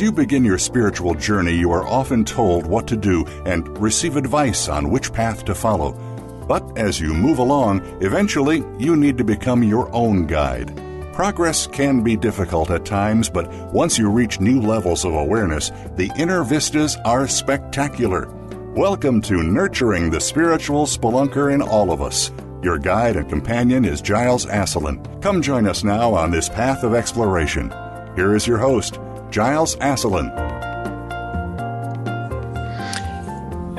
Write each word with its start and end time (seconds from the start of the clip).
As 0.00 0.04
you 0.04 0.12
begin 0.12 0.46
your 0.46 0.56
spiritual 0.56 1.14
journey, 1.14 1.52
you 1.52 1.70
are 1.72 1.86
often 1.86 2.24
told 2.24 2.64
what 2.64 2.86
to 2.86 2.96
do 2.96 3.22
and 3.44 3.68
receive 3.76 4.16
advice 4.16 4.66
on 4.66 4.88
which 4.88 5.12
path 5.12 5.44
to 5.44 5.54
follow. 5.54 5.92
But 6.48 6.78
as 6.78 6.98
you 6.98 7.12
move 7.12 7.38
along, 7.38 7.82
eventually 8.00 8.64
you 8.78 8.96
need 8.96 9.18
to 9.18 9.24
become 9.24 9.62
your 9.62 9.94
own 9.94 10.26
guide. 10.26 10.74
Progress 11.12 11.66
can 11.66 12.02
be 12.02 12.16
difficult 12.16 12.70
at 12.70 12.86
times, 12.86 13.28
but 13.28 13.46
once 13.74 13.98
you 13.98 14.08
reach 14.08 14.40
new 14.40 14.62
levels 14.62 15.04
of 15.04 15.12
awareness, 15.12 15.70
the 15.96 16.10
inner 16.16 16.44
vistas 16.44 16.96
are 17.04 17.28
spectacular. 17.28 18.26
Welcome 18.74 19.20
to 19.20 19.42
Nurturing 19.42 20.10
the 20.10 20.20
Spiritual 20.22 20.86
Spelunker 20.86 21.52
in 21.52 21.60
All 21.60 21.92
of 21.92 22.00
Us. 22.00 22.32
Your 22.62 22.78
guide 22.78 23.16
and 23.16 23.28
companion 23.28 23.84
is 23.84 24.00
Giles 24.00 24.46
Asselin. 24.46 25.20
Come 25.20 25.42
join 25.42 25.66
us 25.66 25.84
now 25.84 26.14
on 26.14 26.30
this 26.30 26.48
path 26.48 26.84
of 26.84 26.94
exploration. 26.94 27.70
Here 28.16 28.34
is 28.34 28.46
your 28.46 28.58
host, 28.58 28.98
Giles 29.30 29.76
Asselin. 29.76 30.28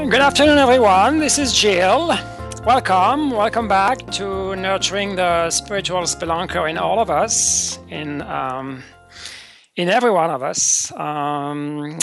Good 0.09 0.21
afternoon, 0.21 0.57
everyone. 0.57 1.19
This 1.19 1.37
is 1.37 1.53
Jill. 1.53 2.07
Welcome, 2.65 3.31
welcome 3.31 3.67
back 3.67 4.11
to 4.11 4.55
nurturing 4.55 5.15
the 5.15 5.49
spiritual 5.49 6.03
spelunker 6.03 6.69
in 6.69 6.77
all 6.77 6.99
of 6.99 7.09
us, 7.09 7.79
in 7.89 8.21
um, 8.21 8.83
in 9.75 9.89
every 9.89 10.11
one 10.11 10.29
of 10.29 10.41
us. 10.41 10.91
Um, 10.93 11.99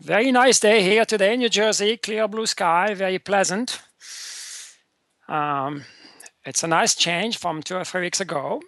very 0.00 0.32
nice 0.32 0.58
day 0.60 0.82
here 0.82 1.04
today 1.04 1.34
in 1.34 1.40
New 1.40 1.48
Jersey. 1.48 1.96
Clear 1.98 2.28
blue 2.28 2.46
sky, 2.46 2.94
very 2.94 3.18
pleasant. 3.18 3.80
Um, 5.28 5.84
it's 6.44 6.62
a 6.62 6.68
nice 6.68 6.94
change 6.94 7.36
from 7.36 7.62
two 7.62 7.76
or 7.76 7.84
three 7.84 8.02
weeks 8.02 8.20
ago. 8.20 8.62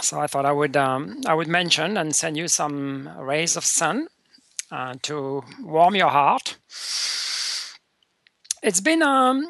So 0.00 0.20
I 0.20 0.26
thought 0.26 0.44
I 0.44 0.52
would 0.52 0.76
um, 0.76 1.20
I 1.26 1.34
would 1.34 1.48
mention 1.48 1.96
and 1.96 2.14
send 2.14 2.36
you 2.36 2.48
some 2.48 3.08
rays 3.18 3.56
of 3.56 3.64
sun 3.64 4.08
uh, 4.70 4.94
to 5.02 5.42
warm 5.60 5.94
your 5.94 6.08
heart. 6.10 6.56
It's 8.62 8.80
been 8.80 9.02
um, 9.02 9.46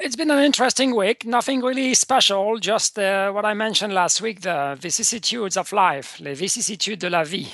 it's 0.00 0.16
been 0.16 0.30
an 0.30 0.42
interesting 0.42 0.94
week. 0.94 1.24
Nothing 1.24 1.60
really 1.62 1.94
special, 1.94 2.58
just 2.58 2.98
uh, 2.98 3.30
what 3.30 3.44
I 3.44 3.54
mentioned 3.54 3.92
last 3.92 4.20
week: 4.20 4.40
the 4.40 4.76
vicissitudes 4.80 5.56
of 5.56 5.72
life, 5.72 6.20
les 6.20 6.34
vicissitudes 6.34 6.98
de 6.98 7.10
la 7.10 7.22
vie. 7.22 7.48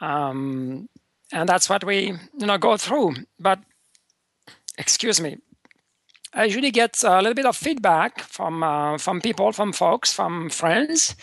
Um, 0.00 0.88
and 1.32 1.48
that's 1.48 1.68
what 1.68 1.84
we 1.84 2.14
you 2.38 2.46
know 2.46 2.58
go 2.58 2.76
through. 2.76 3.14
But 3.38 3.58
excuse 4.78 5.20
me, 5.20 5.38
I 6.32 6.44
usually 6.44 6.70
get 6.70 7.02
a 7.02 7.16
little 7.16 7.34
bit 7.34 7.46
of 7.46 7.56
feedback 7.56 8.20
from 8.20 8.62
uh, 8.62 8.98
from 8.98 9.20
people, 9.20 9.52
from 9.52 9.72
folks, 9.72 10.12
from 10.12 10.48
friends, 10.50 11.16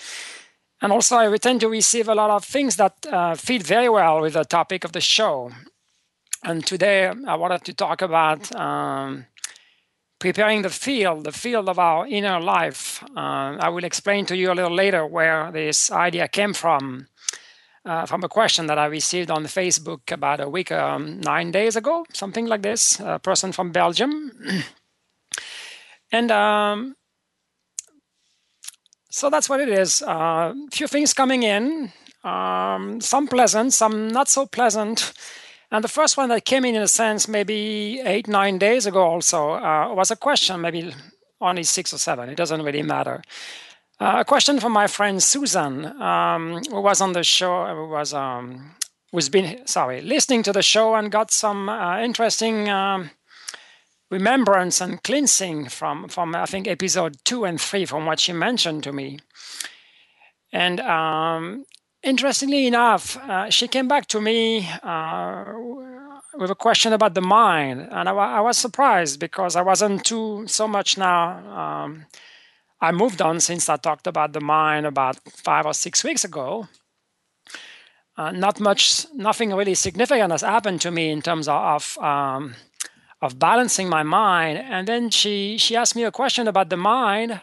and 0.82 0.92
also 0.92 1.18
I 1.18 1.38
tend 1.38 1.62
to 1.62 1.70
receive 1.70 2.10
a 2.10 2.16
lot 2.16 2.30
of 2.30 2.44
things 2.44 2.76
that 2.76 2.94
uh, 3.10 3.36
fit 3.36 3.64
very 3.64 3.90
well 3.90 4.22
with 4.22 4.34
the 4.34 4.44
topic 4.44 4.84
of 4.84 4.92
the 4.92 5.02
show. 5.02 5.52
And 6.44 6.66
today 6.66 7.08
I 7.08 7.36
wanted 7.36 7.64
to 7.64 7.74
talk 7.74 8.02
about 8.02 8.54
um, 8.56 9.26
preparing 10.20 10.62
the 10.62 10.70
field, 10.70 11.24
the 11.24 11.32
field 11.32 11.70
of 11.70 11.80
our 11.80 12.06
inner 12.08 12.40
life. 12.42 13.02
Uh, 13.16 13.58
I 13.60 13.70
will 13.70 13.86
explain 13.86 14.26
to 14.26 14.36
you 14.36 14.52
a 14.52 14.56
little 14.56 14.76
later 14.76 15.06
where 15.06 15.52
this 15.52 15.92
idea 15.92 16.28
came 16.28 16.54
from. 16.54 17.08
Uh, 17.86 18.06
from 18.06 18.22
a 18.22 18.28
question 18.28 18.68
that 18.68 18.78
I 18.78 18.88
received 18.88 19.32
on 19.32 19.46
Facebook 19.46 20.12
about 20.12 20.42
a 20.42 20.50
week, 20.50 20.74
um, 20.74 21.22
nine 21.22 21.52
days 21.52 21.78
ago, 21.78 22.06
something 22.12 22.46
like 22.46 22.62
this. 22.62 23.00
A 23.00 23.18
person 23.18 23.54
from 23.54 23.72
Belgium 23.72 24.34
And 26.12 26.32
um, 26.32 26.96
so 29.10 29.30
that's 29.30 29.50
what 29.50 29.60
it 29.60 29.70
is. 29.70 30.02
A 30.02 30.10
uh, 30.10 30.54
few 30.72 30.88
things 30.88 31.14
coming 31.14 31.44
in, 31.44 31.92
um, 32.24 33.02
some 33.02 33.28
pleasant, 33.28 33.74
some 33.74 34.08
not 34.10 34.28
so 34.28 34.46
pleasant. 34.46 35.14
And 35.72 35.84
the 35.84 35.90
first 35.90 36.18
one 36.18 36.30
that 36.30 36.46
came 36.46 36.64
in, 36.64 36.76
in 36.76 36.82
a 36.82 36.88
sense, 36.88 37.28
maybe 37.28 38.00
eight, 38.06 38.28
nine 38.28 38.58
days 38.58 38.86
ago, 38.86 39.04
also 39.04 39.54
uh, 39.54 39.94
was 39.94 40.12
a 40.12 40.16
question, 40.16 40.62
maybe 40.62 40.94
only 41.42 41.64
six 41.64 41.94
or 41.94 41.98
seven. 41.98 42.30
It 42.30 42.38
doesn't 42.38 42.64
really 42.64 42.84
matter. 42.84 43.22
Uh, 44.00 44.18
a 44.20 44.26
question 44.26 44.60
from 44.60 44.72
my 44.72 44.88
friend 44.88 45.22
Susan, 45.22 45.86
um, 46.02 46.62
who 46.70 46.82
was 46.82 47.02
on 47.02 47.14
the 47.14 47.24
show, 47.24 47.66
who 47.76 47.90
was 47.90 48.14
um, 48.14 48.76
was 49.12 49.30
been 49.30 49.66
sorry 49.66 50.02
listening 50.02 50.44
to 50.44 50.54
the 50.54 50.62
show 50.62 50.96
and 50.96 51.12
got 51.12 51.32
some 51.32 51.70
uh, 51.70 52.00
interesting 52.00 52.70
um, 52.70 53.10
remembrance 54.10 54.82
and 54.82 55.02
cleansing 55.04 55.70
from 55.70 56.08
from 56.08 56.36
I 56.36 56.46
think 56.46 56.68
episode 56.68 57.18
two 57.24 57.46
and 57.46 57.60
three 57.60 57.86
from 57.86 58.06
what 58.06 58.20
she 58.20 58.34
mentioned 58.34 58.84
to 58.84 58.92
me. 58.92 59.20
And 60.54 60.80
um, 60.80 61.66
interestingly 62.04 62.68
enough, 62.68 63.18
uh, 63.18 63.50
she 63.50 63.68
came 63.68 63.88
back 63.88 64.08
to 64.08 64.22
me 64.22 64.68
uh, 64.82 65.44
with 66.36 66.52
a 66.52 66.56
question 66.56 66.94
about 66.94 67.16
the 67.16 67.22
mind, 67.22 67.88
and 67.92 68.08
I, 68.08 68.14
I, 68.14 68.42
was 68.42 68.58
surprised 68.58 69.20
because 69.20 69.56
I 69.56 69.62
wasn't 69.62 70.06
too 70.06 70.46
so 70.48 70.68
much 70.68 70.98
now. 70.98 71.84
Um, 71.84 72.06
I 72.80 72.92
moved 72.92 73.22
on 73.22 73.40
since 73.40 73.70
I 73.70 73.78
talked 73.78 74.08
about 74.08 74.34
the 74.34 74.42
mind 74.42 74.86
about 74.86 75.18
five 75.30 75.66
or 75.66 75.74
six 75.74 76.04
weeks 76.04 76.24
ago. 76.24 76.68
Uh, 78.16 78.32
not 78.32 78.60
much, 78.60 79.06
nothing 79.14 79.54
really 79.54 79.76
significant 79.76 80.32
has 80.32 80.42
happened 80.42 80.82
to 80.82 80.92
me 80.92 81.10
in 81.10 81.22
terms 81.22 81.48
of, 81.48 81.98
um, 82.00 82.56
of 83.22 83.40
balancing 83.40 83.90
my 83.90 84.04
mind. 84.04 84.58
And 84.58 84.88
then 84.88 85.10
she 85.10 85.58
she 85.58 85.76
asked 85.76 85.96
me 85.96 86.04
a 86.04 86.12
question 86.12 86.48
about 86.48 86.70
the 86.70 86.78
mind. 86.78 87.42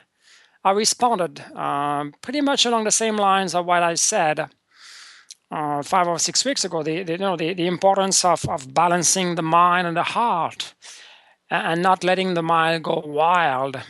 I 0.64 0.70
responded 0.70 1.44
uh, 1.54 2.04
pretty 2.22 2.40
much 2.40 2.64
along 2.64 2.84
the 2.84 2.90
same 2.90 3.16
lines 3.16 3.54
of 3.54 3.66
what 3.66 3.82
I 3.82 3.94
said 3.94 4.48
uh, 5.50 5.82
five 5.82 6.08
or 6.08 6.18
six 6.18 6.44
weeks 6.44 6.64
ago. 6.64 6.82
The, 6.82 7.02
the 7.02 7.12
you 7.12 7.18
know 7.18 7.36
the, 7.36 7.54
the 7.54 7.66
importance 7.66 8.24
of, 8.24 8.48
of 8.48 8.72
balancing 8.72 9.34
the 9.34 9.42
mind 9.42 9.86
and 9.86 9.96
the 9.96 10.02
heart, 10.02 10.74
and 11.50 11.82
not 11.82 12.04
letting 12.04 12.34
the 12.34 12.42
mind 12.42 12.84
go 12.84 13.02
wild. 13.04 13.80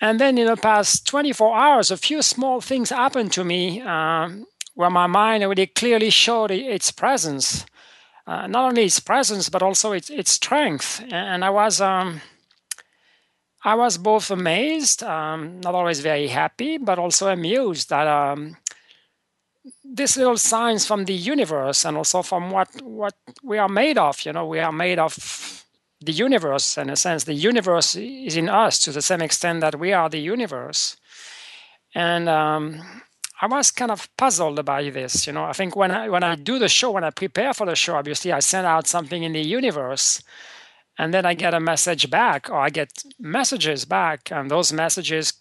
And 0.00 0.20
then 0.20 0.38
in 0.38 0.46
the 0.46 0.56
past 0.56 1.08
24 1.08 1.56
hours, 1.56 1.90
a 1.90 1.96
few 1.96 2.22
small 2.22 2.60
things 2.60 2.90
happened 2.90 3.32
to 3.32 3.42
me 3.42 3.82
uh, 3.82 4.30
where 4.74 4.90
my 4.90 5.08
mind 5.08 5.42
already 5.42 5.66
clearly 5.66 6.10
showed 6.10 6.52
its 6.52 6.92
presence 6.92 7.66
uh, 8.28 8.46
not 8.46 8.68
only 8.68 8.84
its 8.84 9.00
presence 9.00 9.48
but 9.48 9.62
also 9.62 9.92
its 9.92 10.10
its 10.10 10.32
strength. 10.32 11.02
And 11.10 11.44
I 11.44 11.50
was 11.50 11.80
um, 11.80 12.20
I 13.64 13.74
was 13.74 13.98
both 13.98 14.30
amazed, 14.30 15.02
um, 15.02 15.60
not 15.60 15.74
always 15.74 16.00
very 16.00 16.28
happy, 16.28 16.78
but 16.78 16.98
also 16.98 17.28
amused 17.28 17.88
that 17.88 18.06
um, 18.06 18.56
this 19.82 20.16
little 20.16 20.36
signs 20.36 20.86
from 20.86 21.06
the 21.06 21.14
universe 21.14 21.84
and 21.84 21.96
also 21.96 22.22
from 22.22 22.50
what 22.50 22.68
what 22.82 23.14
we 23.42 23.58
are 23.58 23.68
made 23.68 23.98
of. 23.98 24.24
You 24.26 24.32
know, 24.32 24.46
we 24.46 24.60
are 24.60 24.72
made 24.72 24.98
of 24.98 25.64
the 26.00 26.12
universe 26.12 26.76
in 26.76 26.90
a 26.90 26.96
sense. 26.96 27.24
The 27.24 27.34
universe 27.34 27.96
is 27.96 28.36
in 28.36 28.48
us 28.48 28.78
to 28.80 28.92
the 28.92 29.02
same 29.02 29.22
extent 29.22 29.60
that 29.62 29.80
we 29.80 29.92
are 29.92 30.08
the 30.08 30.20
universe. 30.20 30.96
And 31.94 32.28
um, 32.28 33.02
I 33.40 33.46
was 33.46 33.70
kind 33.70 33.90
of 33.90 34.08
puzzled 34.16 34.58
about 34.58 34.92
this. 34.92 35.26
You 35.26 35.32
know, 35.32 35.44
I 35.44 35.52
think 35.52 35.76
when 35.76 35.90
I 35.90 36.08
when 36.08 36.24
I 36.24 36.34
do 36.34 36.58
the 36.58 36.68
show, 36.68 36.90
when 36.90 37.04
I 37.04 37.10
prepare 37.10 37.54
for 37.54 37.66
the 37.66 37.76
show, 37.76 37.96
obviously 37.96 38.32
I 38.32 38.40
send 38.40 38.66
out 38.66 38.86
something 38.88 39.22
in 39.22 39.32
the 39.32 39.40
universe, 39.40 40.22
and 40.98 41.14
then 41.14 41.24
I 41.24 41.34
get 41.34 41.54
a 41.54 41.60
message 41.60 42.10
back, 42.10 42.50
or 42.50 42.58
I 42.58 42.70
get 42.70 43.04
messages 43.18 43.84
back, 43.84 44.32
and 44.32 44.50
those 44.50 44.72
messages 44.72 45.32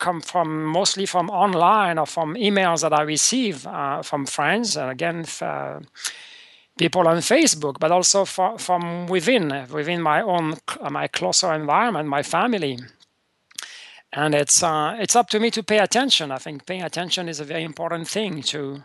come 0.00 0.20
from 0.20 0.64
mostly 0.64 1.06
from 1.06 1.30
online 1.30 1.98
or 1.98 2.06
from 2.06 2.34
emails 2.34 2.82
that 2.82 2.92
I 2.92 3.02
receive 3.02 3.66
uh, 3.66 4.02
from 4.02 4.26
friends, 4.26 4.76
and 4.76 4.90
again. 4.90 5.24
Uh, 5.40 5.80
people 6.76 7.06
on 7.06 7.18
Facebook, 7.18 7.78
but 7.78 7.92
also 7.92 8.24
for, 8.24 8.58
from 8.58 9.06
within, 9.06 9.64
within 9.70 10.02
my 10.02 10.20
own, 10.20 10.54
my 10.90 11.06
closer 11.06 11.52
environment, 11.54 12.08
my 12.08 12.22
family 12.22 12.78
and 14.14 14.34
it's 14.34 14.62
uh, 14.62 14.96
it's 14.98 15.16
up 15.16 15.28
to 15.30 15.40
me 15.40 15.50
to 15.50 15.62
pay 15.62 15.78
attention. 15.78 16.30
I 16.30 16.38
think 16.38 16.66
paying 16.66 16.82
attention 16.82 17.28
is 17.28 17.40
a 17.40 17.44
very 17.44 17.64
important 17.64 18.08
thing 18.08 18.42
to 18.42 18.84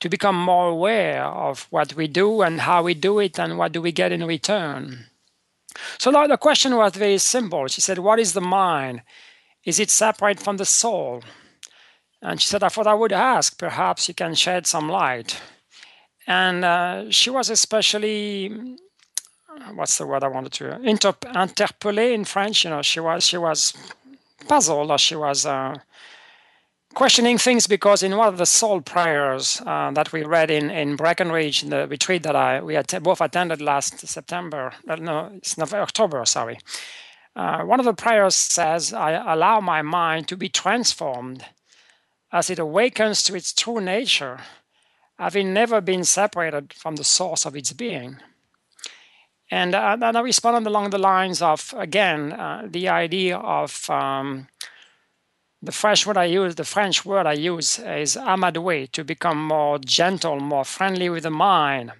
to 0.00 0.08
become 0.08 0.36
more 0.36 0.68
aware 0.68 1.24
of 1.24 1.66
what 1.70 1.94
we 1.94 2.06
do 2.06 2.42
and 2.42 2.60
how 2.60 2.82
we 2.82 2.94
do 2.94 3.18
it 3.18 3.38
and 3.38 3.56
what 3.56 3.72
do 3.72 3.80
we 3.80 3.92
get 3.92 4.12
in 4.12 4.24
return. 4.24 5.06
So 5.98 6.10
now 6.10 6.26
the 6.26 6.36
question 6.36 6.76
was 6.76 6.94
very 6.94 7.18
simple. 7.18 7.66
She 7.68 7.80
said, 7.80 7.98
What 7.98 8.18
is 8.18 8.32
the 8.32 8.40
mind? 8.40 9.02
Is 9.64 9.80
it 9.80 9.90
separate 9.90 10.40
from 10.40 10.58
the 10.58 10.64
soul? 10.66 11.22
And 12.20 12.40
she 12.40 12.48
said, 12.48 12.62
I 12.62 12.68
thought 12.68 12.86
I 12.86 12.94
would 12.94 13.12
ask. 13.12 13.58
Perhaps 13.58 14.08
you 14.08 14.14
can 14.14 14.34
shed 14.34 14.66
some 14.66 14.88
light. 14.88 15.40
And 16.26 16.64
uh, 16.64 17.10
she 17.10 17.30
was 17.30 17.50
especially, 17.50 18.76
what's 19.74 19.98
the 19.98 20.06
word 20.06 20.24
I 20.24 20.28
wanted 20.28 20.52
to, 20.54 20.80
inter- 20.82 21.12
interpellée 21.12 22.12
in 22.14 22.24
French. 22.24 22.64
You 22.64 22.70
know, 22.70 22.82
she 22.82 23.00
was 23.00 23.24
she 23.24 23.36
was 23.36 23.74
puzzled 24.48 24.90
or 24.90 24.98
she 24.98 25.16
was 25.16 25.46
uh, 25.46 25.76
questioning 26.94 27.38
things 27.38 27.66
because 27.66 28.02
in 28.02 28.16
one 28.16 28.28
of 28.28 28.38
the 28.38 28.46
soul 28.46 28.80
prayers 28.80 29.60
uh, 29.66 29.90
that 29.92 30.12
we 30.12 30.22
read 30.22 30.50
in, 30.50 30.70
in 30.70 30.96
Breckenridge, 30.96 31.62
in 31.62 31.70
the 31.70 31.86
retreat 31.88 32.22
that 32.22 32.36
I 32.36 32.62
we 32.62 32.76
att- 32.76 33.02
both 33.02 33.20
attended 33.20 33.60
last 33.60 34.06
September, 34.06 34.72
uh, 34.88 34.96
no, 34.96 35.30
it's 35.36 35.58
November, 35.58 35.82
October, 35.82 36.24
sorry. 36.24 36.58
Uh, 37.36 37.62
one 37.62 37.80
of 37.80 37.86
the 37.86 37.94
prayers 37.94 38.36
says, 38.36 38.92
I 38.92 39.10
allow 39.32 39.60
my 39.60 39.82
mind 39.82 40.28
to 40.28 40.36
be 40.36 40.48
transformed 40.48 41.44
as 42.30 42.48
it 42.48 42.60
awakens 42.60 43.22
to 43.24 43.34
its 43.34 43.52
true 43.52 43.80
nature, 43.80 44.40
having 45.18 45.52
never 45.52 45.80
been 45.80 46.04
separated 46.04 46.72
from 46.72 46.96
the 46.96 47.04
source 47.04 47.44
of 47.44 47.56
its 47.56 47.72
being. 47.72 48.18
And, 49.50 49.74
uh, 49.74 49.96
I 50.00 50.20
responded 50.20 50.68
along 50.68 50.90
the 50.90 50.98
lines 50.98 51.42
of, 51.42 51.74
again, 51.76 52.32
uh, 52.32 52.66
the 52.68 52.88
idea 52.88 53.36
of 53.36 53.88
um, 53.90 54.48
the 55.62 55.72
French 55.72 56.06
word 56.06 56.16
I 56.16 56.24
use, 56.24 56.54
the 56.54 56.64
French 56.64 57.04
word 57.04 57.26
I 57.26 57.34
use 57.34 57.78
is 57.78 58.16
amadouer, 58.16 58.86
to 58.92 59.04
become 59.04 59.46
more 59.46 59.78
gentle, 59.78 60.40
more 60.40 60.64
friendly 60.64 61.08
with 61.08 61.22
the 61.22 61.30
mind, 61.30 61.92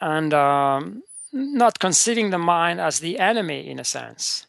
and 0.00 0.34
um, 0.34 1.02
not 1.32 1.78
considering 1.78 2.30
the 2.30 2.38
mind 2.38 2.80
as 2.80 3.00
the 3.00 3.18
enemy 3.18 3.68
in 3.68 3.78
a 3.78 3.84
sense. 3.84 4.46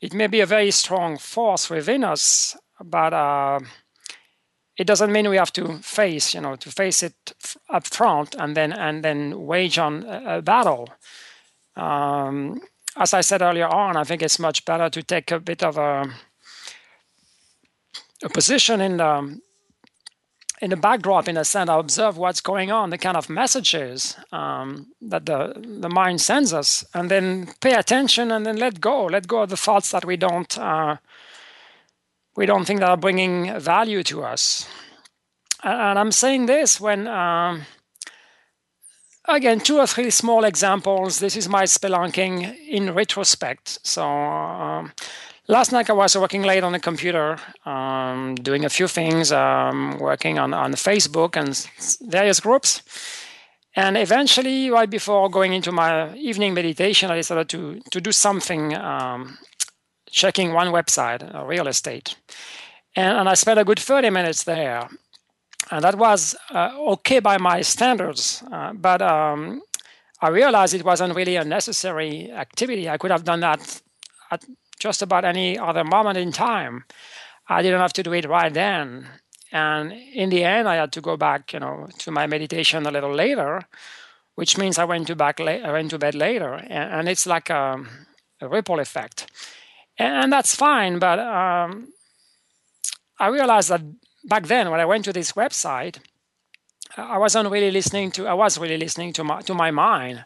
It 0.00 0.12
may 0.12 0.26
be 0.26 0.40
a 0.40 0.46
very 0.46 0.70
strong 0.70 1.18
force 1.18 1.70
within 1.70 2.04
us, 2.04 2.56
but 2.80 3.12
uh, 3.12 3.60
it 4.76 4.86
doesn't 4.86 5.12
mean 5.12 5.28
we 5.28 5.36
have 5.36 5.52
to 5.52 5.78
face, 5.78 6.34
you 6.34 6.40
know, 6.40 6.56
to 6.56 6.70
face 6.70 7.02
it 7.02 7.14
up 7.68 7.86
front 7.86 8.34
and 8.38 8.56
then 8.56 8.72
and 8.72 9.04
then 9.04 9.46
wage 9.46 9.78
on 9.78 10.04
a, 10.04 10.42
battle. 10.42 10.88
Um, 11.76 12.60
as 12.96 13.14
I 13.14 13.20
said 13.20 13.42
earlier 13.42 13.68
on, 13.68 13.96
I 13.96 14.04
think 14.04 14.22
it's 14.22 14.38
much 14.38 14.64
better 14.64 14.88
to 14.90 15.02
take 15.02 15.30
a 15.30 15.40
bit 15.40 15.62
of 15.62 15.78
a 15.78 16.12
a 18.22 18.28
position 18.28 18.80
in 18.80 18.96
the 18.96 19.38
in 20.60 20.70
the 20.70 20.76
backdrop 20.76 21.28
in 21.28 21.36
a 21.36 21.44
sense 21.44 21.68
I 21.68 21.78
observe 21.78 22.16
what's 22.16 22.40
going 22.40 22.70
on 22.72 22.90
the 22.90 22.98
kind 22.98 23.16
of 23.16 23.28
messages 23.28 24.16
um, 24.32 24.86
that 25.02 25.26
the 25.26 25.54
the 25.80 25.88
mind 25.88 26.20
sends 26.20 26.52
us 26.52 26.84
and 26.94 27.10
then 27.10 27.48
pay 27.60 27.74
attention 27.74 28.32
and 28.32 28.46
then 28.46 28.56
let 28.56 28.80
go 28.80 29.04
let 29.04 29.26
go 29.28 29.42
of 29.42 29.50
the 29.50 29.56
thoughts 29.56 29.90
that 29.90 30.04
we 30.04 30.16
don't 30.16 30.58
uh, 30.58 30.96
we 32.36 32.46
don't 32.46 32.64
think 32.64 32.80
that 32.80 32.88
are 32.88 32.96
bringing 32.96 33.58
value 33.58 34.02
to 34.02 34.22
us 34.22 34.68
and 35.62 35.98
i'm 35.98 36.12
saying 36.12 36.46
this 36.46 36.80
when 36.80 37.06
um, 37.06 37.62
again 39.26 39.60
two 39.60 39.78
or 39.78 39.86
three 39.86 40.10
small 40.10 40.44
examples 40.44 41.18
this 41.20 41.36
is 41.36 41.48
my 41.48 41.64
spelunking 41.64 42.54
in 42.68 42.94
retrospect 42.94 43.78
so 43.82 44.04
um, 44.04 44.92
Last 45.46 45.72
night 45.72 45.90
I 45.90 45.92
was 45.92 46.16
working 46.16 46.42
late 46.42 46.64
on 46.64 46.72
the 46.72 46.80
computer, 46.80 47.36
um, 47.66 48.34
doing 48.36 48.64
a 48.64 48.70
few 48.70 48.88
things, 48.88 49.30
um, 49.30 49.98
working 49.98 50.38
on, 50.38 50.54
on 50.54 50.72
Facebook 50.72 51.36
and 51.36 51.54
various 52.10 52.40
groups. 52.40 52.80
And 53.76 53.98
eventually, 53.98 54.70
right 54.70 54.88
before 54.88 55.28
going 55.28 55.52
into 55.52 55.70
my 55.70 56.14
evening 56.14 56.54
meditation, 56.54 57.10
I 57.10 57.16
decided 57.16 57.50
to, 57.50 57.78
to 57.90 58.00
do 58.00 58.10
something, 58.10 58.74
um, 58.74 59.36
checking 60.14 60.52
one 60.52 60.68
website, 60.68 61.20
real 61.46 61.66
estate. 61.66 62.16
And, 62.96 63.18
and, 63.18 63.28
I 63.28 63.34
spent 63.34 63.58
a 63.58 63.64
good 63.64 63.80
30 63.80 64.10
minutes 64.10 64.44
there. 64.44 64.88
And 65.70 65.82
that 65.82 65.96
was 65.96 66.36
uh, 66.50 66.70
okay 66.92 67.18
by 67.18 67.38
my 67.38 67.62
standards. 67.62 68.42
Uh, 68.52 68.72
but 68.74 69.02
um, 69.02 69.62
I 70.20 70.28
realized 70.28 70.74
it 70.74 70.84
wasn't 70.84 71.16
really 71.16 71.36
a 71.36 71.44
necessary 71.44 72.30
activity. 72.30 72.88
I 72.88 72.98
could 72.98 73.10
have 73.10 73.24
done 73.24 73.40
that 73.40 73.82
at 74.30 74.44
just 74.78 75.02
about 75.02 75.24
any 75.24 75.58
other 75.58 75.84
moment 75.84 76.18
in 76.18 76.30
time. 76.30 76.84
I 77.48 77.62
didn't 77.62 77.80
have 77.80 77.92
to 77.94 78.02
do 78.02 78.12
it 78.12 78.28
right 78.28 78.52
then. 78.52 79.08
And 79.50 79.92
in 79.92 80.30
the 80.30 80.44
end, 80.44 80.68
I 80.68 80.76
had 80.76 80.92
to 80.92 81.00
go 81.00 81.16
back, 81.16 81.52
you 81.52 81.60
know, 81.60 81.88
to 81.98 82.10
my 82.10 82.26
meditation 82.26 82.86
a 82.86 82.90
little 82.90 83.14
later, 83.14 83.62
which 84.34 84.58
means 84.58 84.78
I 84.78 84.84
went 84.84 85.06
to 85.08 85.16
back, 85.16 85.38
la- 85.38 85.64
I 85.68 85.72
went 85.72 85.90
to 85.90 85.98
bed 85.98 86.14
later, 86.14 86.54
and, 86.54 86.92
and 86.92 87.08
it's 87.08 87.26
like 87.26 87.50
a, 87.50 87.84
a, 88.40 88.48
ripple 88.48 88.80
effect, 88.80 89.30
and, 89.98 90.32
that's 90.32 90.54
fine. 90.54 90.98
But 90.98 91.18
um, 91.18 91.88
I 93.18 93.28
realized 93.28 93.70
that 93.70 93.82
back 94.24 94.46
then, 94.46 94.70
when 94.70 94.80
I 94.80 94.84
went 94.84 95.04
to 95.04 95.12
this 95.12 95.32
website, 95.32 95.98
I 96.96 97.18
wasn't 97.18 97.50
really 97.50 97.70
listening 97.70 98.10
to. 98.12 98.26
I 98.26 98.34
was 98.34 98.58
really 98.58 98.78
listening 98.78 99.12
to 99.14 99.24
my 99.24 99.40
to 99.42 99.54
my 99.54 99.70
mind, 99.70 100.24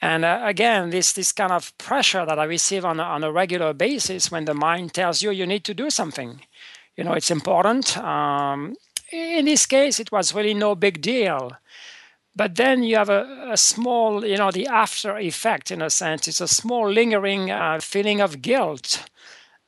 and 0.00 0.24
uh, 0.24 0.40
again, 0.44 0.90
this 0.90 1.12
this 1.12 1.32
kind 1.32 1.52
of 1.52 1.76
pressure 1.78 2.26
that 2.26 2.38
I 2.38 2.44
receive 2.44 2.84
on 2.84 2.98
a, 2.98 3.04
on 3.04 3.24
a 3.24 3.32
regular 3.32 3.72
basis 3.72 4.30
when 4.30 4.44
the 4.44 4.54
mind 4.54 4.94
tells 4.94 5.22
you 5.22 5.30
you 5.30 5.46
need 5.46 5.64
to 5.64 5.74
do 5.74 5.90
something, 5.90 6.40
you 6.96 7.04
know, 7.04 7.12
it's 7.12 7.30
important. 7.30 7.96
Um, 7.98 8.74
in 9.12 9.44
this 9.44 9.66
case, 9.66 10.00
it 10.00 10.10
was 10.10 10.34
really 10.34 10.54
no 10.54 10.74
big 10.74 11.00
deal. 11.00 11.52
But 12.34 12.54
then 12.56 12.82
you 12.82 12.96
have 12.96 13.10
a, 13.10 13.48
a 13.52 13.56
small, 13.56 14.24
you 14.24 14.36
know, 14.38 14.50
the 14.50 14.66
after 14.66 15.18
effect 15.18 15.70
in 15.70 15.82
a 15.82 15.90
sense. 15.90 16.28
It's 16.28 16.40
a 16.40 16.48
small 16.48 16.88
lingering 16.90 17.50
uh, 17.50 17.80
feeling 17.80 18.20
of 18.20 18.40
guilt 18.42 19.08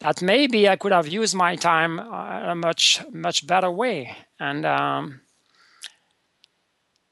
that 0.00 0.22
maybe 0.22 0.68
I 0.68 0.76
could 0.76 0.92
have 0.92 1.08
used 1.08 1.34
my 1.34 1.56
time 1.56 2.00
uh, 2.00 2.52
a 2.52 2.54
much 2.54 3.02
much 3.12 3.46
better 3.46 3.70
way. 3.70 4.16
And 4.40 4.66
um, 4.66 5.20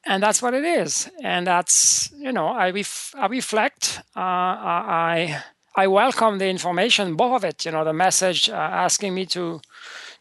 and 0.05 0.23
that's 0.23 0.43
what 0.43 0.55
it 0.55 0.65
is 0.65 1.11
and 1.23 1.47
that's 1.47 2.11
you 2.19 2.33
know 2.33 2.49
i, 2.49 2.69
ref- 2.71 3.15
I 3.17 3.27
reflect 3.27 4.01
uh, 4.17 4.21
i 4.21 5.43
i 5.77 5.87
welcome 5.87 6.39
the 6.39 6.49
information 6.49 7.15
both 7.17 7.37
of 7.37 7.45
it 7.45 7.65
you 7.65 7.73
know 7.73 7.85
the 7.85 7.93
message 7.93 8.49
uh, 8.51 8.55
asking 8.55 9.15
me 9.15 9.27
to 9.27 9.61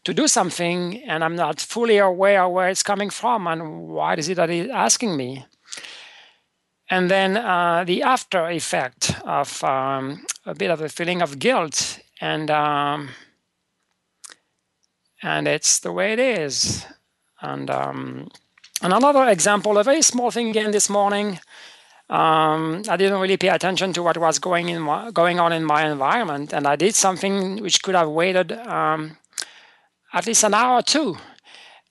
to 0.04 0.14
do 0.14 0.26
something 0.28 1.02
and 1.04 1.24
i'm 1.24 1.36
not 1.36 1.60
fully 1.60 1.98
aware 1.98 2.48
where 2.48 2.68
it's 2.68 2.82
coming 2.82 3.10
from 3.10 3.46
and 3.46 3.88
why 3.88 4.14
is 4.14 4.28
it 4.28 4.34
that 4.34 4.50
it's 4.50 4.70
asking 4.70 5.16
me 5.16 5.44
and 6.90 7.10
then 7.10 7.36
uh, 7.36 7.84
the 7.84 8.02
after 8.02 8.48
effect 8.50 9.14
of 9.24 9.64
um, 9.64 10.26
a 10.44 10.54
bit 10.54 10.70
of 10.70 10.80
a 10.80 10.88
feeling 10.88 11.22
of 11.22 11.38
guilt 11.38 12.00
and 12.20 12.50
um, 12.50 13.08
and 15.22 15.48
it's 15.48 15.78
the 15.78 15.92
way 15.92 16.12
it 16.12 16.18
is 16.18 16.84
and 17.42 17.70
um, 17.70 18.28
another 18.82 19.28
example, 19.28 19.78
a 19.78 19.84
very 19.84 20.02
small 20.02 20.30
thing 20.30 20.48
again 20.50 20.70
this 20.70 20.88
morning. 20.88 21.40
Um, 22.08 22.82
I 22.88 22.96
didn't 22.96 23.20
really 23.20 23.36
pay 23.36 23.48
attention 23.48 23.92
to 23.94 24.02
what 24.02 24.18
was 24.18 24.38
going 24.38 24.68
in 24.68 24.84
going 25.12 25.40
on 25.40 25.52
in 25.52 25.64
my 25.64 25.90
environment, 25.90 26.52
and 26.52 26.66
I 26.66 26.76
did 26.76 26.94
something 26.94 27.62
which 27.62 27.82
could 27.82 27.94
have 27.94 28.08
waited 28.08 28.52
um, 28.52 29.16
at 30.12 30.26
least 30.26 30.44
an 30.44 30.54
hour 30.54 30.78
or 30.78 30.82
two. 30.82 31.16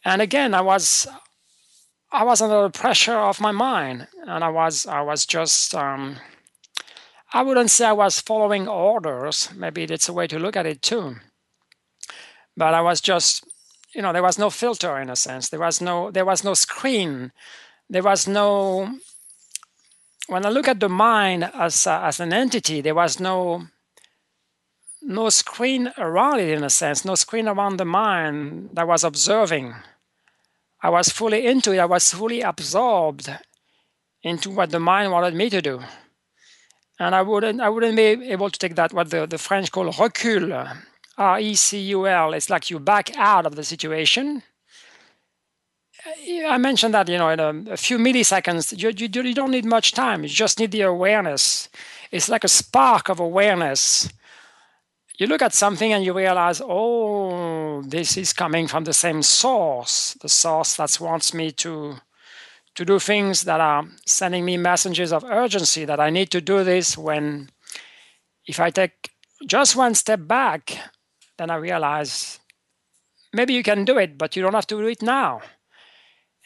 And 0.05 0.21
again, 0.21 0.53
I 0.53 0.61
was 0.61 1.07
I 2.11 2.23
was 2.23 2.41
under 2.41 2.63
the 2.63 2.69
pressure 2.69 3.17
of 3.17 3.39
my 3.39 3.51
mind, 3.51 4.07
and 4.27 4.43
I 4.43 4.49
was 4.49 4.85
I 4.85 5.01
was 5.01 5.25
just 5.25 5.75
um, 5.75 6.17
I 7.33 7.41
wouldn't 7.43 7.71
say 7.71 7.85
I 7.85 7.93
was 7.93 8.19
following 8.19 8.67
orders. 8.67 9.49
Maybe 9.55 9.85
that's 9.85 10.09
a 10.09 10.13
way 10.13 10.27
to 10.27 10.39
look 10.39 10.57
at 10.57 10.65
it 10.65 10.81
too. 10.81 11.15
But 12.57 12.73
I 12.73 12.81
was 12.81 12.99
just 12.99 13.45
you 13.93 14.01
know 14.01 14.13
there 14.13 14.23
was 14.23 14.37
no 14.37 14.49
filter 14.49 14.99
in 14.99 15.09
a 15.09 15.15
sense 15.15 15.49
there 15.49 15.59
was 15.59 15.81
no 15.81 16.11
there 16.11 16.25
was 16.25 16.43
no 16.43 16.53
screen 16.53 17.31
there 17.89 18.03
was 18.03 18.27
no 18.27 18.89
when 20.27 20.45
i 20.45 20.49
look 20.49 20.67
at 20.67 20.79
the 20.79 20.89
mind 20.89 21.49
as 21.53 21.85
as 21.87 22.19
an 22.19 22.33
entity 22.33 22.81
there 22.81 22.95
was 22.95 23.19
no 23.19 23.67
no 25.01 25.29
screen 25.29 25.91
around 25.97 26.39
it 26.39 26.49
in 26.49 26.63
a 26.63 26.69
sense 26.69 27.05
no 27.05 27.15
screen 27.15 27.47
around 27.47 27.77
the 27.77 27.85
mind 27.85 28.69
that 28.73 28.87
was 28.87 29.03
observing 29.03 29.73
i 30.81 30.89
was 30.89 31.09
fully 31.09 31.45
into 31.45 31.71
it 31.71 31.79
i 31.79 31.85
was 31.85 32.13
fully 32.13 32.41
absorbed 32.41 33.29
into 34.23 34.49
what 34.49 34.69
the 34.69 34.79
mind 34.79 35.11
wanted 35.11 35.33
me 35.33 35.49
to 35.49 35.61
do 35.61 35.81
and 36.99 37.15
i 37.15 37.21
wouldn't 37.21 37.59
i 37.61 37.69
wouldn't 37.69 37.95
be 37.95 38.31
able 38.31 38.49
to 38.49 38.59
take 38.59 38.75
that 38.75 38.93
what 38.93 39.09
the, 39.09 39.25
the 39.25 39.37
french 39.37 39.71
call 39.71 39.91
recul 39.91 40.77
R 41.17 41.39
E 41.39 41.53
C 41.55 41.79
U 41.79 42.07
L. 42.07 42.33
It's 42.33 42.49
like 42.49 42.69
you 42.69 42.79
back 42.79 43.15
out 43.15 43.45
of 43.45 43.55
the 43.55 43.63
situation. 43.63 44.43
I 46.47 46.57
mentioned 46.57 46.95
that 46.95 47.07
you 47.09 47.17
know 47.17 47.29
in 47.29 47.39
a, 47.39 47.73
a 47.73 47.77
few 47.77 47.97
milliseconds. 47.97 48.81
You, 48.81 48.89
you, 48.89 49.21
you 49.21 49.33
don't 49.33 49.51
need 49.51 49.65
much 49.65 49.91
time. 49.91 50.23
You 50.23 50.29
just 50.29 50.59
need 50.59 50.71
the 50.71 50.81
awareness. 50.81 51.69
It's 52.11 52.27
like 52.27 52.43
a 52.43 52.47
spark 52.47 53.09
of 53.09 53.19
awareness. 53.19 54.09
You 55.21 55.27
look 55.27 55.43
at 55.43 55.53
something 55.53 55.93
and 55.93 56.03
you 56.03 56.13
realize, 56.13 56.63
oh, 56.65 57.83
this 57.83 58.17
is 58.17 58.33
coming 58.33 58.67
from 58.67 58.85
the 58.85 58.93
same 58.93 59.21
source, 59.21 60.17
the 60.19 60.27
source 60.27 60.77
that 60.77 60.99
wants 60.99 61.31
me 61.31 61.51
to 61.51 61.97
to 62.73 62.85
do 62.85 62.97
things 62.97 63.43
that 63.43 63.61
are 63.61 63.85
sending 64.05 64.45
me 64.45 64.57
messages 64.57 65.13
of 65.13 65.23
urgency 65.25 65.85
that 65.85 65.99
I 65.99 66.09
need 66.09 66.31
to 66.31 66.41
do 66.41 66.63
this 66.63 66.97
when 66.97 67.49
if 68.47 68.59
I 68.59 68.71
take 68.71 69.11
just 69.45 69.75
one 69.75 69.93
step 69.93 70.21
back, 70.25 70.75
then 71.37 71.51
I 71.51 71.57
realize 71.57 72.39
maybe 73.31 73.53
you 73.53 73.61
can 73.61 73.85
do 73.85 73.99
it, 73.99 74.17
but 74.17 74.35
you 74.35 74.41
don't 74.41 74.55
have 74.55 74.67
to 74.67 74.79
do 74.81 74.87
it 74.87 75.03
now. 75.03 75.41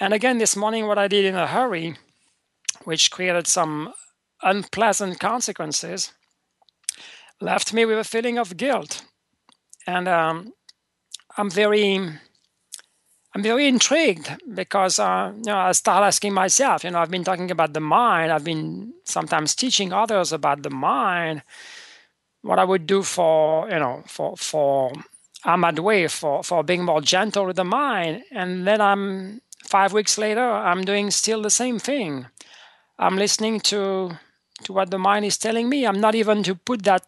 And 0.01 0.13
again, 0.13 0.39
this 0.39 0.57
morning, 0.57 0.85
what 0.85 0.97
I 0.97 1.07
did 1.07 1.23
in 1.23 1.35
a 1.35 1.47
hurry, 1.47 1.95
which 2.83 3.11
created 3.11 3.47
some 3.47 3.93
unpleasant 4.41 5.19
consequences, 5.19 6.11
left 7.41 7.73
me 7.73 7.85
with 7.85 7.99
a 7.99 8.03
feeling 8.03 8.37
of 8.37 8.57
guilt. 8.57 9.03
And 9.87 10.07
um, 10.07 10.53
I'm 11.37 11.49
very, 11.49 11.95
I'm 13.33 13.43
very 13.43 13.67
intrigued 13.67 14.35
because 14.53 14.99
uh, 14.99 15.33
you 15.35 15.43
know 15.43 15.57
I 15.57 15.71
start 15.73 16.03
asking 16.03 16.33
myself. 16.33 16.83
You 16.83 16.91
know, 16.91 16.99
I've 16.99 17.11
been 17.11 17.23
talking 17.23 17.51
about 17.51 17.73
the 17.73 17.81
mind. 17.81 18.31
I've 18.31 18.43
been 18.43 18.93
sometimes 19.03 19.55
teaching 19.55 19.93
others 19.93 20.31
about 20.31 20.63
the 20.63 20.69
mind. 20.69 21.43
What 22.41 22.59
I 22.59 22.63
would 22.63 22.87
do 22.87 23.03
for 23.03 23.69
you 23.69 23.79
know 23.79 24.03
for 24.07 24.37
for 24.37 24.91
amadouer 25.45 26.09
for 26.09 26.43
for 26.43 26.63
being 26.63 26.83
more 26.83 27.01
gentle 27.01 27.45
with 27.45 27.57
the 27.57 27.63
mind, 27.65 28.23
and 28.31 28.65
then 28.65 28.81
I'm 28.81 29.41
five 29.63 29.93
weeks 29.93 30.17
later 30.17 30.47
I'm 30.47 30.83
doing 30.83 31.11
still 31.11 31.41
the 31.41 31.49
same 31.49 31.79
thing. 31.79 32.27
I'm 32.97 33.17
listening 33.17 33.59
to 33.71 34.17
to 34.63 34.73
what 34.73 34.89
the 34.89 34.97
mind 34.97 35.25
is 35.25 35.37
telling 35.37 35.69
me. 35.69 35.85
I'm 35.85 35.99
not 35.99 36.15
even 36.15 36.43
to 36.43 36.55
put 36.55 36.83
that 36.83 37.03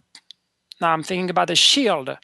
now 0.79 0.93
I'm 0.93 1.03
thinking 1.03 1.29
about 1.29 1.47
the 1.47 1.55
shield. 1.55 2.17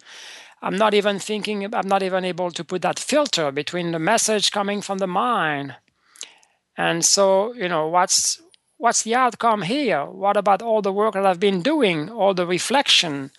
I'm 0.62 0.78
not 0.78 0.94
even 0.94 1.20
thinking, 1.20 1.74
I'm 1.74 1.88
not 1.88 2.04
even 2.04 2.24
able 2.24 2.52
to 2.52 2.64
put 2.64 2.82
that 2.84 3.00
filter 3.00 3.52
between 3.52 3.92
the 3.92 4.00
message 4.00 4.52
coming 4.52 4.82
from 4.82 5.00
the 5.00 5.08
mind. 5.08 5.76
And 6.78 7.04
so, 7.04 7.54
you 7.54 7.68
know, 7.68 7.88
what's 7.88 8.42
what's 8.78 9.04
the 9.04 9.16
outcome 9.16 9.64
here? 9.64 10.06
What 10.06 10.38
about 10.38 10.62
all 10.62 10.82
the 10.82 10.94
work 10.94 11.14
that 11.14 11.26
I've 11.26 11.40
been 11.40 11.62
doing, 11.62 12.10
all 12.10 12.34
the 12.34 12.48
reflection, 12.48 13.32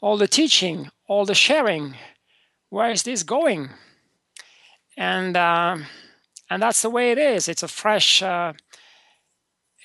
all 0.00 0.16
the 0.16 0.28
teaching, 0.28 0.90
all 1.08 1.24
the 1.24 1.34
sharing? 1.34 1.94
Where 2.68 2.90
is 2.90 3.04
this 3.04 3.22
going? 3.22 3.70
And 4.96 5.36
uh, 5.36 5.78
and 6.50 6.62
that's 6.62 6.82
the 6.82 6.90
way 6.90 7.12
it 7.12 7.18
is. 7.18 7.48
It's 7.48 7.62
a 7.62 7.68
fresh 7.68 8.22
uh, 8.22 8.54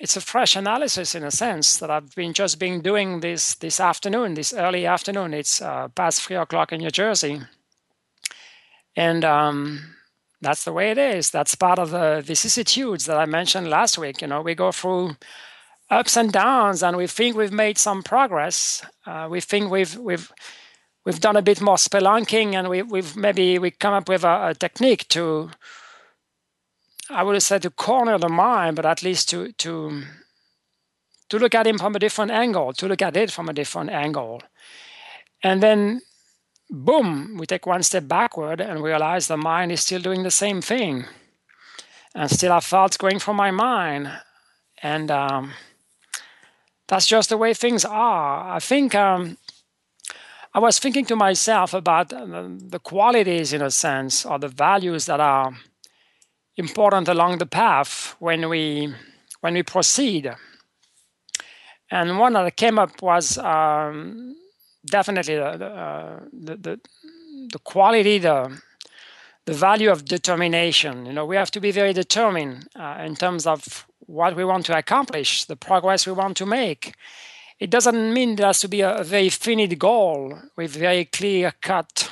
it's 0.02 0.16
a 0.16 0.20
fresh 0.20 0.56
analysis 0.56 1.14
in 1.14 1.22
a 1.22 1.30
sense 1.30 1.78
that 1.78 1.88
I've 1.88 2.12
been 2.16 2.32
just 2.32 2.58
been 2.58 2.80
doing 2.80 3.20
this 3.20 3.54
this 3.54 3.78
afternoon, 3.78 4.34
this 4.34 4.52
early 4.52 4.84
afternoon. 4.84 5.32
It's 5.32 5.62
uh, 5.62 5.88
past 5.94 6.22
three 6.22 6.34
o'clock 6.34 6.72
in 6.72 6.80
New 6.80 6.90
Jersey, 6.90 7.40
and 8.96 9.24
um, 9.24 9.94
that's 10.40 10.64
the 10.64 10.72
way 10.72 10.90
it 10.90 10.98
is. 10.98 11.30
That's 11.30 11.54
part 11.54 11.78
of 11.78 11.92
the 11.92 12.20
vicissitudes 12.26 13.04
that 13.06 13.16
I 13.16 13.26
mentioned 13.26 13.70
last 13.70 13.96
week. 13.96 14.22
You 14.22 14.26
know, 14.26 14.42
we 14.42 14.56
go 14.56 14.72
through 14.72 15.16
ups 15.88 16.16
and 16.16 16.32
downs, 16.32 16.82
and 16.82 16.96
we 16.96 17.06
think 17.06 17.36
we've 17.36 17.52
made 17.52 17.78
some 17.78 18.02
progress. 18.02 18.84
Uh, 19.06 19.28
we 19.30 19.40
think 19.40 19.70
we've 19.70 19.96
we've 19.96 20.32
we've 21.04 21.20
done 21.20 21.36
a 21.36 21.42
bit 21.42 21.60
more 21.60 21.76
spelunking, 21.76 22.54
and 22.54 22.68
we, 22.68 22.82
we've 22.82 23.14
maybe 23.16 23.56
we 23.60 23.70
come 23.70 23.94
up 23.94 24.08
with 24.08 24.24
a, 24.24 24.48
a 24.48 24.54
technique 24.54 25.06
to 25.10 25.50
I 27.12 27.22
would 27.22 27.34
have 27.34 27.42
said 27.42 27.62
to 27.62 27.70
corner 27.70 28.18
the 28.18 28.28
mind, 28.28 28.76
but 28.76 28.86
at 28.86 29.02
least 29.02 29.28
to 29.30 29.52
to 29.52 30.02
to 31.28 31.38
look 31.38 31.54
at 31.54 31.66
him 31.66 31.78
from 31.78 31.94
a 31.94 31.98
different 31.98 32.30
angle, 32.30 32.72
to 32.74 32.86
look 32.86 33.02
at 33.02 33.16
it 33.16 33.30
from 33.30 33.48
a 33.48 33.52
different 33.52 33.90
angle. 33.90 34.42
And 35.42 35.62
then 35.62 36.02
boom, 36.72 37.36
we 37.38 37.46
take 37.46 37.66
one 37.66 37.82
step 37.82 38.08
backward 38.08 38.60
and 38.60 38.82
realize 38.82 39.26
the 39.26 39.36
mind 39.36 39.72
is 39.72 39.80
still 39.80 40.00
doing 40.00 40.22
the 40.22 40.30
same 40.30 40.60
thing. 40.60 41.04
And 42.14 42.30
still 42.30 42.52
have 42.52 42.64
thoughts 42.64 42.96
going 42.96 43.18
from 43.18 43.36
my 43.36 43.50
mind. 43.50 44.10
And 44.82 45.10
um, 45.10 45.52
that's 46.88 47.06
just 47.06 47.28
the 47.28 47.38
way 47.38 47.54
things 47.54 47.84
are. 47.84 48.54
I 48.54 48.58
think 48.58 48.94
um, 48.94 49.38
I 50.52 50.58
was 50.58 50.78
thinking 50.78 51.06
to 51.06 51.16
myself 51.16 51.72
about 51.72 52.10
the 52.10 52.80
qualities, 52.82 53.52
in 53.54 53.62
a 53.62 53.70
sense, 53.70 54.26
or 54.26 54.38
the 54.38 54.48
values 54.48 55.06
that 55.06 55.20
are 55.20 55.56
important 56.56 57.08
along 57.08 57.38
the 57.38 57.46
path 57.46 58.14
when 58.18 58.48
we 58.48 58.94
when 59.40 59.54
we 59.54 59.62
proceed. 59.62 60.32
And 61.90 62.18
one 62.18 62.32
that 62.34 62.56
came 62.56 62.78
up 62.78 63.02
was 63.02 63.38
um, 63.38 64.34
definitely 64.86 65.36
the 65.36 65.56
the, 65.56 65.66
uh, 65.66 66.20
the, 66.32 66.56
the 66.56 66.80
the 67.52 67.58
quality 67.58 68.18
the 68.18 68.62
the 69.44 69.52
value 69.52 69.90
of 69.90 70.04
determination. 70.04 71.06
You 71.06 71.12
know, 71.12 71.26
we 71.26 71.36
have 71.36 71.50
to 71.50 71.60
be 71.60 71.72
very 71.72 71.92
determined 71.92 72.68
uh, 72.76 73.02
in 73.04 73.16
terms 73.16 73.46
of 73.46 73.86
what 74.06 74.36
we 74.36 74.44
want 74.44 74.66
to 74.66 74.76
accomplish, 74.76 75.44
the 75.44 75.56
progress 75.56 76.06
we 76.06 76.12
want 76.12 76.36
to 76.36 76.46
make. 76.46 76.94
It 77.58 77.70
doesn't 77.70 78.12
mean 78.12 78.36
there 78.36 78.46
has 78.46 78.60
to 78.60 78.68
be 78.68 78.80
a, 78.80 78.96
a 78.98 79.04
very 79.04 79.28
finite 79.28 79.78
goal 79.78 80.38
with 80.56 80.72
very 80.72 81.04
clear 81.04 81.52
cut 81.60 82.10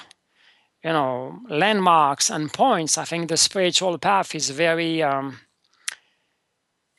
you 0.84 0.90
know 0.90 1.40
landmarks 1.48 2.30
and 2.30 2.52
points 2.52 2.96
i 2.98 3.04
think 3.04 3.28
the 3.28 3.36
spiritual 3.36 3.98
path 3.98 4.34
is 4.34 4.50
very 4.50 5.02
um, 5.02 5.40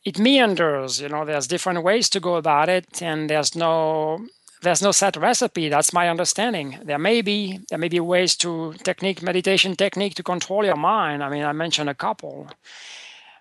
it 0.06 0.20
meanders 0.20 1.02
you 1.02 1.10
know 1.10 1.26
there's 1.26 1.48
different 1.48 1.84
ways 1.84 2.10
to 2.10 2.20
go 2.20 2.36
about 2.36 2.70
it 2.70 3.02
and 3.02 3.30
there's 3.30 3.56
no 3.56 4.20
there's 4.62 4.82
no 4.82 4.92
set 4.92 5.18
recipe 5.18 5.70
that's 5.70 5.92
my 5.92 6.08
understanding. 6.08 6.78
There 6.84 7.00
may 7.00 7.22
be 7.22 7.60
there 7.70 7.80
may 7.80 7.88
be 7.90 8.00
ways 8.00 8.36
to 8.38 8.74
technique 8.84 9.22
meditation 9.24 9.76
technique 9.76 10.14
to 10.16 10.24
control 10.24 10.64
your 10.64 10.76
mind. 10.76 11.24
I 11.24 11.30
mean 11.30 11.44
i 11.44 11.52
mentioned 11.52 11.90
a 11.90 11.96
couple. 11.96 12.48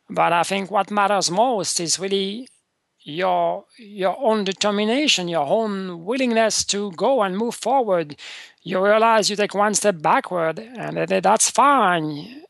But 0.09 0.33
i 0.33 0.43
think 0.43 0.71
what 0.71 0.91
matters 0.91 1.31
most 1.31 1.79
is 1.79 1.99
really 1.99 2.49
your 3.03 3.65
your 3.79 4.17
own 4.19 4.45
determination 4.45 5.29
your 5.29 5.47
own 5.47 6.05
willingness 6.05 6.65
to 6.65 6.93
go 6.93 7.23
and 7.23 7.37
move 7.37 7.55
forward 7.55 8.17
you 8.63 8.85
realize 8.85 9.31
you 9.31 9.37
take 9.37 9.55
one 9.55 9.75
step 9.75 10.03
backward 10.03 10.59
and 10.59 10.97
that's 11.09 11.51
fine. 11.51 12.43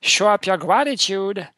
Show 0.00 0.28
up 0.28 0.46
your 0.46 0.56
gratitude 0.56 1.48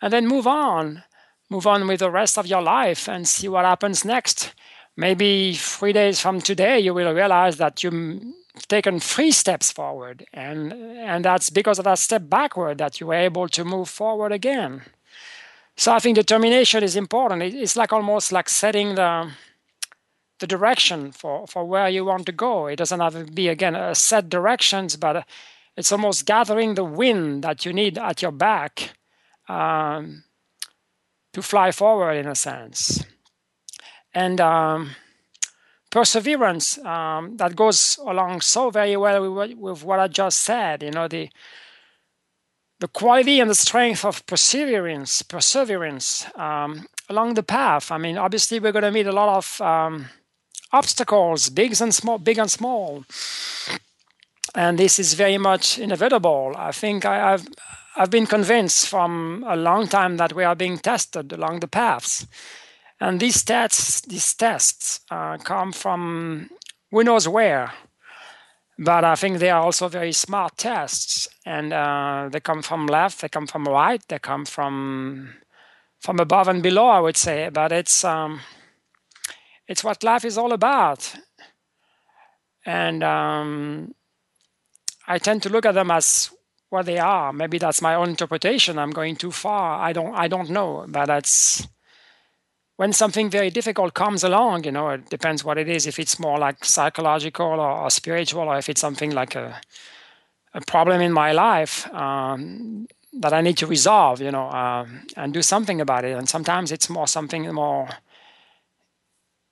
and 0.00 0.12
then 0.12 0.26
move 0.28 0.46
on. 0.46 1.02
Move 1.50 1.66
on 1.66 1.86
with 1.86 2.00
the 2.00 2.10
rest 2.10 2.38
of 2.38 2.46
your 2.46 2.62
life 2.62 3.08
and 3.08 3.26
see 3.26 3.48
what 3.48 3.64
happens 3.64 4.04
next. 4.04 4.54
Maybe 4.96 5.54
three 5.54 5.92
days 5.92 6.20
from 6.20 6.40
today 6.40 6.78
you 6.78 6.94
will 6.94 7.12
realize 7.12 7.56
that 7.58 7.82
you've 7.82 8.22
taken 8.68 9.00
three 9.00 9.30
steps 9.30 9.70
forward 9.70 10.24
and 10.32 10.72
and 10.72 11.24
that's 11.24 11.50
because 11.50 11.78
of 11.78 11.84
that 11.84 11.98
step 11.98 12.22
backward 12.30 12.78
that 12.78 13.00
you 13.00 13.06
were 13.08 13.14
able 13.14 13.48
to 13.48 13.64
move 13.64 13.88
forward 13.88 14.32
again. 14.32 14.82
So 15.76 15.92
i 15.92 15.98
think 15.98 16.14
determination 16.14 16.82
is 16.82 16.96
important. 16.96 17.42
It's 17.42 17.76
like 17.76 17.92
almost 17.92 18.32
like 18.32 18.48
setting 18.48 18.94
the 18.94 19.30
the 20.38 20.46
direction 20.46 21.12
for, 21.12 21.46
for 21.46 21.64
where 21.64 21.88
you 21.88 22.04
want 22.04 22.26
to 22.26 22.32
go. 22.32 22.66
It 22.66 22.76
doesn't 22.76 23.00
have 23.00 23.14
to 23.14 23.24
be, 23.24 23.48
again, 23.48 23.74
a 23.74 23.94
set 23.94 24.28
directions, 24.28 24.96
but 24.96 25.26
it's 25.76 25.92
almost 25.92 26.26
gathering 26.26 26.74
the 26.74 26.84
wind 26.84 27.44
that 27.44 27.64
you 27.64 27.72
need 27.72 27.98
at 27.98 28.22
your 28.22 28.32
back 28.32 28.94
um, 29.48 30.24
to 31.32 31.42
fly 31.42 31.72
forward, 31.72 32.16
in 32.16 32.26
a 32.26 32.34
sense. 32.34 33.04
And 34.14 34.40
um, 34.40 34.90
perseverance, 35.90 36.78
um, 36.78 37.36
that 37.36 37.56
goes 37.56 37.98
along 38.04 38.40
so 38.40 38.70
very 38.70 38.96
well 38.96 39.32
with, 39.32 39.56
with 39.56 39.84
what 39.84 40.00
I 40.00 40.08
just 40.08 40.38
said. 40.38 40.82
You 40.82 40.90
know, 40.90 41.08
the 41.08 41.28
the 42.78 42.88
quality 42.88 43.40
and 43.40 43.48
the 43.50 43.54
strength 43.54 44.04
of 44.04 44.26
perseverance, 44.26 45.22
perseverance 45.22 46.26
um, 46.34 46.86
along 47.08 47.34
the 47.34 47.42
path. 47.42 47.90
I 47.90 47.98
mean, 47.98 48.18
obviously, 48.18 48.60
we're 48.60 48.72
going 48.72 48.82
to 48.82 48.90
meet 48.90 49.06
a 49.06 49.12
lot 49.12 49.36
of 49.36 49.60
um, 49.62 50.06
obstacles, 50.72 51.50
big 51.50 51.80
and 51.80 51.94
small, 51.94 52.18
big 52.18 52.38
and 52.38 52.50
small. 52.50 53.04
And 54.54 54.78
this 54.78 54.98
is 54.98 55.14
very 55.14 55.38
much 55.38 55.78
inevitable. 55.78 56.54
I 56.56 56.72
think 56.72 57.04
I, 57.04 57.32
have 57.32 57.46
I've 57.96 58.10
been 58.10 58.26
convinced 58.26 58.88
from 58.88 59.44
a 59.46 59.56
long 59.56 59.88
time 59.88 60.16
that 60.16 60.32
we 60.32 60.44
are 60.44 60.54
being 60.54 60.78
tested 60.78 61.32
along 61.32 61.60
the 61.60 61.68
paths, 61.68 62.26
and 63.00 63.20
these 63.20 63.44
tests, 63.44 64.00
these 64.02 64.34
tests, 64.34 65.00
uh, 65.10 65.36
come 65.38 65.72
from 65.72 66.48
who 66.90 67.04
knows 67.04 67.28
where. 67.28 67.72
But 68.78 69.04
I 69.04 69.14
think 69.14 69.38
they 69.38 69.50
are 69.50 69.62
also 69.62 69.88
very 69.88 70.12
smart 70.12 70.56
tests, 70.56 71.28
and 71.44 71.72
uh, 71.72 72.28
they 72.30 72.40
come 72.40 72.62
from 72.62 72.86
left, 72.86 73.20
they 73.20 73.28
come 73.28 73.46
from 73.46 73.64
right, 73.64 74.02
they 74.08 74.18
come 74.18 74.44
from 74.44 75.34
from 76.00 76.20
above 76.20 76.48
and 76.48 76.62
below. 76.62 76.86
I 76.86 77.00
would 77.00 77.16
say, 77.16 77.50
but 77.50 77.72
it's 77.72 78.04
um, 78.04 78.40
it's 79.68 79.84
what 79.84 80.02
life 80.02 80.24
is 80.24 80.38
all 80.38 80.52
about. 80.52 81.14
And 82.64 83.02
um, 83.02 83.94
I 85.06 85.18
tend 85.18 85.42
to 85.44 85.48
look 85.48 85.66
at 85.66 85.74
them 85.74 85.90
as 85.90 86.30
what 86.68 86.86
they 86.86 86.98
are. 86.98 87.32
Maybe 87.32 87.58
that's 87.58 87.80
my 87.80 87.94
own 87.94 88.08
interpretation. 88.08 88.78
I'm 88.78 88.90
going 88.90 89.16
too 89.16 89.30
far. 89.30 89.80
I 89.80 89.92
don't. 89.92 90.14
I 90.14 90.28
don't 90.28 90.50
know. 90.50 90.84
But 90.88 91.06
that's 91.06 91.66
when 92.76 92.92
something 92.92 93.30
very 93.30 93.50
difficult 93.50 93.94
comes 93.94 94.22
along, 94.22 94.64
you 94.64 94.72
know, 94.72 94.90
it 94.90 95.08
depends 95.08 95.44
what 95.44 95.58
it 95.58 95.68
is. 95.68 95.86
If 95.86 95.98
it's 95.98 96.18
more 96.18 96.38
like 96.38 96.64
psychological 96.64 97.46
or, 97.46 97.70
or 97.70 97.90
spiritual, 97.90 98.48
or 98.48 98.58
if 98.58 98.68
it's 98.68 98.80
something 98.80 99.12
like 99.12 99.34
a 99.34 99.60
a 100.56 100.60
problem 100.62 101.02
in 101.02 101.12
my 101.12 101.32
life 101.32 101.86
um, 101.92 102.86
that 103.12 103.32
I 103.32 103.42
need 103.42 103.58
to 103.58 103.66
resolve, 103.66 104.22
you 104.22 104.30
know, 104.30 104.48
uh, 104.48 104.86
and 105.16 105.32
do 105.32 105.42
something 105.42 105.80
about 105.80 106.04
it. 106.04 106.16
And 106.16 106.28
sometimes 106.28 106.72
it's 106.72 106.88
more 106.88 107.06
something 107.06 107.52
more 107.52 107.88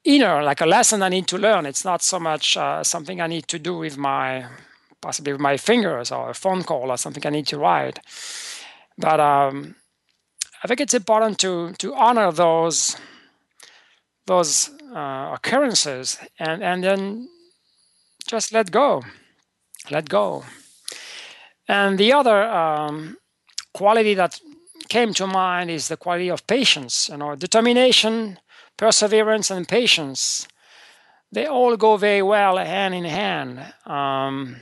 inner, 0.04 0.42
like 0.42 0.61
a 0.61 0.66
lesson 0.66 1.02
I 1.02 1.08
need 1.08 1.26
to 1.28 1.38
learn. 1.38 1.66
It's 1.66 1.84
not 1.84 2.02
so 2.02 2.20
much 2.20 2.56
uh, 2.56 2.84
something 2.84 3.20
I 3.20 3.26
need 3.26 3.49
to 3.49 3.58
do 3.58 3.78
with 3.78 3.96
my 3.96 4.46
possibly 5.00 5.32
with 5.32 5.40
my 5.40 5.56
fingers 5.56 6.11
or 6.11 6.30
a 6.30 6.34
phone 6.34 6.62
call 6.62 6.90
or 6.90 6.96
something 6.96 7.26
I 7.26 7.30
need 7.30 7.46
to 7.49 7.58
write. 7.58 8.00
But 8.96 9.20
um, 9.20 9.75
I 10.62 10.66
think 10.66 10.80
it's 10.80 10.94
important 10.94 11.38
to 11.40 11.73
to 11.78 11.94
honor 11.94 12.32
those 12.32 12.96
those 14.26 14.70
uh, 14.94 15.32
occurrences 15.34 16.18
and 16.38 16.62
and 16.62 16.82
then 16.82 17.28
just 18.26 18.52
let 18.52 18.70
go, 18.70 19.02
let 19.90 20.08
go. 20.08 20.44
And 21.68 21.99
the 21.99 22.12
other 22.12 22.42
um, 22.44 23.16
quality 23.73 24.14
that 24.14 24.40
came 24.88 25.14
to 25.14 25.26
mind 25.26 25.70
is 25.70 25.88
the 25.88 25.96
quality 25.96 26.30
of 26.30 26.46
patience. 26.46 27.08
You 27.08 27.18
know, 27.18 27.34
determination, 27.37 28.38
perseverance, 28.84 29.50
and 29.50 29.66
patience. 29.66 30.46
They 31.32 31.46
all 31.46 31.74
go 31.76 31.96
very 31.96 32.20
well 32.20 32.58
hand 32.58 32.94
in 32.94 33.04
hand. 33.04 33.58
Um, 33.86 34.56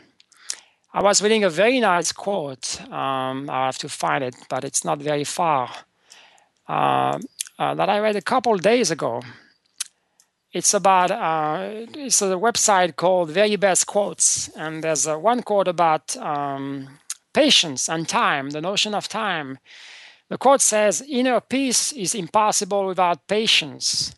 I 0.95 1.02
was 1.02 1.21
reading 1.21 1.43
a 1.43 1.50
very 1.50 1.81
nice 1.81 2.12
quote. 2.12 2.81
Um, 2.83 3.50
I 3.50 3.67
have 3.67 3.79
to 3.79 3.88
find 3.88 4.23
it, 4.23 4.37
but 4.49 4.62
it's 4.62 4.85
not 4.85 4.99
very 5.00 5.25
far. 5.25 5.71
Uh, 6.69 7.19
uh, 7.59 7.75
that 7.75 7.88
I 7.88 7.99
read 7.99 8.14
a 8.14 8.23
couple 8.33 8.57
days 8.59 8.93
ago. 8.93 9.23
It's 10.52 10.73
about 10.73 11.11
uh, 11.11 11.87
it's 12.07 12.23
a 12.23 12.37
website 12.49 12.95
called 12.95 13.31
Very 13.31 13.57
Best 13.57 13.87
Quotes, 13.87 14.50
and 14.57 14.85
there's 14.85 15.07
one 15.09 15.43
quote 15.43 15.67
about 15.67 16.17
um, 16.17 17.00
patience 17.33 17.88
and 17.88 18.09
time, 18.09 18.50
the 18.50 18.61
notion 18.61 18.95
of 18.95 19.09
time. 19.09 19.59
The 20.33 20.39
quote 20.39 20.62
says, 20.62 21.05
"Inner 21.07 21.43
peace 21.43 21.93
is 21.93 22.15
impossible 22.15 22.87
without 22.87 23.27
patience. 23.27 24.15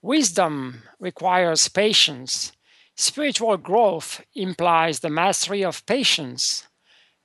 Wisdom 0.00 0.82
requires 0.98 1.68
patience. 1.68 2.50
Spiritual 2.96 3.56
growth 3.58 4.22
implies 4.34 4.98
the 4.98 5.08
mastery 5.08 5.62
of 5.64 5.86
patience. 5.86 6.66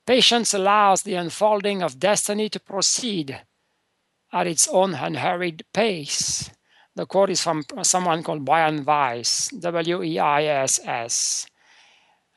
Patience 0.06 0.54
allows 0.54 1.02
the 1.02 1.16
unfolding 1.16 1.82
of 1.82 1.98
destiny 1.98 2.48
to 2.50 2.60
proceed 2.60 3.42
at 4.32 4.46
its 4.46 4.68
own 4.68 4.94
unhurried 4.94 5.66
pace." 5.74 6.52
The 6.96 7.08
quote 7.08 7.32
is 7.32 7.42
from 7.42 7.66
someone 7.82 8.22
called 8.22 8.46
Brian 8.46 8.86
Weiss, 8.86 9.48
W 9.48 10.04
E 10.04 10.20
I 10.20 10.44
S 10.44 10.80
S. 10.86 11.48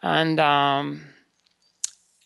And 0.01 0.41
um, 0.41 1.13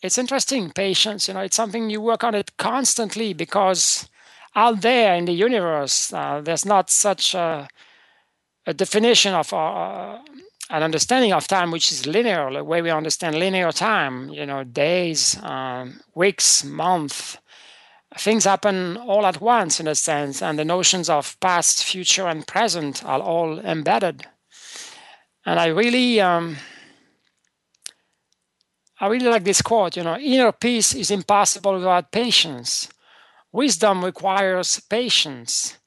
it's 0.05 0.17
interesting, 0.17 0.71
patience, 0.71 1.27
you 1.27 1.33
know, 1.33 1.41
it's 1.41 1.55
something 1.55 1.89
you 1.89 2.01
work 2.01 2.23
on 2.23 2.35
it 2.35 2.55
constantly 2.57 3.33
because 3.33 4.09
out 4.55 4.81
there 4.81 5.15
in 5.15 5.25
the 5.25 5.33
universe, 5.33 6.13
uh, 6.13 6.41
there's 6.41 6.65
not 6.65 6.89
such 6.89 7.33
a, 7.33 7.67
a 8.65 8.73
definition 8.73 9.33
of 9.33 9.51
uh, 9.51 10.19
an 10.69 10.83
understanding 10.83 11.33
of 11.33 11.47
time 11.47 11.71
which 11.71 11.91
is 11.91 12.05
linear, 12.05 12.51
the 12.51 12.63
way 12.63 12.81
we 12.81 12.89
understand 12.89 13.37
linear 13.37 13.71
time, 13.71 14.29
you 14.29 14.45
know, 14.45 14.63
days, 14.63 15.37
um, 15.43 15.99
weeks, 16.13 16.63
months 16.63 17.37
things 18.17 18.45
happen 18.45 18.97
all 18.97 19.25
at 19.25 19.41
once 19.41 19.79
in 19.79 19.87
a 19.87 19.95
sense, 19.95 20.41
and 20.41 20.57
the 20.57 20.65
notions 20.65 21.09
of 21.09 21.37
past, 21.39 21.83
future, 21.83 22.27
and 22.27 22.47
present 22.47 23.03
are 23.03 23.19
all 23.19 23.59
embedded. 23.59 24.25
And 25.45 25.59
I 25.59 25.67
really, 25.67 26.21
um, 26.21 26.57
I 29.05 29.07
really 29.07 29.27
like 29.27 29.43
this 29.43 29.61
quote. 29.61 29.97
You 29.97 30.03
know, 30.03 30.17
inner 30.17 30.51
peace 30.51 30.95
is 30.95 31.11
impossible 31.11 31.75
without 31.75 32.11
patience. 32.11 32.89
Wisdom 33.51 34.03
requires 34.03 34.79
patience. 34.79 35.77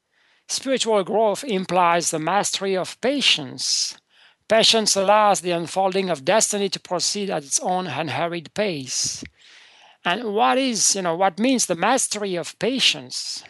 Spiritual 0.47 1.03
growth 1.03 1.43
implies 1.43 2.11
the 2.11 2.17
mastery 2.17 2.77
of 2.77 2.99
patience. 3.01 3.97
Patience 4.47 4.95
allows 4.95 5.41
the 5.41 5.51
unfolding 5.51 6.09
of 6.09 6.23
destiny 6.23 6.69
to 6.69 6.79
proceed 6.79 7.29
at 7.29 7.43
its 7.43 7.59
own 7.59 7.87
unhurried 7.87 8.53
pace. 8.53 9.21
And 10.05 10.33
what 10.33 10.57
is, 10.57 10.95
you 10.95 11.01
know, 11.01 11.17
what 11.17 11.39
means 11.39 11.65
the 11.65 11.75
mastery 11.75 12.37
of 12.37 12.57
patience? 12.57 13.43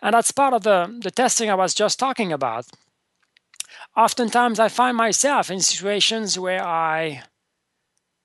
And 0.00 0.14
that's 0.14 0.32
part 0.32 0.54
of 0.54 0.62
the, 0.62 0.98
the 1.02 1.10
testing 1.10 1.50
I 1.50 1.54
was 1.54 1.74
just 1.74 1.98
talking 1.98 2.32
about. 2.32 2.64
Oftentimes 3.94 4.58
I 4.58 4.68
find 4.68 4.96
myself 4.96 5.50
in 5.50 5.60
situations 5.60 6.38
where 6.38 6.64
I, 6.64 7.24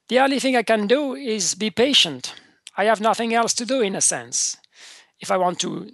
the 0.09 0.19
only 0.19 0.39
thing 0.39 0.55
I 0.55 0.63
can 0.63 0.87
do 0.87 1.15
is 1.15 1.55
be 1.55 1.71
patient. 1.71 2.35
I 2.77 2.85
have 2.85 3.01
nothing 3.01 3.33
else 3.33 3.53
to 3.55 3.65
do 3.65 3.81
in 3.81 3.95
a 3.95 4.01
sense. 4.01 4.57
If 5.19 5.31
I 5.31 5.37
want 5.37 5.59
to, 5.61 5.89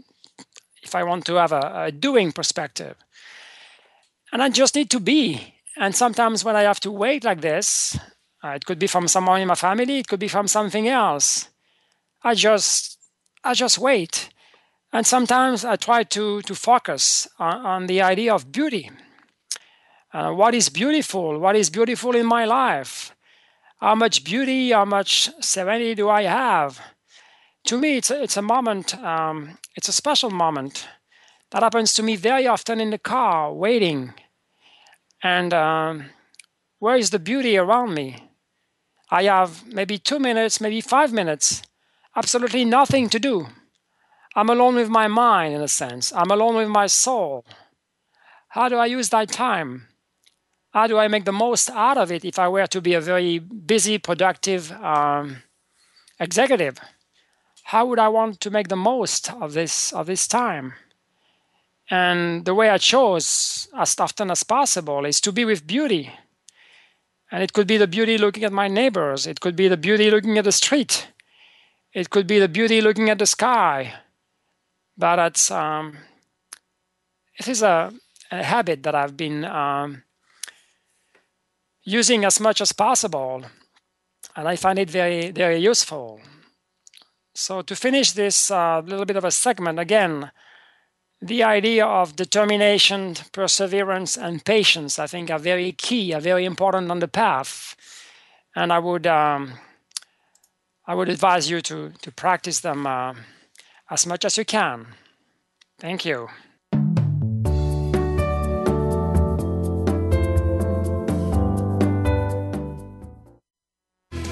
if 0.84 0.96
I 0.96 1.04
want 1.04 1.26
to 1.26 1.36
have 1.36 1.52
a, 1.52 1.86
a 1.86 1.92
doing 1.92 2.32
perspective. 2.32 2.96
And 4.32 4.42
I 4.42 4.50
just 4.50 4.76
need 4.76 4.90
to 4.92 5.00
be. 5.00 5.54
And 5.78 5.96
sometimes 5.96 6.44
when 6.44 6.56
I 6.56 6.64
have 6.64 6.80
to 6.82 6.92
wait 6.92 7.24
like 7.24 7.42
this, 7.42 7.98
uh, 8.44 8.50
it 8.50 8.66
could 8.66 8.80
be 8.80 8.88
from 8.88 9.08
someone 9.08 9.42
in 9.42 9.48
my 9.48 9.56
family. 9.56 10.00
It 10.00 10.08
could 10.08 10.20
be 10.20 10.28
from 10.28 10.48
something 10.48 10.88
else. 10.88 11.50
I 12.24 12.36
just, 12.36 12.98
I 13.44 13.54
just 13.54 13.78
wait, 13.78 14.30
and 14.92 15.06
sometimes 15.06 15.66
I 15.66 15.76
try 15.76 16.04
to 16.04 16.42
to 16.42 16.56
focus 16.56 17.28
on, 17.38 17.66
on 17.66 17.88
the 17.88 18.02
idea 18.02 18.34
of 18.34 18.52
beauty. 18.52 18.90
Uh, 20.14 20.32
what 20.32 20.56
is 20.56 20.70
beautiful? 20.70 21.40
What 21.40 21.56
is 21.56 21.70
beautiful 21.70 22.16
in 22.16 22.26
my 22.26 22.46
life? 22.46 23.15
How 23.86 23.94
much 23.94 24.24
beauty? 24.24 24.72
How 24.72 24.84
much 24.84 25.30
serenity 25.40 25.94
do 25.94 26.10
I 26.10 26.24
have? 26.24 26.82
To 27.68 27.78
me, 27.78 27.98
it's 27.98 28.10
a, 28.10 28.24
it's 28.24 28.36
a 28.36 28.42
moment. 28.42 28.98
Um, 28.98 29.60
it's 29.76 29.88
a 29.88 29.92
special 29.92 30.32
moment 30.32 30.88
that 31.52 31.62
happens 31.62 31.94
to 31.94 32.02
me 32.02 32.16
very 32.16 32.48
often 32.48 32.82
in 32.82 32.90
the 32.90 32.98
car, 32.98 33.54
waiting. 33.54 34.16
And 35.22 35.54
um, 35.54 36.06
where 36.80 36.96
is 36.96 37.12
the 37.12 37.20
beauty 37.20 37.58
around 37.58 37.94
me? 37.94 38.18
I 39.12 39.26
have 39.26 39.72
maybe 39.72 40.00
two 40.00 40.18
minutes, 40.18 40.60
maybe 40.60 40.82
five 40.82 41.14
minutes, 41.14 41.62
absolutely 42.16 42.66
nothing 42.66 43.08
to 43.10 43.20
do. 43.20 43.50
I'm 44.36 44.50
alone 44.50 44.74
with 44.74 44.90
my 44.90 45.08
mind, 45.08 45.54
in 45.54 45.62
a 45.62 45.68
sense. 45.68 46.12
I'm 46.12 46.32
alone 46.32 46.56
with 46.56 46.70
my 46.70 46.88
soul. 46.88 47.46
How 48.48 48.68
do 48.68 48.78
I 48.78 48.88
use 48.88 49.10
that 49.10 49.30
time? 49.30 49.90
How 50.76 50.88
do 50.88 50.98
I 50.98 51.08
make 51.08 51.24
the 51.24 51.32
most 51.32 51.70
out 51.70 51.98
of 51.98 52.12
it 52.12 52.26
if 52.26 52.38
I 52.38 52.50
were 52.50 52.68
to 52.68 52.82
be 52.82 52.96
a 52.96 53.00
very 53.00 53.40
busy, 53.40 53.98
productive 53.98 54.74
um, 54.74 55.38
executive? 56.20 56.78
How 57.64 57.86
would 57.86 57.98
I 57.98 58.10
want 58.10 58.42
to 58.42 58.52
make 58.52 58.68
the 58.68 58.76
most 58.76 59.32
of 59.32 59.54
this 59.54 59.94
of 59.94 60.08
this 60.08 60.28
time? 60.28 60.74
And 61.90 62.44
the 62.44 62.54
way 62.54 62.70
I 62.70 62.78
chose, 62.78 63.70
as 63.74 63.96
often 63.98 64.30
as 64.30 64.44
possible, 64.44 65.06
is 65.06 65.22
to 65.22 65.32
be 65.32 65.46
with 65.46 65.66
beauty 65.66 66.12
and 67.32 67.42
it 67.42 67.54
could 67.54 67.68
be 67.68 67.78
the 67.78 67.88
beauty 67.88 68.18
looking 68.18 68.44
at 68.44 68.52
my 68.52 68.68
neighbors. 68.68 69.26
It 69.26 69.40
could 69.40 69.56
be 69.56 69.70
the 69.70 69.78
beauty 69.78 70.12
looking 70.12 70.38
at 70.38 70.44
the 70.44 70.52
street. 70.52 71.08
It 71.94 72.10
could 72.10 72.28
be 72.28 72.40
the 72.40 72.50
beauty 72.50 72.82
looking 72.82 73.10
at 73.10 73.20
the 73.20 73.26
sky. 73.26 73.94
But 74.98 75.20
it's, 75.20 75.52
um, 75.52 75.98
it 77.40 77.48
is 77.48 77.64
a, 77.64 77.94
a 78.30 78.44
habit 78.44 78.84
that 78.84 78.94
I've 78.94 79.16
been 79.16 79.46
um, 79.46 80.04
using 81.86 82.26
as 82.26 82.40
much 82.40 82.60
as 82.60 82.72
possible. 82.72 83.44
And 84.36 84.48
I 84.48 84.56
find 84.58 84.78
it 84.78 84.90
very, 84.90 85.32
very 85.32 85.60
useful. 85.60 86.20
So, 87.34 87.62
to 87.62 87.76
finish 87.76 88.12
this 88.12 88.52
uh, 88.52 88.80
little 88.80 89.06
bit 89.06 89.18
of 89.18 89.26
a 89.26 89.32
segment, 89.32 89.80
again, 89.80 90.32
the 91.22 91.44
idea 91.44 91.86
of 91.86 92.16
determination, 92.16 93.16
perseverance, 93.32 94.18
and 94.18 94.44
patience, 94.44 95.00
I 95.00 95.08
think, 95.08 95.30
are 95.30 95.40
very 95.40 95.72
key, 95.72 96.14
are 96.14 96.22
very 96.22 96.46
important 96.46 96.92
on 96.92 97.00
the 97.00 97.08
path. 97.08 97.76
And 98.56 98.72
I 98.72 98.80
would, 98.80 99.06
um, 99.08 99.54
I 100.86 100.96
would 100.96 101.10
advise 101.10 101.50
you 101.50 101.62
to, 101.62 101.92
to 102.02 102.12
practice 102.12 102.62
them 102.62 102.88
uh, 102.88 103.16
as 103.90 104.06
much 104.06 104.26
as 104.26 104.38
you 104.38 104.46
can. 104.46 104.88
Thank 105.80 106.06
you. 106.06 106.30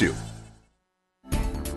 you. 0.00 0.14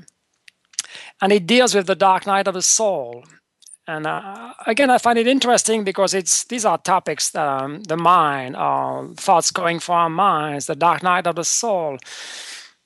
and 1.21 1.33
it 1.33 1.47
deals 1.47 1.75
with 1.75 1.87
the 1.87 1.95
dark 1.95 2.27
night 2.27 2.49
of 2.49 2.55
the 2.55 2.63
soul. 2.63 3.25
And 3.87 4.07
uh, 4.07 4.55
again, 4.67 4.91
I 4.91 4.99
find 4.99 5.19
it 5.19 5.27
interesting 5.27 5.83
because 5.83 6.15
it's 6.15 6.45
these 6.45 6.65
are 6.65 6.79
topics 6.79 7.31
that 7.31 7.47
um, 7.47 7.83
the 7.83 7.97
mind, 7.97 8.55
uh, 8.57 9.09
thoughts 9.17 9.51
going 9.51 9.81
for 9.81 9.97
our 9.97 10.11
minds, 10.11 10.67
the 10.67 10.77
dark 10.77 11.03
night 11.03 11.27
of 11.27 11.35
the 11.35 11.45
soul. 11.45 11.99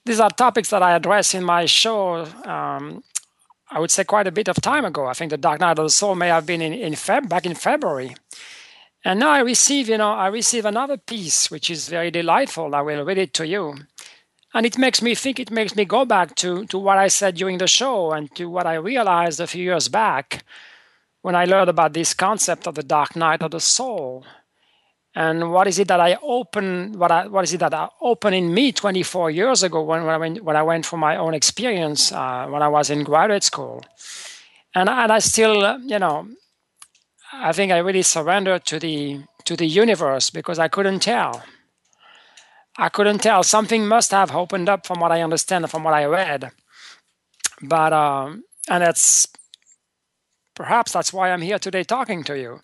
These 0.07 0.21
are 0.21 0.31
topics 0.31 0.71
that 0.71 0.83
I 0.83 0.95
address 0.95 1.35
in 1.35 1.45
my 1.45 1.67
show. 1.67 2.25
Um, 2.45 3.03
I 3.71 3.81
would 3.81 3.91
say 3.91 4.05
quite 4.05 4.27
a 4.27 4.33
bit 4.33 4.49
of 4.49 4.57
time 4.61 4.85
ago. 4.85 5.07
I 5.07 5.13
think 5.13 5.31
the 5.31 5.37
dark 5.37 5.61
night 5.61 5.79
of 5.79 5.85
the 5.85 5.91
soul 5.91 6.15
may 6.15 6.29
have 6.29 6.47
been 6.47 6.63
in, 6.63 6.73
in 6.73 6.95
Feb, 6.95 7.29
back 7.29 7.45
in 7.45 7.55
February. 7.55 8.15
And 9.05 9.21
now 9.21 9.31
I 9.31 9.41
receive, 9.41 9.89
you 9.89 9.99
know, 9.99 10.13
I 10.13 10.29
receive 10.29 10.65
another 10.65 10.97
piece 10.97 11.51
which 11.51 11.71
is 11.71 11.89
very 11.89 12.11
delightful. 12.11 12.75
I 12.75 12.81
will 12.81 13.05
read 13.05 13.19
it 13.19 13.35
to 13.35 13.47
you. 13.47 13.75
And 14.55 14.65
it 14.65 14.79
makes 14.79 15.03
me 15.03 15.15
think, 15.15 15.39
it 15.39 15.51
makes 15.51 15.77
me 15.77 15.85
go 15.85 16.05
back 16.05 16.35
to, 16.37 16.65
to 16.67 16.79
what 16.79 16.97
I 16.97 17.09
said 17.09 17.35
during 17.35 17.59
the 17.59 17.67
show 17.67 18.13
and 18.13 18.35
to 18.37 18.49
what 18.49 18.67
I 18.67 18.75
realized 18.75 19.41
a 19.41 19.47
few 19.47 19.63
years 19.63 19.89
back 19.89 20.45
when 21.27 21.35
I 21.35 21.45
learned 21.45 21.69
about 21.69 21.93
this 21.93 22.15
concept 22.15 22.69
of 22.69 22.77
the 22.77 22.85
dark 22.85 23.17
night 23.17 23.43
of 23.43 23.51
the 23.51 23.59
soul. 23.59 24.25
And 25.13 25.51
what 25.51 25.67
is 25.67 25.81
it 25.81 25.89
that 25.89 25.99
I 25.99 26.17
open? 26.23 26.93
What 26.93 27.11
I, 27.11 27.27
what 27.27 27.43
is 27.43 27.53
it 27.53 27.59
that 27.59 27.75
I 27.75 27.89
open 28.01 28.33
in 28.33 28.55
me 28.55 28.71
24 28.71 29.33
years 29.33 29.65
ago 29.65 29.83
when, 29.83 30.05
when 30.05 30.15
I 30.15 30.19
went 30.19 30.45
when 30.45 30.57
I 30.57 30.63
went 30.63 30.87
for 30.87 30.97
my 30.97 31.17
own 31.17 31.35
experience 31.35 32.13
uh, 32.13 32.47
when 32.47 32.63
I 32.63 32.69
was 32.69 32.91
in 32.91 33.03
graduate 33.03 33.43
school, 33.43 33.85
and 34.73 34.89
and 34.89 35.11
I 35.11 35.19
still 35.19 35.81
you 35.81 35.99
know, 35.99 36.29
I 37.33 37.51
think 37.51 37.73
I 37.73 37.79
really 37.79 38.03
surrendered 38.03 38.65
to 38.67 38.79
the 38.79 39.25
to 39.47 39.57
the 39.57 39.67
universe 39.67 40.31
because 40.31 40.61
I 40.61 40.69
couldn't 40.69 41.01
tell. 41.01 41.43
I 42.79 42.89
couldn't 42.89 43.19
tell. 43.19 43.43
Something 43.43 43.89
must 43.89 44.13
have 44.13 44.31
opened 44.31 44.69
up 44.69 44.87
from 44.87 45.01
what 45.01 45.11
I 45.11 45.23
understand, 45.23 45.69
from 45.71 45.83
what 45.83 45.95
I 45.95 46.05
read. 46.05 46.53
But 47.61 47.93
um, 47.93 48.45
and 48.69 48.85
that's 48.85 49.27
perhaps 50.57 50.93
that's 50.93 51.13
why 51.13 51.31
I'm 51.31 51.43
here 51.43 51.61
today 51.61 51.85
talking 51.85 52.25
to 52.25 52.37
you. 52.37 52.61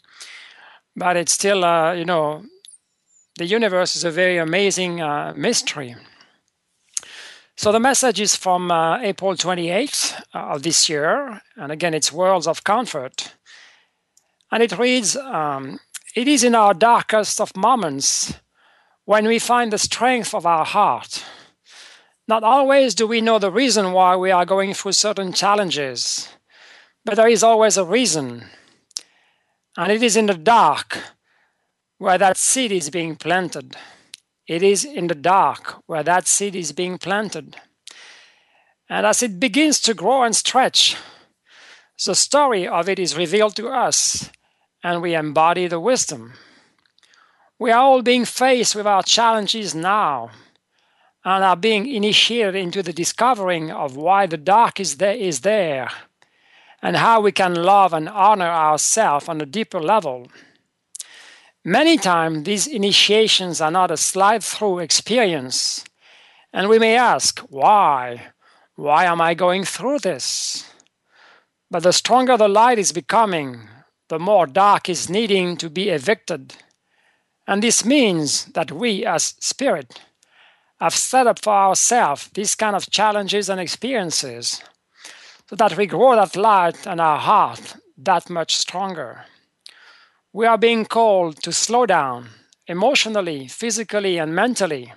But 0.97 1.17
it's 1.17 1.33
still, 1.33 1.65
uh, 1.65 1.93
you 1.93 2.05
know, 2.05 2.45
the 3.37 3.47
universe 3.47 3.95
is 3.95 4.05
a 4.05 4.11
very 4.11 4.39
amazing 4.39 5.01
uh, 5.01 5.33
mystery. 5.37 5.95
So 7.57 7.71
the 7.71 7.81
message 7.81 8.21
is 8.21 8.35
from 8.35 8.71
uh, 8.71 8.99
April 8.99 9.35
28th 9.35 10.21
uh, 10.35 10.39
of 10.55 10.63
this 10.63 10.89
year, 10.89 11.41
and 11.57 11.71
again, 11.71 11.95
it's 11.95 12.13
Worlds 12.13 12.47
of 12.49 12.65
Comfort. 12.65 13.35
And 14.51 14.63
it 14.63 14.79
reads 14.79 15.17
um, 15.17 15.79
It 16.17 16.29
is 16.29 16.45
in 16.45 16.55
our 16.55 16.75
darkest 16.75 17.41
of 17.41 17.57
moments 17.57 18.35
when 19.05 19.27
we 19.27 19.39
find 19.39 19.73
the 19.73 19.79
strength 19.79 20.35
of 20.35 20.47
our 20.47 20.65
heart. 20.65 21.25
Not 22.29 22.43
always 22.43 22.95
do 22.95 23.07
we 23.07 23.21
know 23.21 23.39
the 23.39 23.51
reason 23.51 23.93
why 23.93 24.17
we 24.17 24.31
are 24.31 24.47
going 24.47 24.75
through 24.75 24.93
certain 24.93 25.33
challenges. 25.33 26.29
But 27.05 27.17
there 27.17 27.29
is 27.29 27.43
always 27.43 27.77
a 27.77 27.85
reason. 27.85 28.45
And 29.77 29.91
it 29.91 30.03
is 30.03 30.17
in 30.17 30.27
the 30.27 30.35
dark 30.35 30.99
where 31.99 32.19
that 32.19 32.37
seed 32.37 32.73
is 32.73 32.91
being 32.91 33.17
planted. 33.17 33.77
It 34.47 34.62
is 34.62 34.85
in 34.85 35.07
the 35.07 35.15
dark 35.15 35.83
where 35.87 36.03
that 36.03 36.27
seed 36.27 36.55
is 36.55 36.73
being 36.73 36.99
planted. 36.99 37.57
And 38.88 39.07
as 39.07 39.23
it 39.23 39.41
begins 39.41 39.81
to 39.83 39.95
grow 39.95 40.23
and 40.23 40.37
stretch, 40.37 40.97
the 42.05 42.15
story 42.15 42.67
of 42.67 42.88
it 42.88 42.99
is 42.99 43.17
revealed 43.17 43.55
to 43.57 43.69
us, 43.69 44.31
and 44.83 45.01
we 45.01 45.15
embody 45.15 45.69
the 45.69 45.79
wisdom. 45.79 46.35
We 47.59 47.71
are 47.71 47.81
all 47.81 48.03
being 48.03 48.25
faced 48.25 48.75
with 48.75 48.87
our 48.87 49.05
challenges 49.05 49.75
now 49.75 50.31
and 51.25 51.45
are 51.45 51.57
being 51.57 51.87
initiated 51.87 52.57
into 52.57 52.83
the 52.83 52.93
discovering 52.93 53.71
of 53.71 53.97
why 53.97 54.27
the 54.27 54.37
dark 54.37 54.81
is 54.81 54.97
there, 54.97 55.15
is 55.15 55.43
there 55.43 55.88
and 56.83 56.97
how 56.97 57.21
we 57.21 57.31
can 57.31 57.55
love 57.55 57.92
and 57.92 58.09
honor 58.09 58.49
ourselves 58.49 59.29
on 59.29 59.40
a 59.40 59.47
deeper 59.47 59.81
level. 59.81 60.27
Many 61.64 61.97
times, 61.97 62.42
these 62.42 62.66
initiations 62.66 63.61
are 63.61 63.71
not 63.71 63.92
a 63.92 63.97
slide 63.97 64.42
through 64.42 64.81
experience. 64.81 65.85
And 66.53 66.68
we 66.68 66.81
may 66.81 66.97
ask, 66.97 67.38
why? 67.51 68.33
Why 68.75 69.05
am 69.05 69.21
I 69.21 69.35
going 69.35 69.64
through 69.64 70.01
this? 70.01 70.68
But 71.71 71.85
the 71.85 71.92
stronger 71.92 72.37
the 72.37 72.49
light 72.49 72.79
is 72.79 72.92
becoming, 72.92 73.68
the 74.09 74.18
more 74.18 74.47
dark 74.47 74.88
is 74.88 75.09
needing 75.09 75.57
to 75.59 75.71
be 75.71 75.88
evicted. 75.88 76.57
And 77.47 77.62
this 77.62 77.85
means 77.85 78.47
that 78.47 78.73
we, 78.73 79.07
as 79.07 79.35
spirit, 79.40 80.01
have 80.81 80.95
set 80.95 81.29
up 81.29 81.38
for 81.40 81.53
ourselves 81.53 82.29
these 82.35 82.57
kind 82.57 82.75
of 82.75 82.90
challenges 82.90 83.49
and 83.49 83.61
experiences 83.61 84.62
so 85.53 85.57
that 85.57 85.77
we 85.77 85.87
grow 85.87 86.17
that 86.17 86.35
light 86.35 86.87
in 86.87 86.99
our 86.99 87.19
heart 87.19 87.77
that 87.99 88.31
much 88.31 88.57
stronger. 88.57 89.27
We 90.33 90.47
are 90.47 90.57
being 90.57 90.87
called 90.87 91.43
to 91.43 91.53
slow 91.53 91.85
down 91.85 92.31
emotionally, 92.67 93.49
physically, 93.49 94.17
and 94.17 94.35
mentally. 94.35 94.95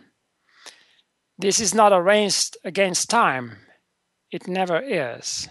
This 1.37 1.59
is 1.59 1.75
not 1.75 1.91
a 1.91 2.01
race 2.01 2.51
against 2.63 3.09
time, 3.09 3.57
it 4.31 4.47
never 4.47 4.79
is. 4.79 5.49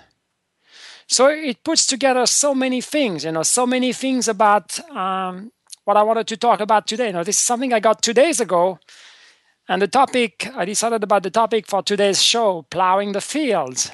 So 1.07 1.27
it 1.27 1.63
puts 1.63 1.87
together 1.87 2.25
so 2.25 2.55
many 2.55 2.81
things, 2.81 3.27
you 3.27 3.33
know, 3.33 3.43
so 3.43 3.67
many 3.67 3.93
things 3.93 4.27
about 4.27 4.81
um, 4.89 5.53
what 5.85 5.99
I 5.99 6.03
wanted 6.03 6.29
to 6.29 6.39
talk 6.39 6.61
about 6.61 6.87
today. 6.87 7.09
You 7.09 7.13
know, 7.13 7.25
this 7.25 7.37
is 7.37 7.43
something 7.43 7.75
I 7.75 7.81
got 7.81 8.01
two 8.01 8.15
days 8.15 8.41
ago, 8.41 8.79
and 9.69 9.83
the 9.83 9.87
topic 9.87 10.49
I 10.57 10.65
decided 10.65 11.05
about 11.05 11.25
the 11.25 11.31
topic 11.31 11.67
for 11.67 11.83
today's 11.83 12.23
show: 12.23 12.63
plowing 12.71 13.13
the 13.13 13.21
fields 13.21 13.91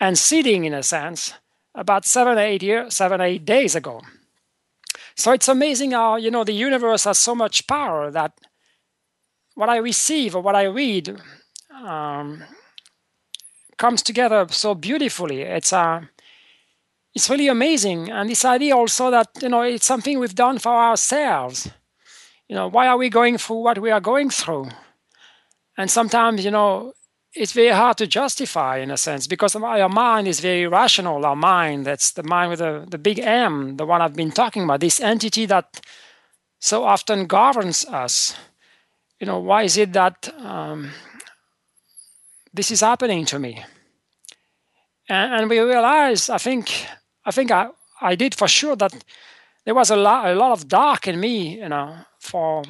and 0.00 0.18
seeding, 0.18 0.64
in 0.64 0.74
a 0.74 0.82
sense, 0.82 1.34
about 1.74 2.04
seven, 2.04 2.38
eight 2.38 2.62
years, 2.62 2.94
seven, 2.94 3.20
eight 3.20 3.44
days 3.44 3.74
ago. 3.74 4.02
So 5.14 5.32
it's 5.32 5.48
amazing 5.48 5.92
how 5.92 6.16
you 6.16 6.30
know 6.30 6.44
the 6.44 6.52
universe 6.52 7.04
has 7.04 7.18
so 7.18 7.34
much 7.34 7.66
power 7.66 8.10
that 8.10 8.32
what 9.54 9.68
I 9.68 9.78
receive 9.78 10.36
or 10.36 10.42
what 10.42 10.54
I 10.54 10.64
read 10.64 11.20
um, 11.74 12.44
comes 13.76 14.02
together 14.02 14.46
so 14.50 14.74
beautifully. 14.74 15.42
It's 15.42 15.72
uh, 15.72 16.02
it's 17.14 17.28
really 17.28 17.48
amazing, 17.48 18.10
and 18.10 18.30
this 18.30 18.44
idea 18.44 18.76
also 18.76 19.10
that 19.10 19.28
you 19.42 19.48
know 19.48 19.62
it's 19.62 19.86
something 19.86 20.18
we've 20.18 20.34
done 20.34 20.58
for 20.58 20.72
ourselves. 20.72 21.68
You 22.48 22.54
know, 22.54 22.68
why 22.68 22.86
are 22.86 22.96
we 22.96 23.10
going 23.10 23.38
through 23.38 23.62
what 23.62 23.78
we 23.78 23.90
are 23.90 24.00
going 24.00 24.30
through? 24.30 24.68
And 25.76 25.90
sometimes, 25.90 26.44
you 26.44 26.50
know, 26.50 26.94
it's 27.38 27.52
very 27.52 27.68
hard 27.74 27.96
to 27.98 28.06
justify 28.06 28.78
in 28.78 28.90
a 28.90 28.96
sense 28.96 29.28
because 29.28 29.54
our 29.54 29.88
mind 29.88 30.26
is 30.26 30.40
very 30.40 30.66
rational. 30.66 31.24
Our 31.24 31.36
mind, 31.36 31.86
that's 31.86 32.10
the 32.10 32.24
mind 32.24 32.50
with 32.50 32.58
the, 32.58 32.84
the 32.88 32.98
big 32.98 33.20
M, 33.20 33.76
the 33.76 33.86
one 33.86 34.02
I've 34.02 34.16
been 34.16 34.32
talking 34.32 34.64
about, 34.64 34.80
this 34.80 35.00
entity 35.00 35.46
that 35.46 35.80
so 36.58 36.84
often 36.84 37.26
governs 37.26 37.84
us. 37.86 38.34
You 39.20 39.26
know, 39.26 39.38
why 39.38 39.62
is 39.62 39.76
it 39.76 39.92
that 39.92 40.28
um, 40.38 40.90
this 42.52 42.70
is 42.70 42.80
happening 42.80 43.24
to 43.26 43.38
me? 43.38 43.64
And, 45.08 45.34
and, 45.34 45.50
we 45.50 45.60
realize, 45.60 46.28
I 46.28 46.38
think, 46.38 46.86
I 47.24 47.30
think 47.30 47.50
I, 47.50 47.68
I 48.00 48.16
did 48.16 48.34
for 48.34 48.48
sure 48.48 48.76
that 48.76 49.04
there 49.64 49.74
was 49.74 49.90
a 49.90 49.96
lot, 49.96 50.26
a 50.26 50.34
lot 50.34 50.52
of 50.52 50.68
dark 50.68 51.06
in 51.06 51.20
me, 51.20 51.60
you 51.60 51.68
know, 51.68 51.96
for 52.18 52.62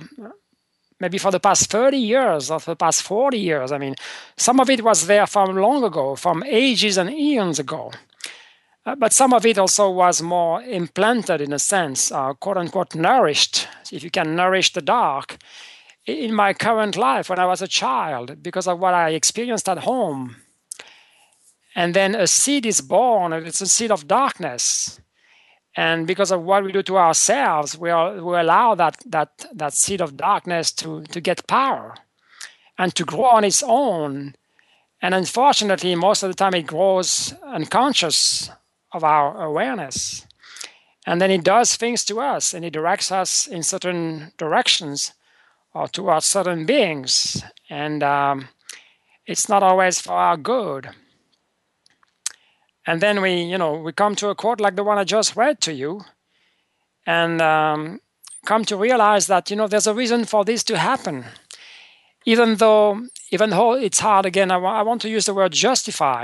maybe 1.00 1.18
for 1.18 1.30
the 1.30 1.40
past 1.40 1.70
30 1.70 1.96
years 1.96 2.50
or 2.50 2.58
the 2.60 2.76
past 2.76 3.02
40 3.02 3.38
years. 3.38 3.72
I 3.72 3.78
mean, 3.78 3.94
some 4.36 4.60
of 4.60 4.70
it 4.70 4.82
was 4.82 5.06
there 5.06 5.26
from 5.26 5.56
long 5.56 5.84
ago, 5.84 6.16
from 6.16 6.42
ages 6.44 6.96
and 6.98 7.10
eons 7.10 7.58
ago. 7.58 7.92
Uh, 8.84 8.94
but 8.94 9.12
some 9.12 9.32
of 9.34 9.44
it 9.44 9.58
also 9.58 9.90
was 9.90 10.22
more 10.22 10.62
implanted 10.62 11.40
in 11.40 11.52
a 11.52 11.58
sense, 11.58 12.10
uh, 12.10 12.32
quote 12.34 12.56
unquote, 12.56 12.94
nourished, 12.94 13.68
if 13.92 14.02
you 14.02 14.10
can 14.10 14.34
nourish 14.34 14.72
the 14.72 14.80
dark, 14.80 15.36
in 16.06 16.32
my 16.34 16.54
current 16.54 16.96
life 16.96 17.28
when 17.28 17.38
I 17.38 17.44
was 17.44 17.60
a 17.60 17.68
child 17.68 18.42
because 18.42 18.66
of 18.66 18.78
what 18.78 18.94
I 18.94 19.10
experienced 19.10 19.68
at 19.68 19.80
home. 19.80 20.36
And 21.74 21.92
then 21.92 22.14
a 22.14 22.26
seed 22.26 22.64
is 22.64 22.80
born, 22.80 23.32
and 23.32 23.46
it's 23.46 23.60
a 23.60 23.66
seed 23.66 23.90
of 23.90 24.08
darkness 24.08 25.00
and 25.78 26.08
because 26.08 26.32
of 26.32 26.42
what 26.42 26.64
we 26.64 26.72
do 26.72 26.82
to 26.82 26.96
ourselves 26.96 27.78
we, 27.78 27.88
are, 27.88 28.20
we 28.20 28.36
allow 28.36 28.74
that, 28.74 28.96
that, 29.06 29.46
that 29.54 29.72
seed 29.72 30.00
of 30.00 30.16
darkness 30.16 30.72
to, 30.72 31.04
to 31.04 31.20
get 31.20 31.46
power 31.46 31.94
and 32.76 32.92
to 32.96 33.04
grow 33.04 33.26
on 33.26 33.44
its 33.44 33.62
own. 33.64 34.34
And 35.00 35.14
unfortunately 35.14 35.94
most 35.94 36.24
of 36.24 36.30
the 36.30 36.34
time 36.34 36.54
it 36.54 36.66
grows 36.66 37.32
unconscious 37.44 38.50
of 38.90 39.04
our 39.04 39.40
awareness. 39.40 40.26
And 41.06 41.20
then 41.20 41.30
it 41.30 41.44
does 41.44 41.76
things 41.76 42.04
to 42.06 42.18
us 42.18 42.52
and 42.52 42.64
it 42.64 42.72
directs 42.72 43.12
us 43.12 43.46
in 43.46 43.62
certain 43.62 44.32
directions 44.36 45.12
or 45.74 45.86
towards 45.86 46.26
certain 46.26 46.66
beings. 46.66 47.44
And 47.70 48.02
um, 48.02 48.48
it's 49.26 49.48
not 49.48 49.62
always 49.62 50.00
for 50.00 50.14
our 50.14 50.36
good 50.36 50.88
and 52.88 53.02
then 53.02 53.20
we 53.20 53.32
you 53.52 53.58
know 53.58 53.74
we 53.74 53.92
come 53.92 54.14
to 54.16 54.30
a 54.30 54.34
quote 54.34 54.60
like 54.64 54.76
the 54.76 54.82
one 54.90 54.98
i 54.98 55.04
just 55.04 55.36
read 55.36 55.60
to 55.60 55.72
you 55.72 56.00
and 57.06 57.40
um, 57.40 58.00
come 58.44 58.64
to 58.64 58.76
realize 58.76 59.26
that 59.26 59.50
you 59.50 59.56
know 59.56 59.68
there's 59.68 59.86
a 59.86 59.94
reason 59.94 60.24
for 60.24 60.44
this 60.44 60.62
to 60.64 60.76
happen. 60.76 61.24
Even 62.24 62.56
though 62.56 63.06
even 63.30 63.50
though 63.50 63.72
it's 63.86 64.00
hard 64.00 64.24
again 64.26 64.50
i, 64.50 64.56
I 64.56 64.82
want 64.82 65.00
to 65.02 65.10
use 65.16 65.26
the 65.26 65.34
word 65.34 65.52
justify 65.52 66.22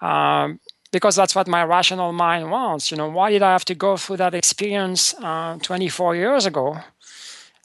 um, 0.00 0.60
because 0.92 1.16
that's 1.16 1.34
what 1.34 1.48
my 1.48 1.62
rational 1.64 2.12
mind 2.12 2.50
wants. 2.50 2.90
You 2.90 2.96
know 2.96 3.10
why 3.10 3.30
did 3.30 3.42
i 3.42 3.52
have 3.52 3.66
to 3.66 3.74
go 3.74 3.96
through 3.96 4.18
that 4.18 4.34
experience 4.34 5.14
uh, 5.28 5.58
24 5.62 6.16
years 6.16 6.46
ago? 6.46 6.78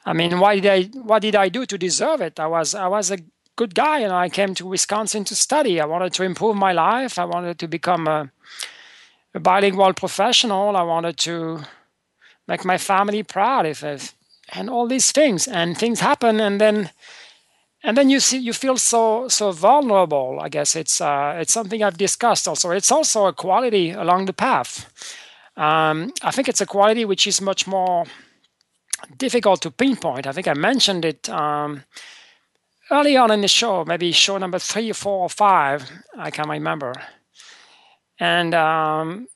I 0.05 0.11
mean 0.13 0.39
why 0.39 0.59
did 0.59 0.67
i 0.77 0.79
what 0.99 1.21
did 1.21 1.35
i 1.35 1.47
do 1.49 1.65
to 1.65 1.77
deserve 1.77 2.19
it? 2.21 2.39
I 2.39 2.47
was 2.47 2.75
i 2.75 2.87
was 2.87 3.11
a 3.11 3.17
good 3.55 3.75
guy 3.75 3.99
and 3.99 4.13
I 4.13 4.29
came 4.29 4.53
to 4.55 4.65
Wisconsin 4.65 5.23
to 5.25 5.35
study. 5.35 5.79
I 5.79 5.85
wanted 5.85 6.13
to 6.13 6.23
improve 6.23 6.55
my 6.55 6.71
life. 6.71 7.19
I 7.19 7.25
wanted 7.25 7.59
to 7.59 7.67
become 7.67 8.07
a, 8.07 8.31
a 9.33 9.39
bilingual 9.39 9.93
professional. 9.93 10.75
I 10.75 10.83
wanted 10.83 11.17
to 11.19 11.61
make 12.47 12.65
my 12.65 12.77
family 12.77 13.23
proud 13.23 13.65
if, 13.65 13.83
if 13.83 14.13
and 14.51 14.69
all 14.69 14.87
these 14.87 15.11
things 15.11 15.47
and 15.47 15.77
things 15.77 15.99
happen 15.99 16.39
and 16.39 16.59
then 16.59 16.91
and 17.83 17.97
then 17.97 18.09
you 18.09 18.19
see 18.19 18.37
you 18.37 18.53
feel 18.53 18.77
so 18.77 19.27
so 19.27 19.51
vulnerable 19.51 20.39
i 20.41 20.49
guess 20.49 20.75
it's 20.75 21.01
uh, 21.01 21.37
it's 21.39 21.53
something 21.53 21.83
i've 21.83 21.97
discussed 21.97 22.47
also 22.47 22.71
it's 22.71 22.91
also 22.91 23.25
a 23.25 23.33
quality 23.33 23.91
along 23.91 24.25
the 24.25 24.33
path 24.33 24.91
um, 25.57 26.11
i 26.21 26.31
think 26.31 26.49
it's 26.49 26.61
a 26.61 26.65
quality 26.65 27.05
which 27.05 27.25
is 27.27 27.41
much 27.41 27.67
more 27.67 28.05
difficult 29.17 29.61
to 29.61 29.71
pinpoint 29.71 30.27
i 30.27 30.31
think 30.31 30.47
i 30.47 30.53
mentioned 30.53 31.05
it 31.05 31.29
um, 31.29 31.83
early 32.93 33.17
on 33.17 33.31
in 33.31 33.41
the 33.41 33.47
show, 33.47 33.83
maybe 33.85 34.11
show 34.11 34.37
number 34.37 34.59
three, 34.59 34.91
four, 34.93 35.23
or 35.23 35.29
five, 35.29 35.89
I 36.17 36.29
can't 36.31 36.47
remember. 36.47 36.93
And 38.19 38.53
um, 38.53 39.27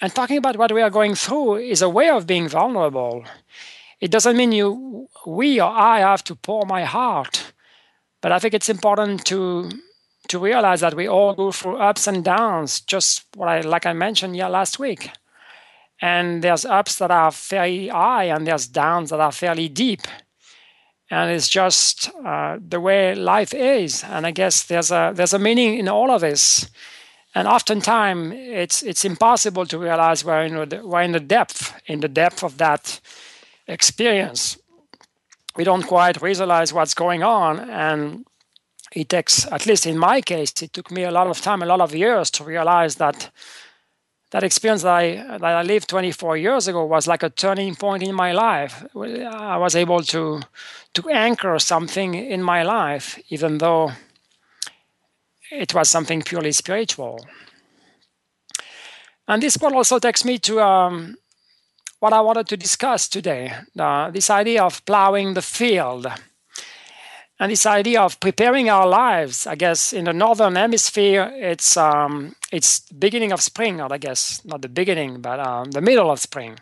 and 0.00 0.14
talking 0.14 0.38
about 0.38 0.56
what 0.56 0.72
we 0.72 0.80
are 0.80 0.90
going 0.90 1.14
through 1.14 1.56
is 1.56 1.82
a 1.82 1.88
way 1.88 2.08
of 2.08 2.26
being 2.26 2.48
vulnerable. 2.48 3.24
It 4.00 4.10
doesn't 4.10 4.36
mean 4.36 4.52
you, 4.52 5.08
we 5.26 5.60
or 5.60 5.68
I 5.68 5.98
have 6.00 6.24
to 6.24 6.34
pour 6.34 6.64
my 6.66 6.84
heart, 6.84 7.52
but 8.22 8.32
I 8.32 8.38
think 8.38 8.54
it's 8.54 8.70
important 8.70 9.24
to 9.26 9.70
to 10.28 10.38
realize 10.38 10.80
that 10.80 10.94
we 10.94 11.08
all 11.08 11.34
go 11.34 11.52
through 11.52 11.76
ups 11.76 12.06
and 12.06 12.24
downs. 12.24 12.80
Just 12.80 13.24
what 13.36 13.48
I 13.48 13.60
like 13.60 13.84
I 13.84 13.92
mentioned 13.92 14.36
yeah 14.36 14.48
last 14.48 14.78
week, 14.78 15.10
and 16.00 16.42
there's 16.42 16.64
ups 16.64 16.96
that 16.96 17.10
are 17.10 17.30
fairly 17.30 17.88
high, 17.88 18.24
and 18.24 18.46
there's 18.46 18.66
downs 18.66 19.10
that 19.10 19.20
are 19.20 19.32
fairly 19.32 19.68
deep 19.68 20.02
and 21.10 21.30
it's 21.30 21.48
just 21.48 22.10
uh, 22.24 22.58
the 22.68 22.80
way 22.80 23.14
life 23.14 23.52
is. 23.52 24.04
And 24.04 24.26
I 24.26 24.30
guess 24.30 24.62
there's 24.64 24.90
a 24.90 25.12
there's 25.14 25.34
a 25.34 25.38
meaning 25.38 25.78
in 25.78 25.88
all 25.88 26.10
of 26.10 26.20
this. 26.20 26.70
And 27.34 27.48
oftentimes 27.48 28.34
it's 28.36 28.82
it's 28.82 29.04
impossible 29.04 29.66
to 29.66 29.78
realize 29.78 30.24
we're 30.24 30.44
in 30.44 30.68
the, 30.68 30.80
we're 30.84 31.02
in 31.02 31.12
the 31.12 31.20
depth 31.20 31.74
in 31.86 32.00
the 32.00 32.08
depth 32.08 32.44
of 32.44 32.56
that 32.58 33.00
experience. 33.66 34.58
We 35.56 35.64
don't 35.64 35.86
quite 35.86 36.22
realize 36.22 36.72
what's 36.72 36.94
going 36.94 37.24
on, 37.24 37.58
and 37.70 38.24
it 38.92 39.08
takes, 39.08 39.46
at 39.46 39.66
least 39.66 39.86
in 39.86 39.98
my 39.98 40.20
case, 40.20 40.52
it 40.62 40.72
took 40.72 40.90
me 40.90 41.02
a 41.04 41.10
lot 41.10 41.26
of 41.26 41.40
time, 41.40 41.62
a 41.62 41.66
lot 41.66 41.80
of 41.80 41.94
years 41.94 42.30
to 42.32 42.44
realize 42.44 42.96
that 42.96 43.30
that 44.30 44.44
experience 44.44 44.82
that 44.82 44.94
I 44.94 45.38
that 45.38 45.44
I 45.44 45.62
lived 45.62 45.88
24 45.88 46.36
years 46.36 46.68
ago 46.68 46.84
was 46.84 47.06
like 47.06 47.22
a 47.22 47.30
turning 47.30 47.74
point 47.74 48.02
in 48.02 48.14
my 48.14 48.32
life. 48.32 48.84
I 48.94 49.56
was 49.56 49.74
able 49.74 50.02
to 50.02 50.40
to 50.94 51.08
anchor 51.10 51.58
something 51.58 52.14
in 52.14 52.42
my 52.42 52.62
life, 52.62 53.18
even 53.28 53.58
though 53.58 53.92
it 55.50 55.74
was 55.74 55.88
something 55.88 56.22
purely 56.22 56.52
spiritual. 56.52 57.26
And 59.26 59.42
this 59.42 59.56
part 59.56 59.74
also 59.74 59.98
takes 59.98 60.24
me 60.24 60.38
to 60.38 60.60
um, 60.60 61.16
what 61.98 62.12
I 62.12 62.20
wanted 62.20 62.46
to 62.48 62.56
discuss 62.56 63.08
today: 63.08 63.52
uh, 63.78 64.10
this 64.10 64.30
idea 64.30 64.62
of 64.62 64.84
plowing 64.84 65.34
the 65.34 65.42
field 65.42 66.06
and 67.40 67.50
this 67.50 67.66
idea 67.66 68.00
of 68.00 68.20
preparing 68.20 68.70
our 68.70 68.86
lives 68.86 69.46
i 69.46 69.56
guess 69.56 69.92
in 69.92 70.04
the 70.04 70.12
northern 70.12 70.54
hemisphere 70.56 71.32
it's 71.34 71.76
um, 71.76 72.36
it's 72.52 72.80
beginning 72.92 73.32
of 73.32 73.40
spring 73.40 73.80
or 73.80 73.92
i 73.92 73.98
guess 73.98 74.44
not 74.44 74.62
the 74.62 74.68
beginning 74.68 75.20
but 75.20 75.40
um, 75.40 75.72
the 75.72 75.80
middle 75.80 76.10
of 76.10 76.20
spring 76.20 76.56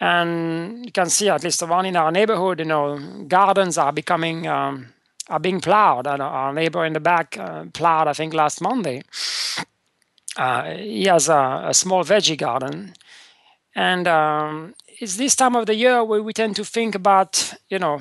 And 0.00 0.86
you 0.86 0.92
can 0.92 1.10
see, 1.10 1.28
at 1.28 1.42
least 1.42 1.60
the 1.60 1.66
one 1.66 1.84
in 1.84 1.96
our 1.96 2.12
neighborhood, 2.12 2.60
you 2.60 2.64
know, 2.64 2.98
gardens 3.26 3.78
are 3.78 3.92
becoming 3.92 4.46
um, 4.46 4.86
are 5.28 5.40
being 5.40 5.60
plowed. 5.60 6.06
And 6.06 6.22
our 6.22 6.52
neighbor 6.52 6.84
in 6.84 6.92
the 6.92 7.00
back 7.00 7.36
uh, 7.36 7.64
plowed, 7.72 8.08
I 8.08 8.12
think, 8.12 8.32
last 8.34 8.60
Monday. 8.60 9.02
Uh, 10.36 10.76
he 10.76 11.04
has 11.04 11.28
a, 11.28 11.64
a, 11.66 11.74
small 11.74 12.04
veggie 12.04 12.38
garden, 12.38 12.94
and 13.74 14.06
um, 14.06 14.74
it's 15.00 15.16
this 15.16 15.34
time 15.34 15.56
of 15.56 15.66
the 15.66 15.74
year 15.74 16.04
where 16.04 16.22
we 16.22 16.32
tend 16.32 16.54
to 16.56 16.64
think 16.64 16.94
about, 16.94 17.54
you 17.68 17.78
know, 17.78 18.00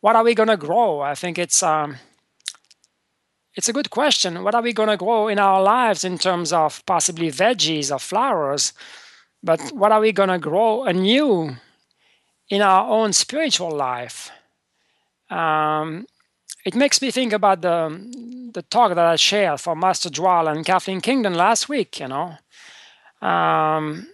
what 0.00 0.16
are 0.16 0.24
we 0.24 0.34
going 0.34 0.48
to 0.48 0.56
grow? 0.56 1.00
I 1.00 1.14
think 1.14 1.38
it's 1.38 1.62
um, 1.62 1.96
it's 3.54 3.68
a 3.68 3.72
good 3.72 3.90
question. 3.90 4.44
What 4.44 4.54
are 4.54 4.62
we 4.62 4.72
going 4.72 4.88
to 4.88 4.96
grow 4.96 5.28
in 5.28 5.38
our 5.38 5.60
lives 5.62 6.04
in 6.04 6.18
terms 6.18 6.52
of 6.52 6.84
possibly 6.86 7.30
veggies 7.30 7.92
or 7.92 7.98
flowers? 7.98 8.72
But 9.42 9.60
what 9.72 9.92
are 9.92 10.00
we 10.00 10.12
going 10.12 10.28
to 10.28 10.38
grow 10.38 10.84
anew 10.84 11.56
in 12.48 12.62
our 12.62 12.88
own 12.88 13.12
spiritual 13.12 13.70
life? 13.70 14.30
Um, 15.30 16.06
it 16.64 16.74
makes 16.74 17.02
me 17.02 17.10
think 17.10 17.32
about 17.32 17.62
the 17.62 18.50
the 18.54 18.62
talk 18.62 18.94
that 18.94 19.06
I 19.06 19.16
shared 19.16 19.60
for 19.60 19.74
Master 19.76 20.08
Dwal 20.08 20.50
and 20.50 20.64
Kathleen 20.64 21.00
Kingdon 21.00 21.34
last 21.34 21.68
week. 21.68 22.00
You 22.00 22.08
know, 22.08 22.36
um, 23.26 24.08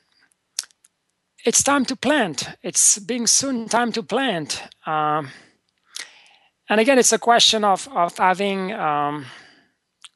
it's 1.44 1.62
time 1.62 1.85
to 1.87 1.97
plant. 1.97 2.49
It's 2.62 2.99
being 2.99 3.27
soon 3.27 3.68
time 3.68 3.92
to 3.92 4.03
plant. 4.03 4.62
Um, 4.87 5.31
and 6.68 6.81
again, 6.81 6.98
it's 6.98 7.12
a 7.12 7.18
question 7.18 7.64
of 7.64 7.88
of 7.88 8.16
having 8.18 8.72
um, 8.72 9.27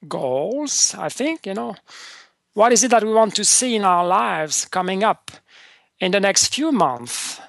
goals. 0.06 0.94
I 0.98 1.08
think 1.08 1.46
you 1.46 1.54
know 1.54 1.76
what 2.54 2.72
is 2.72 2.82
it 2.84 2.90
that 2.90 3.04
we 3.04 3.12
want 3.12 3.34
to 3.36 3.44
see 3.44 3.76
in 3.76 3.84
our 3.84 4.06
lives 4.06 4.64
coming 4.64 5.04
up 5.04 5.30
in 6.00 6.12
the 6.12 6.20
next 6.20 6.54
few 6.54 6.72
months 6.72 7.40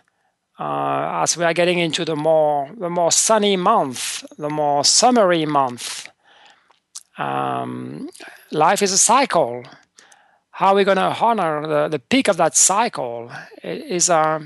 uh, 0.59 1.21
as 1.23 1.37
we 1.37 1.45
are 1.45 1.53
getting 1.53 1.79
into 1.79 2.03
the 2.03 2.15
more 2.15 2.69
the 2.77 2.89
more 2.89 3.11
sunny 3.11 3.57
month, 3.57 4.25
the 4.37 4.49
more 4.49 4.83
summery 4.83 5.45
month. 5.45 6.09
Um, 7.17 8.09
life 8.51 8.81
is 8.81 8.91
a 8.91 8.97
cycle. 8.97 9.63
How 10.51 10.67
are 10.67 10.75
we 10.75 10.83
going 10.83 10.97
to 10.97 11.15
honor 11.21 11.67
the, 11.67 11.87
the 11.87 11.99
peak 11.99 12.27
of 12.27 12.37
that 12.37 12.55
cycle 12.55 13.31
is 13.63 14.09
a 14.09 14.41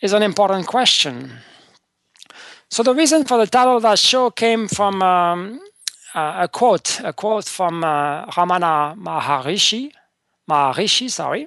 is 0.00 0.12
an 0.12 0.22
important 0.22 0.66
question. 0.66 1.32
So 2.70 2.82
the 2.82 2.94
reason 2.94 3.24
for 3.24 3.38
the 3.38 3.46
title 3.46 3.76
of 3.76 3.82
that 3.82 3.98
show 3.98 4.30
came 4.30 4.68
from 4.68 5.02
um, 5.02 5.60
a 6.14 6.48
quote, 6.52 7.00
a 7.02 7.12
quote 7.12 7.46
from 7.46 7.82
uh, 7.82 8.26
Ramana 8.26 8.94
Maharishi, 8.96 9.90
Maharishi, 10.48 11.10
sorry, 11.10 11.46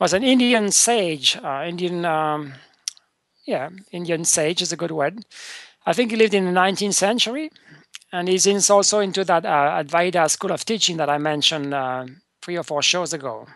was 0.00 0.12
an 0.12 0.24
Indian 0.24 0.72
sage, 0.72 1.36
uh, 1.36 1.64
Indian 1.66 2.04
um, 2.04 2.54
yeah, 3.44 3.70
Indian 3.92 4.24
sage 4.24 4.62
is 4.62 4.72
a 4.72 4.76
good 4.76 4.90
word. 4.90 5.24
I 5.86 5.92
think 5.92 6.10
he 6.10 6.16
lived 6.16 6.34
in 6.34 6.44
the 6.44 6.60
19th 6.60 6.94
century, 6.94 7.50
and 8.12 8.28
he's 8.28 8.70
also 8.70 8.98
into 8.98 9.24
that 9.24 9.44
uh, 9.44 9.82
Advaita 9.82 10.28
school 10.30 10.52
of 10.52 10.64
teaching 10.64 10.96
that 10.96 11.08
I 11.08 11.18
mentioned 11.18 11.72
uh, 11.72 12.06
three 12.40 12.56
or 12.56 12.62
four 12.62 12.82
shows 12.82 13.12
ago. 13.12 13.46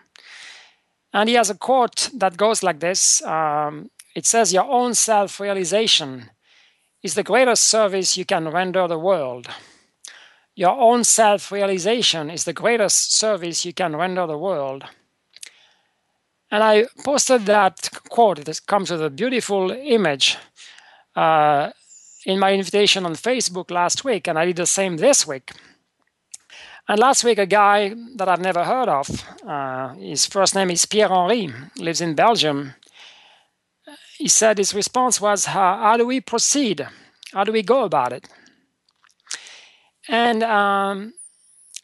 And 1.13 1.29
he 1.29 1.35
has 1.35 1.51
a 1.51 1.55
quote 1.55 2.11
that 2.15 2.37
goes 2.37 2.63
like 2.63 2.81
this 2.81 3.23
um, 3.23 3.91
It 4.15 4.27
says, 4.27 4.53
Your 4.53 4.65
own 4.65 4.95
self 4.95 5.41
realization 5.41 6.31
is 7.07 7.15
the 7.15 7.23
greatest 7.23 7.65
service 7.69 8.17
you 8.17 8.25
can 8.25 8.49
render 8.49 8.89
the 8.89 8.99
world. 8.99 9.47
Your 10.57 10.77
own 10.89 11.05
self 11.05 11.53
realization 11.53 12.31
is 12.31 12.43
the 12.45 12.53
greatest 12.53 13.17
service 13.17 13.65
you 13.65 13.73
can 13.73 13.95
render 13.95 14.27
the 14.27 14.37
world. 14.49 14.83
And 16.51 16.65
I 16.65 16.87
posted 17.05 17.43
that 17.47 17.77
quote. 18.09 18.41
It 18.41 18.61
comes 18.67 18.91
with 18.91 19.03
a 19.05 19.11
beautiful 19.11 19.71
image 19.71 20.37
uh, 21.15 21.71
in 22.25 22.41
my 22.41 22.53
invitation 22.53 23.07
on 23.07 23.15
Facebook 23.15 23.71
last 23.71 24.05
week, 24.05 24.27
and 24.27 24.37
I 24.37 24.47
did 24.47 24.57
the 24.57 24.67
same 24.67 24.97
this 24.97 25.27
week. 25.29 25.53
And 26.89 26.99
last 26.99 27.23
week, 27.23 27.39
a 27.39 27.47
guy 27.47 27.95
that 28.17 28.29
I've 28.29 28.49
never 28.49 28.65
heard 28.65 28.89
of, 28.89 29.07
uh, 29.47 29.95
his 29.95 30.27
first 30.27 30.55
name 30.57 30.71
is 30.71 30.87
Pierre 30.87 31.13
Henri, 31.13 31.53
lives 31.79 32.01
in 32.01 32.15
Belgium. 32.15 32.75
He 34.19 34.29
said 34.29 34.59
his 34.59 34.75
response 34.75 35.21
was, 35.21 35.47
how, 35.47 35.77
how 35.77 35.97
do 35.97 36.07
we 36.07 36.21
proceed? 36.21 36.87
How 37.33 37.45
do 37.45 37.53
we 37.53 37.63
go 37.63 37.85
about 37.85 38.13
it? 38.13 38.29
And 40.09 40.43
um, 40.43 41.15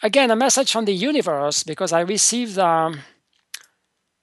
again, 0.03 0.31
a 0.31 0.37
message 0.37 0.73
from 0.73 0.85
the 0.85 0.95
universe 0.95 1.63
because 1.63 1.93
I 1.93 2.01
received 2.01 2.59
um, 2.59 3.01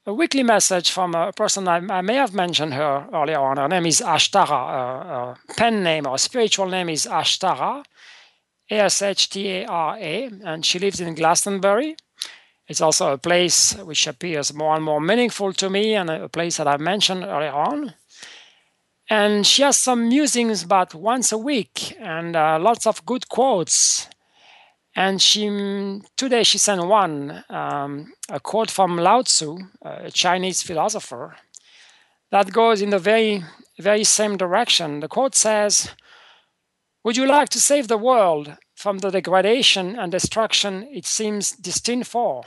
a 0.05 0.13
weekly 0.13 0.43
message 0.43 0.89
from 0.89 1.13
a 1.13 1.31
person 1.33 1.67
I, 1.67 1.77
I, 1.77 2.01
may 2.01 2.15
have 2.15 2.33
mentioned 2.33 2.73
her 2.73 3.07
earlier 3.13 3.39
on. 3.39 3.57
Her 3.57 3.67
name 3.67 3.85
is 3.85 4.01
Ashtara. 4.01 5.33
Uh, 5.33 5.35
pen 5.55 5.83
name 5.83 6.07
or 6.07 6.17
spiritual 6.17 6.67
name 6.67 6.89
is 6.89 7.05
Ashtara, 7.05 7.83
A 8.71 8.79
S 8.79 9.01
H 9.01 9.29
T 9.29 9.49
A 9.49 9.65
R 9.65 9.97
A, 9.99 10.29
and 10.45 10.65
she 10.65 10.79
lives 10.79 10.99
in 10.99 11.13
Glastonbury. 11.13 11.95
It's 12.67 12.81
also 12.81 13.13
a 13.13 13.17
place 13.17 13.75
which 13.75 14.07
appears 14.07 14.53
more 14.53 14.75
and 14.75 14.83
more 14.83 15.01
meaningful 15.01 15.53
to 15.53 15.69
me, 15.69 15.95
and 15.95 16.09
a 16.09 16.29
place 16.29 16.57
that 16.57 16.67
I 16.67 16.77
mentioned 16.77 17.23
earlier 17.23 17.51
on. 17.51 17.93
And 19.09 19.45
she 19.45 19.63
has 19.63 19.77
some 19.77 20.07
musings 20.07 20.63
about 20.63 20.93
once 20.93 21.31
a 21.31 21.37
week 21.37 21.97
and 21.99 22.35
uh, 22.35 22.59
lots 22.59 22.85
of 22.85 23.05
good 23.05 23.27
quotes 23.27 24.07
and 24.95 25.21
she 25.21 25.47
today 26.17 26.43
she 26.43 26.57
sent 26.57 26.85
one 26.85 27.43
um, 27.49 28.13
a 28.29 28.39
quote 28.39 28.69
from 28.69 28.97
Lao 28.97 29.21
Tzu, 29.21 29.57
a 29.81 30.11
Chinese 30.11 30.61
philosopher, 30.61 31.37
that 32.31 32.51
goes 32.51 32.81
in 32.81 32.89
the 32.89 32.99
very 32.99 33.43
very 33.79 34.03
same 34.03 34.35
direction. 34.35 34.99
The 34.99 35.07
quote 35.07 35.35
says, 35.35 35.91
"Would 37.03 37.17
you 37.17 37.25
like 37.25 37.49
to 37.49 37.59
save 37.59 37.87
the 37.87 38.03
world 38.09 38.57
from 38.75 38.97
the 38.97 39.09
degradation 39.09 39.97
and 39.97 40.11
destruction 40.11 40.87
it 40.91 41.05
seems 41.05 41.51
destined 41.51 42.07
for? 42.07 42.43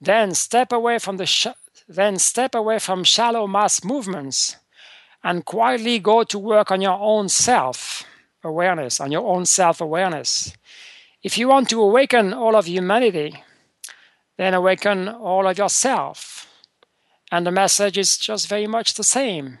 Then 0.00 0.34
step 0.34 0.70
away 0.72 0.98
from 0.98 1.16
the 1.16 1.26
sh- 1.26 1.58
then 1.88 2.18
step 2.18 2.54
away 2.54 2.78
from 2.78 3.04
shallow 3.04 3.46
mass 3.46 3.84
movements." 3.84 4.56
And 5.22 5.44
quietly 5.44 5.98
go 5.98 6.24
to 6.24 6.38
work 6.38 6.70
on 6.70 6.80
your 6.80 6.98
own 6.98 7.28
self 7.28 8.04
awareness, 8.44 9.00
on 9.00 9.12
your 9.12 9.26
own 9.26 9.46
self 9.46 9.80
awareness 9.80 10.56
if 11.22 11.36
you 11.36 11.48
want 11.48 11.68
to 11.70 11.82
awaken 11.82 12.32
all 12.32 12.54
of 12.54 12.66
humanity, 12.66 13.42
then 14.36 14.54
awaken 14.54 15.08
all 15.08 15.48
of 15.48 15.58
yourself. 15.58 16.46
And 17.32 17.46
the 17.46 17.50
message 17.50 17.98
is 17.98 18.16
just 18.16 18.48
very 18.48 18.66
much 18.66 18.94
the 18.94 19.04
same. 19.04 19.58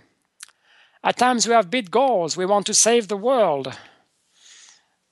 At 1.02 1.16
times 1.16 1.46
we 1.46 1.54
have 1.54 1.70
big 1.70 1.90
goals, 1.90 2.36
we 2.36 2.46
want 2.46 2.66
to 2.66 2.74
save 2.74 3.08
the 3.08 3.16
world. 3.16 3.76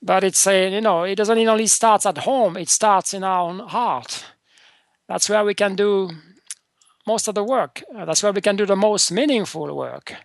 But 0.01 0.23
it's 0.23 0.47
a, 0.47 0.71
you 0.71 0.81
know, 0.81 1.03
it 1.03 1.15
doesn't 1.15 1.47
only 1.47 1.67
start 1.67 2.05
at 2.05 2.19
home, 2.19 2.55
it 2.55 2.69
starts 2.69 3.13
in 3.13 3.23
our 3.23 3.49
own 3.49 3.59
heart. 3.59 4.25
That's 5.07 5.29
where 5.29 5.43
we 5.43 5.53
can 5.53 5.75
do 5.75 6.11
most 7.05 7.27
of 7.27 7.35
the 7.35 7.43
work. 7.43 7.83
That's 7.93 8.23
where 8.23 8.33
we 8.33 8.41
can 8.41 8.55
do 8.55 8.65
the 8.65 8.75
most 8.75 9.11
meaningful 9.11 9.75
work. 9.75 10.15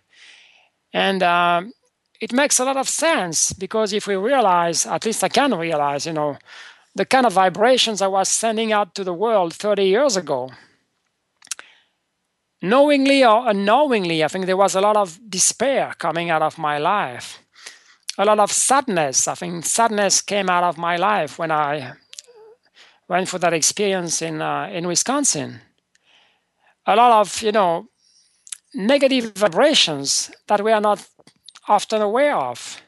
And 0.93 1.23
um, 1.23 1.73
it 2.21 2.31
makes 2.31 2.59
a 2.59 2.65
lot 2.65 2.77
of 2.77 2.87
sense 2.87 3.51
because 3.51 3.91
if 3.91 4.07
we 4.07 4.15
realize, 4.15 4.85
at 4.85 5.05
least 5.05 5.23
I 5.23 5.29
can 5.29 5.53
realize, 5.55 6.05
you 6.05 6.13
know, 6.13 6.37
the 6.95 7.05
kind 7.05 7.25
of 7.25 7.33
vibrations 7.33 8.01
I 8.01 8.07
was 8.07 8.29
sending 8.29 8.71
out 8.71 8.93
to 8.95 9.03
the 9.03 9.13
world 9.13 9.53
30 9.53 9.83
years 9.83 10.15
ago, 10.15 10.51
knowingly 12.61 13.25
or 13.25 13.49
unknowingly, 13.49 14.23
I 14.23 14.27
think 14.27 14.45
there 14.45 14.57
was 14.57 14.75
a 14.75 14.81
lot 14.81 14.95
of 14.95 15.19
despair 15.29 15.93
coming 15.97 16.29
out 16.29 16.43
of 16.43 16.57
my 16.57 16.77
life, 16.77 17.39
a 18.17 18.25
lot 18.25 18.39
of 18.39 18.51
sadness. 18.51 19.27
I 19.27 19.35
think 19.35 19.65
sadness 19.65 20.21
came 20.21 20.49
out 20.49 20.63
of 20.63 20.77
my 20.77 20.95
life 20.95 21.39
when 21.39 21.51
I 21.51 21.93
went 23.07 23.27
for 23.27 23.39
that 23.39 23.53
experience 23.53 24.21
in 24.21 24.41
uh, 24.41 24.69
in 24.71 24.87
Wisconsin. 24.87 25.61
A 26.85 26.95
lot 26.95 27.11
of 27.11 27.41
you 27.41 27.51
know 27.51 27.87
negative 28.73 29.33
vibrations 29.35 30.31
that 30.47 30.63
we 30.63 30.71
are 30.71 30.81
not 30.81 31.07
often 31.67 32.01
aware 32.01 32.35
of. 32.35 32.81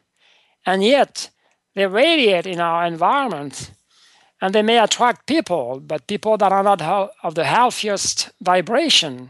And 0.65 0.83
yet, 0.83 1.29
they 1.75 1.85
radiate 1.85 2.47
in 2.47 2.59
our 2.59 2.85
environment 2.85 3.71
and 4.41 4.53
they 4.53 4.61
may 4.61 4.79
attract 4.79 5.27
people, 5.27 5.79
but 5.79 6.07
people 6.07 6.37
that 6.37 6.51
are 6.51 6.63
not 6.63 6.81
of 7.23 7.35
the 7.35 7.45
healthiest 7.45 8.31
vibration 8.41 9.29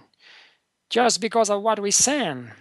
just 0.90 1.22
because 1.22 1.50
of 1.50 1.62
what 1.62 1.80
we 1.80 1.92
send. 1.92 2.52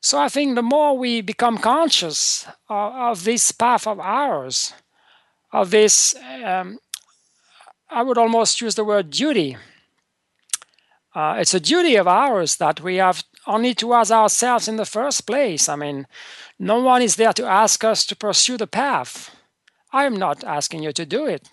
So 0.00 0.18
I 0.18 0.28
think 0.28 0.54
the 0.54 0.62
more 0.62 0.96
we 0.96 1.20
become 1.20 1.58
conscious 1.58 2.46
of, 2.68 2.94
of 2.94 3.24
this 3.24 3.52
path 3.52 3.86
of 3.86 4.00
ours, 4.00 4.72
of 5.52 5.70
this, 5.70 6.14
um, 6.44 6.78
I 7.90 8.02
would 8.02 8.16
almost 8.16 8.60
use 8.60 8.74
the 8.74 8.84
word 8.84 9.10
duty. 9.10 9.56
Uh, 11.14 11.36
it's 11.38 11.54
a 11.54 11.60
duty 11.60 11.96
of 11.96 12.06
ours 12.06 12.56
that 12.56 12.80
we 12.80 12.96
have 12.96 13.24
only 13.46 13.74
to 13.74 13.92
us 13.92 14.10
ourselves 14.10 14.68
in 14.68 14.76
the 14.76 14.84
first 14.84 15.26
place. 15.26 15.68
I 15.68 15.76
mean, 15.76 16.06
no 16.58 16.80
one 16.80 17.02
is 17.02 17.16
there 17.16 17.32
to 17.32 17.46
ask 17.46 17.82
us 17.84 18.06
to 18.06 18.16
pursue 18.16 18.56
the 18.56 18.66
path. 18.66 19.34
I'm 19.92 20.16
not 20.16 20.44
asking 20.44 20.82
you 20.82 20.92
to 20.92 21.04
do 21.04 21.26
it. 21.26 21.50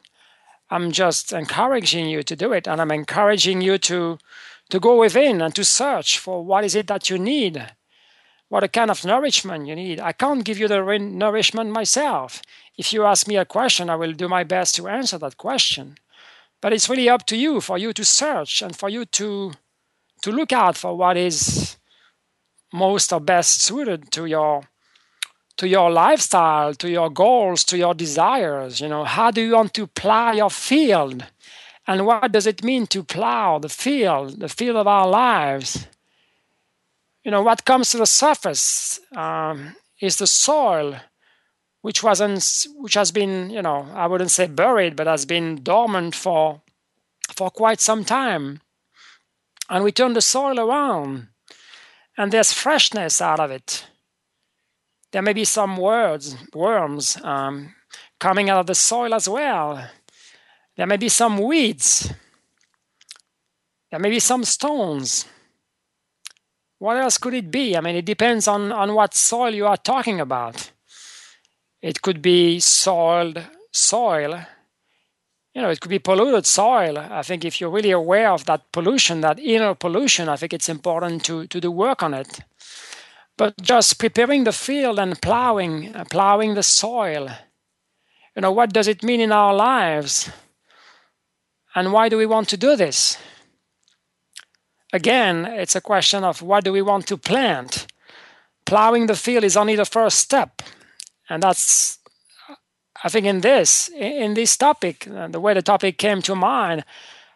I'm 0.69 0.91
just 0.91 1.33
encouraging 1.33 2.07
you 2.09 2.23
to 2.23 2.35
do 2.35 2.51
it, 2.51 2.67
and 2.67 2.81
I'm 2.81 2.91
encouraging 2.91 3.61
you 3.61 3.77
to 3.79 4.19
to 4.69 4.79
go 4.81 4.99
within 4.99 5.41
and 5.41 5.55
to 5.55 5.63
search 5.63 6.19
for 6.19 6.43
what 6.43 6.65
is 6.65 6.75
it 6.75 6.87
that 6.87 7.09
you 7.09 7.17
need, 7.17 7.71
what 8.49 8.69
kind 8.73 8.91
of 8.91 9.05
nourishment 9.05 9.65
you 9.65 9.75
need. 9.75 10.01
I 10.01 10.11
can't 10.11 10.43
give 10.43 10.57
you 10.57 10.67
the 10.67 10.81
nourishment 10.99 11.71
myself. 11.71 12.41
If 12.77 12.91
you 12.91 13.05
ask 13.05 13.27
me 13.29 13.37
a 13.37 13.45
question, 13.45 13.89
I 13.89 13.95
will 13.95 14.11
do 14.11 14.27
my 14.27 14.43
best 14.43 14.75
to 14.75 14.89
answer 14.89 15.17
that 15.19 15.37
question. 15.37 15.97
But 16.61 16.73
it's 16.73 16.89
really 16.89 17.09
up 17.09 17.25
to 17.27 17.37
you, 17.37 17.61
for 17.61 17.77
you 17.77 17.93
to 17.93 18.03
search 18.03 18.61
and 18.61 18.75
for 18.75 18.89
you 18.89 19.05
to 19.05 19.53
to 20.23 20.31
look 20.31 20.51
out 20.51 20.75
for 20.75 20.97
what 20.97 21.15
is 21.15 21.77
most 22.73 23.13
or 23.13 23.19
best 23.19 23.61
suited 23.61 24.11
to 24.11 24.25
your 24.25 24.63
to 25.57 25.67
your 25.67 25.89
lifestyle, 25.89 26.73
to 26.75 26.89
your 26.89 27.09
goals, 27.09 27.63
to 27.65 27.77
your 27.77 27.93
desires. 27.93 28.79
You 28.79 28.87
know, 28.87 29.03
how 29.03 29.31
do 29.31 29.41
you 29.41 29.53
want 29.53 29.73
to 29.73 29.87
plow 29.87 30.31
your 30.31 30.51
field? 30.51 31.25
And 31.87 32.05
what 32.05 32.31
does 32.31 32.45
it 32.45 32.63
mean 32.63 32.85
to 32.87 33.03
plow 33.03 33.59
the 33.59 33.69
field, 33.69 34.39
the 34.39 34.49
field 34.49 34.75
of 34.75 34.87
our 34.87 35.07
lives? 35.07 35.87
You 37.23 37.31
know, 37.31 37.41
what 37.41 37.65
comes 37.65 37.89
to 37.91 37.97
the 37.97 38.05
surface 38.05 38.99
um, 39.15 39.75
is 39.99 40.17
the 40.17 40.27
soil, 40.27 40.95
which 41.87 42.03
wasn't, 42.03 42.67
which 42.75 42.95
has 42.95 43.11
been, 43.11 43.49
you 43.49 43.61
know, 43.61 43.87
I 43.93 44.07
wouldn't 44.07 44.31
say 44.31 44.47
buried, 44.47 44.95
but 44.95 45.07
has 45.07 45.25
been 45.25 45.63
dormant 45.63 46.15
for, 46.15 46.61
for 47.31 47.49
quite 47.49 47.79
some 47.79 48.03
time. 48.03 48.61
And 49.69 49.83
we 49.83 49.91
turn 49.91 50.13
the 50.13 50.21
soil 50.21 50.59
around, 50.59 51.29
and 52.17 52.31
there's 52.31 52.53
freshness 52.53 53.21
out 53.21 53.39
of 53.39 53.51
it 53.51 53.87
there 55.11 55.21
may 55.21 55.33
be 55.33 55.45
some 55.45 55.77
words, 55.77 56.35
worms 56.53 57.17
um, 57.23 57.73
coming 58.19 58.49
out 58.49 58.59
of 58.59 58.67
the 58.67 58.75
soil 58.75 59.13
as 59.13 59.29
well. 59.29 59.89
There 60.75 60.85
may 60.85 60.97
be 60.97 61.09
some 61.09 61.37
weeds. 61.39 62.13
There 63.89 63.99
may 63.99 64.09
be 64.09 64.19
some 64.19 64.43
stones. 64.43 65.25
What 66.77 66.97
else 66.97 67.17
could 67.17 67.33
it 67.33 67.49
be? 67.49 67.75
I 67.75 67.81
mean, 67.81 67.95
it 67.95 68.05
depends 68.05 68.47
on, 68.47 68.71
on 68.71 68.93
what 68.93 69.15
soil 69.15 69.53
you 69.53 69.65
are 69.65 69.77
talking 69.77 70.19
about. 70.19 70.71
It 71.81 72.01
could 72.01 72.21
be 72.21 72.59
soiled 72.59 73.41
soil. 73.71 74.45
You 75.53 75.61
know, 75.61 75.69
it 75.69 75.79
could 75.79 75.89
be 75.89 75.99
polluted 75.99 76.45
soil. 76.45 76.97
I 76.97 77.23
think 77.23 77.43
if 77.43 77.59
you're 77.59 77.69
really 77.69 77.91
aware 77.91 78.31
of 78.31 78.45
that 78.45 78.71
pollution, 78.71 79.21
that 79.21 79.39
inner 79.39 79.73
pollution, 79.73 80.29
I 80.29 80.35
think 80.35 80.53
it's 80.53 80.69
important 80.69 81.23
to, 81.25 81.47
to 81.47 81.59
do 81.59 81.71
work 81.71 82.03
on 82.03 82.13
it 82.13 82.41
but 83.37 83.53
just 83.61 83.99
preparing 83.99 84.43
the 84.43 84.51
field 84.51 84.99
and 84.99 85.21
plowing, 85.21 85.93
plowing 86.09 86.55
the 86.55 86.63
soil. 86.63 87.29
You 88.35 88.41
know, 88.41 88.51
what 88.51 88.73
does 88.73 88.87
it 88.87 89.03
mean 89.03 89.21
in 89.21 89.31
our 89.31 89.53
lives? 89.53 90.29
And 91.75 91.93
why 91.93 92.09
do 92.09 92.17
we 92.17 92.25
want 92.25 92.49
to 92.49 92.57
do 92.57 92.75
this? 92.75 93.17
Again, 94.91 95.45
it's 95.45 95.75
a 95.75 95.81
question 95.81 96.23
of 96.23 96.41
what 96.41 96.63
do 96.63 96.71
we 96.71 96.81
want 96.81 97.07
to 97.07 97.17
plant? 97.17 97.85
Plowing 98.65 99.05
the 99.05 99.15
field 99.15 99.43
is 99.43 99.55
only 99.55 99.75
the 99.75 99.85
first 99.85 100.17
step. 100.19 100.61
And 101.29 101.43
that's, 101.43 101.99
I 103.03 103.09
think, 103.09 103.25
in 103.25 103.41
this, 103.41 103.89
in 103.89 104.33
this 104.33 104.57
topic, 104.57 105.07
uh, 105.07 105.27
the 105.27 105.39
way 105.39 105.53
the 105.53 105.61
topic 105.61 105.97
came 105.97 106.21
to 106.23 106.35
mind, 106.35 106.83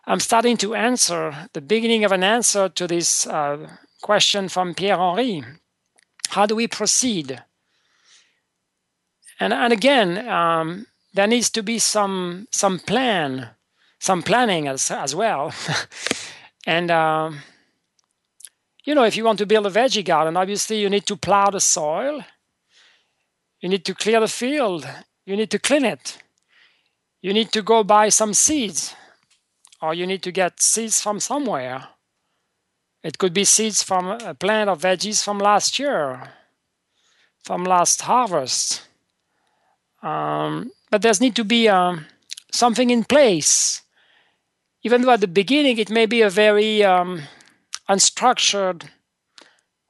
I'm 0.05 0.19
starting 0.19 0.57
to 0.57 0.75
answer 0.75 1.49
the 1.53 1.61
beginning 1.61 2.03
of 2.03 2.11
an 2.11 2.23
answer 2.23 2.69
to 2.69 2.87
this 2.87 3.27
uh, 3.27 3.69
question 4.01 4.49
from 4.49 4.73
Pierre 4.73 4.99
henri 4.99 5.43
How 6.29 6.45
do 6.45 6.55
we 6.55 6.67
proceed? 6.67 7.43
And, 9.39 9.53
and 9.53 9.73
again, 9.73 10.27
um, 10.27 10.87
there 11.13 11.27
needs 11.27 11.49
to 11.51 11.63
be 11.63 11.79
some 11.79 12.47
some 12.51 12.79
plan, 12.79 13.49
some 13.99 14.23
planning 14.23 14.67
as 14.67 14.91
as 14.91 15.15
well. 15.15 15.53
and 16.65 16.89
um, 16.89 17.39
you 18.83 18.95
know, 18.95 19.03
if 19.03 19.15
you 19.15 19.23
want 19.23 19.39
to 19.39 19.45
build 19.45 19.67
a 19.67 19.69
veggie 19.69 20.05
garden, 20.05 20.37
obviously 20.37 20.79
you 20.79 20.89
need 20.89 21.05
to 21.05 21.15
plow 21.15 21.49
the 21.49 21.59
soil. 21.59 22.23
You 23.61 23.69
need 23.69 23.85
to 23.85 23.93
clear 23.93 24.19
the 24.19 24.27
field. 24.27 24.87
You 25.25 25.35
need 25.35 25.51
to 25.51 25.59
clean 25.59 25.85
it. 25.85 26.17
You 27.21 27.33
need 27.33 27.51
to 27.51 27.61
go 27.61 27.83
buy 27.83 28.09
some 28.09 28.33
seeds, 28.33 28.95
or 29.81 29.93
you 29.93 30.07
need 30.07 30.23
to 30.23 30.31
get 30.31 30.61
seeds 30.61 30.99
from 30.99 31.19
somewhere. 31.19 31.89
It 33.03 33.19
could 33.19 33.33
be 33.33 33.43
seeds 33.43 33.83
from 33.83 34.07
a 34.07 34.33
plant 34.33 34.69
of 34.69 34.81
veggies 34.81 35.23
from 35.23 35.37
last 35.37 35.77
year, 35.77 36.33
from 37.43 37.63
last 37.63 38.01
harvest. 38.01 38.81
Um, 40.01 40.71
but 40.89 41.03
there's 41.03 41.21
need 41.21 41.35
to 41.35 41.43
be 41.43 41.69
um, 41.69 42.05
something 42.51 42.89
in 42.89 43.03
place. 43.03 43.83
Even 44.83 45.03
though 45.03 45.11
at 45.11 45.21
the 45.21 45.27
beginning 45.27 45.77
it 45.77 45.91
may 45.91 46.07
be 46.07 46.21
a 46.21 46.29
very 46.29 46.83
um, 46.83 47.21
unstructured, 47.87 48.89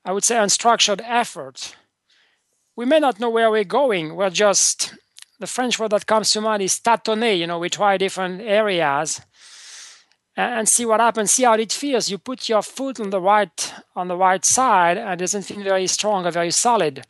I 0.03 0.11
would 0.11 0.25
say 0.25 0.35
unstructured 0.35 1.01
effort. 1.05 1.75
We 2.75 2.85
may 2.85 2.99
not 2.99 3.19
know 3.19 3.29
where 3.29 3.51
we're 3.51 3.63
going. 3.63 4.15
We're 4.15 4.29
just, 4.29 4.93
the 5.39 5.47
French 5.47 5.77
word 5.79 5.91
that 5.91 6.05
comes 6.05 6.31
to 6.31 6.41
mind 6.41 6.63
is 6.63 6.79
tâtonner. 6.79 7.37
You 7.37 7.47
know, 7.47 7.59
we 7.59 7.69
try 7.69 7.97
different 7.97 8.41
areas 8.41 9.21
and 10.37 10.67
see 10.67 10.85
what 10.85 10.99
happens. 10.99 11.31
See 11.31 11.43
how 11.43 11.53
it 11.53 11.71
feels. 11.71 12.09
You 12.09 12.17
put 12.17 12.47
your 12.47 12.61
foot 12.61 12.99
on 12.99 13.09
the 13.09 13.21
right 13.21 13.73
on 13.95 14.07
the 14.07 14.17
right 14.17 14.43
side, 14.45 14.97
and 14.97 15.09
it 15.09 15.17
doesn't 15.17 15.43
feel 15.43 15.63
very 15.63 15.87
strong 15.87 16.25
or 16.25 16.31
very 16.31 16.51
solid. 16.51 17.05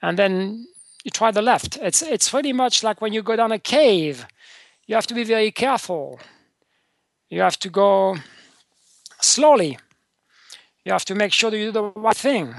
And 0.00 0.18
then 0.18 0.66
you 1.04 1.10
try 1.10 1.30
the 1.30 1.42
left. 1.42 1.76
It's 1.76 2.02
it's 2.02 2.30
pretty 2.30 2.52
much 2.52 2.82
like 2.82 3.00
when 3.00 3.12
you 3.12 3.22
go 3.22 3.36
down 3.36 3.52
a 3.52 3.58
cave. 3.58 4.26
You 4.86 4.94
have 4.94 5.06
to 5.06 5.14
be 5.14 5.24
very 5.24 5.50
careful. 5.50 6.20
You 7.30 7.40
have 7.40 7.58
to 7.60 7.70
go 7.70 8.16
slowly. 9.20 9.78
You 10.84 10.92
have 10.92 11.04
to 11.06 11.14
make 11.14 11.32
sure 11.32 11.50
that 11.50 11.58
you 11.58 11.66
do 11.66 11.72
the 11.72 11.92
right 12.00 12.16
thing. 12.16 12.54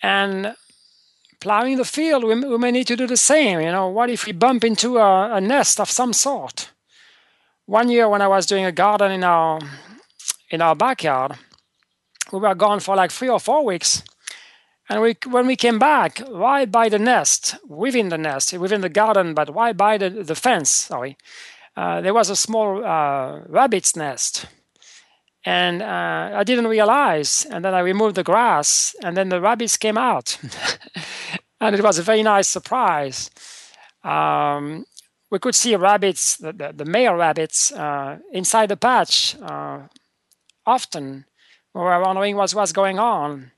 And 0.00 0.54
plowing 1.42 1.76
the 1.76 1.84
field, 1.84 2.24
we, 2.24 2.34
we 2.34 2.58
may 2.58 2.70
need 2.70 2.86
to 2.86 2.96
do 2.96 3.06
the 3.06 3.16
same. 3.16 3.60
You 3.60 3.72
know, 3.72 3.88
what 3.88 4.10
if 4.10 4.26
we 4.26 4.32
bump 4.32 4.64
into 4.64 4.98
a, 4.98 5.36
a 5.36 5.40
nest 5.40 5.80
of 5.80 5.90
some 5.90 6.12
sort? 6.12 6.72
one 7.66 7.88
year 7.88 8.08
when 8.08 8.22
I 8.22 8.28
was 8.28 8.46
doing 8.46 8.64
a 8.64 8.72
garden 8.72 9.12
in 9.12 9.24
our 9.24 9.58
in 10.50 10.60
our 10.60 10.74
backyard, 10.74 11.32
we 12.30 12.38
were 12.38 12.54
gone 12.54 12.80
for 12.80 12.94
like 12.94 13.10
three 13.10 13.30
or 13.30 13.40
four 13.40 13.64
weeks. 13.64 14.02
And 14.88 15.00
we, 15.00 15.16
when 15.30 15.46
we 15.46 15.56
came 15.56 15.78
back, 15.78 16.20
right 16.30 16.70
by 16.70 16.90
the 16.90 16.98
nest, 16.98 17.56
within 17.66 18.10
the 18.10 18.18
nest, 18.18 18.52
within 18.52 18.82
the 18.82 18.90
garden, 18.90 19.32
but 19.32 19.54
right 19.54 19.74
by 19.74 19.96
the, 19.96 20.10
the 20.10 20.34
fence, 20.34 20.68
sorry, 20.70 21.16
uh, 21.74 22.02
there 22.02 22.12
was 22.12 22.28
a 22.28 22.36
small 22.36 22.84
uh, 22.84 23.40
rabbit's 23.48 23.96
nest. 23.96 24.44
And 25.44 25.82
uh, 25.82 26.30
I 26.34 26.44
didn't 26.44 26.68
realize. 26.68 27.46
And 27.50 27.64
then 27.64 27.74
I 27.74 27.80
removed 27.80 28.14
the 28.14 28.22
grass, 28.22 28.94
and 29.02 29.16
then 29.16 29.28
the 29.28 29.40
rabbits 29.40 29.76
came 29.76 29.98
out. 29.98 30.38
and 31.60 31.74
it 31.74 31.82
was 31.82 31.98
a 31.98 32.02
very 32.02 32.22
nice 32.22 32.48
surprise. 32.48 33.30
Um, 34.04 34.84
we 35.30 35.38
could 35.38 35.54
see 35.54 35.74
rabbits, 35.76 36.36
the, 36.36 36.52
the, 36.52 36.72
the 36.76 36.84
male 36.84 37.14
rabbits, 37.14 37.72
uh, 37.72 38.18
inside 38.32 38.68
the 38.68 38.76
patch 38.76 39.34
uh, 39.40 39.80
often. 40.66 41.24
We 41.74 41.80
were 41.80 42.00
wondering 42.00 42.36
what 42.36 42.54
was 42.54 42.72
going 42.72 42.98
on. 42.98 43.52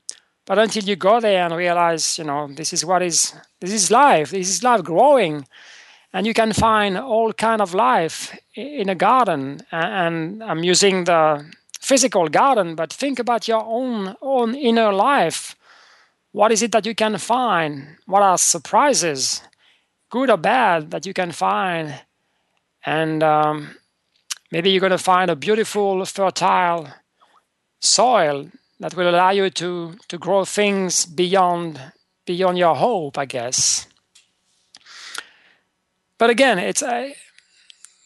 But 0.45 0.59
until 0.59 0.83
you 0.83 0.95
go 0.95 1.19
there 1.19 1.43
and 1.43 1.55
realize, 1.55 2.17
you 2.17 2.23
know, 2.23 2.47
this 2.47 2.71
is 2.71 2.85
what 2.85 3.01
is 3.01 3.33
this 3.59 3.73
is 3.73 3.89
life. 3.89 4.29
This 4.29 4.49
is 4.49 4.63
life 4.63 4.83
growing, 4.83 5.47
and 6.13 6.27
you 6.27 6.33
can 6.33 6.53
find 6.53 6.97
all 6.97 7.33
kind 7.33 7.61
of 7.61 7.73
life 7.73 8.37
in 8.53 8.89
a 8.89 8.95
garden. 8.95 9.61
And 9.71 10.43
I'm 10.43 10.63
using 10.63 11.05
the 11.05 11.43
physical 11.89 12.27
garden, 12.29 12.75
but 12.75 12.93
think 12.93 13.19
about 13.19 13.47
your 13.47 13.63
own 13.63 14.15
own 14.21 14.55
inner 14.55 14.91
life. 14.93 15.55
What 16.31 16.51
is 16.51 16.61
it 16.61 16.71
that 16.71 16.85
you 16.85 16.95
can 16.95 17.17
find? 17.17 17.97
What 18.05 18.21
are 18.21 18.37
surprises? 18.37 19.41
good 20.15 20.29
or 20.29 20.37
bad, 20.37 20.91
that 20.91 21.05
you 21.05 21.13
can 21.13 21.31
find. 21.31 22.01
And 22.85 23.21
um, 23.21 23.75
maybe 24.49 24.69
you're 24.69 24.79
going 24.79 24.91
to 24.91 24.97
find 24.97 25.29
a 25.29 25.35
beautiful, 25.35 26.05
fertile 26.05 26.87
soil 27.81 28.49
that 28.79 28.95
will 28.95 29.09
allow 29.09 29.31
you 29.31 29.49
to, 29.49 29.97
to 30.07 30.17
grow 30.17 30.45
things 30.45 31.05
beyond, 31.05 31.81
beyond 32.25 32.57
your 32.57 32.75
hope, 32.75 33.17
I 33.17 33.25
guess. 33.25 33.87
But 36.17 36.29
again, 36.29 36.59
it's 36.59 36.81
a, 36.81 37.13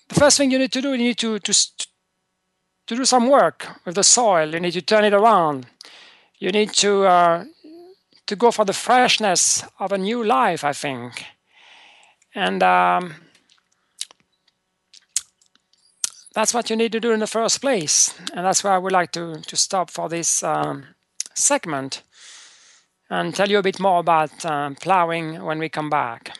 the 0.07 0.15
first 0.15 0.37
thing 0.37 0.49
you 0.49 0.57
need 0.57 0.71
to 0.71 0.81
do, 0.81 0.91
you 0.93 0.97
need 0.97 1.19
to, 1.19 1.37
to, 1.37 1.53
to 2.89 2.95
do 2.95 3.05
some 3.05 3.29
work 3.29 3.67
with 3.85 3.93
the 3.93 4.03
soil. 4.03 4.51
You 4.51 4.59
need 4.59 4.73
to 4.73 4.81
turn 4.81 5.05
it 5.05 5.13
around. 5.13 5.67
You 6.39 6.49
need 6.49 6.73
to, 6.73 7.05
uh, 7.05 7.45
to 8.25 8.35
go 8.35 8.49
for 8.49 8.65
the 8.65 8.73
freshness 8.73 9.63
of 9.77 9.91
a 9.91 9.97
new 9.99 10.23
life, 10.23 10.63
I 10.63 10.73
think. 10.73 11.23
And 12.33 12.63
um, 12.63 13.13
that's 16.33 16.51
what 16.51 16.71
you 16.71 16.75
need 16.75 16.91
to 16.93 16.99
do 16.99 17.11
in 17.11 17.19
the 17.19 17.27
first 17.27 17.61
place. 17.61 18.15
And 18.33 18.43
that's 18.43 18.63
where 18.63 18.73
I 18.73 18.79
would 18.79 18.91
like 18.91 19.11
to, 19.11 19.35
to 19.35 19.55
stop 19.55 19.91
for 19.91 20.09
this 20.09 20.41
um, 20.41 20.85
segment 21.35 22.01
and 23.07 23.35
tell 23.35 23.49
you 23.49 23.59
a 23.59 23.63
bit 23.63 23.79
more 23.79 23.99
about 23.99 24.43
uh, 24.43 24.71
plowing 24.81 25.43
when 25.43 25.59
we 25.59 25.69
come 25.69 25.91
back. 25.91 26.39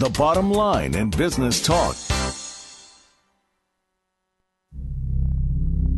the 0.00 0.08
bottom 0.18 0.50
line 0.50 0.94
in 0.94 1.10
business 1.10 1.60
talk. 1.60 1.94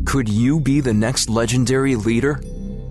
Could 0.03 0.27
you 0.27 0.59
be 0.59 0.81
the 0.81 0.93
next 0.93 1.29
legendary 1.29 1.95
leader? 1.95 2.41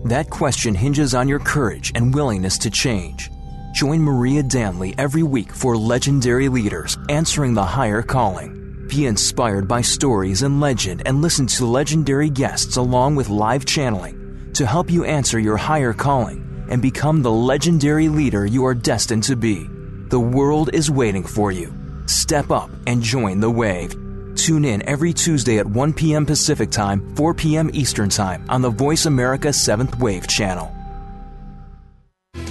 That 0.07 0.31
question 0.31 0.75
hinges 0.75 1.15
on 1.15 1.29
your 1.29 1.39
courage 1.39 1.93
and 1.95 2.15
willingness 2.15 2.57
to 2.59 2.71
change. 2.71 3.29
Join 3.75 4.01
Maria 4.01 4.43
Danley 4.43 4.95
every 4.97 5.23
week 5.23 5.53
for 5.53 5.77
Legendary 5.77 6.49
Leaders 6.49 6.97
Answering 7.11 7.53
the 7.53 7.63
Higher 7.63 8.01
Calling. 8.01 8.87
Be 8.89 9.05
inspired 9.05 9.69
by 9.69 9.83
stories 9.83 10.41
and 10.41 10.63
legend 10.63 11.03
and 11.05 11.21
listen 11.21 11.47
to 11.49 11.67
legendary 11.67 12.31
guests 12.31 12.79
along 12.79 13.17
with 13.17 13.29
live 13.29 13.67
channeling 13.67 14.51
to 14.55 14.65
help 14.65 14.91
you 14.91 15.05
answer 15.05 15.39
your 15.39 15.59
higher 15.59 15.93
calling 15.93 16.65
and 16.71 16.81
become 16.81 17.21
the 17.21 17.31
legendary 17.31 18.09
leader 18.09 18.47
you 18.47 18.65
are 18.65 18.75
destined 18.75 19.25
to 19.25 19.37
be. 19.37 19.69
The 20.13 20.21
world 20.21 20.75
is 20.75 20.91
waiting 20.91 21.25
for 21.25 21.53
you. 21.53 21.73
Step 22.05 22.51
up 22.51 22.69
and 22.87 23.03
join 23.03 23.41
the 23.41 23.51
wave. 23.51 23.97
Tune 24.37 24.67
in 24.67 24.87
every 24.87 25.15
Tuesday 25.15 25.59
at 25.59 25.67
1 25.67 25.95
p.m. 25.95 26.27
Pacific 26.27 26.71
Time, 26.71 27.17
4 27.17 27.33
p.m. 27.33 27.71
Eastern 27.73 28.11
Time 28.11 28.45
on 28.51 28.61
the 28.61 28.69
Voice 28.69 29.07
America 29.07 29.49
7th 29.49 29.99
Wave 30.01 30.27
channel. 30.27 30.71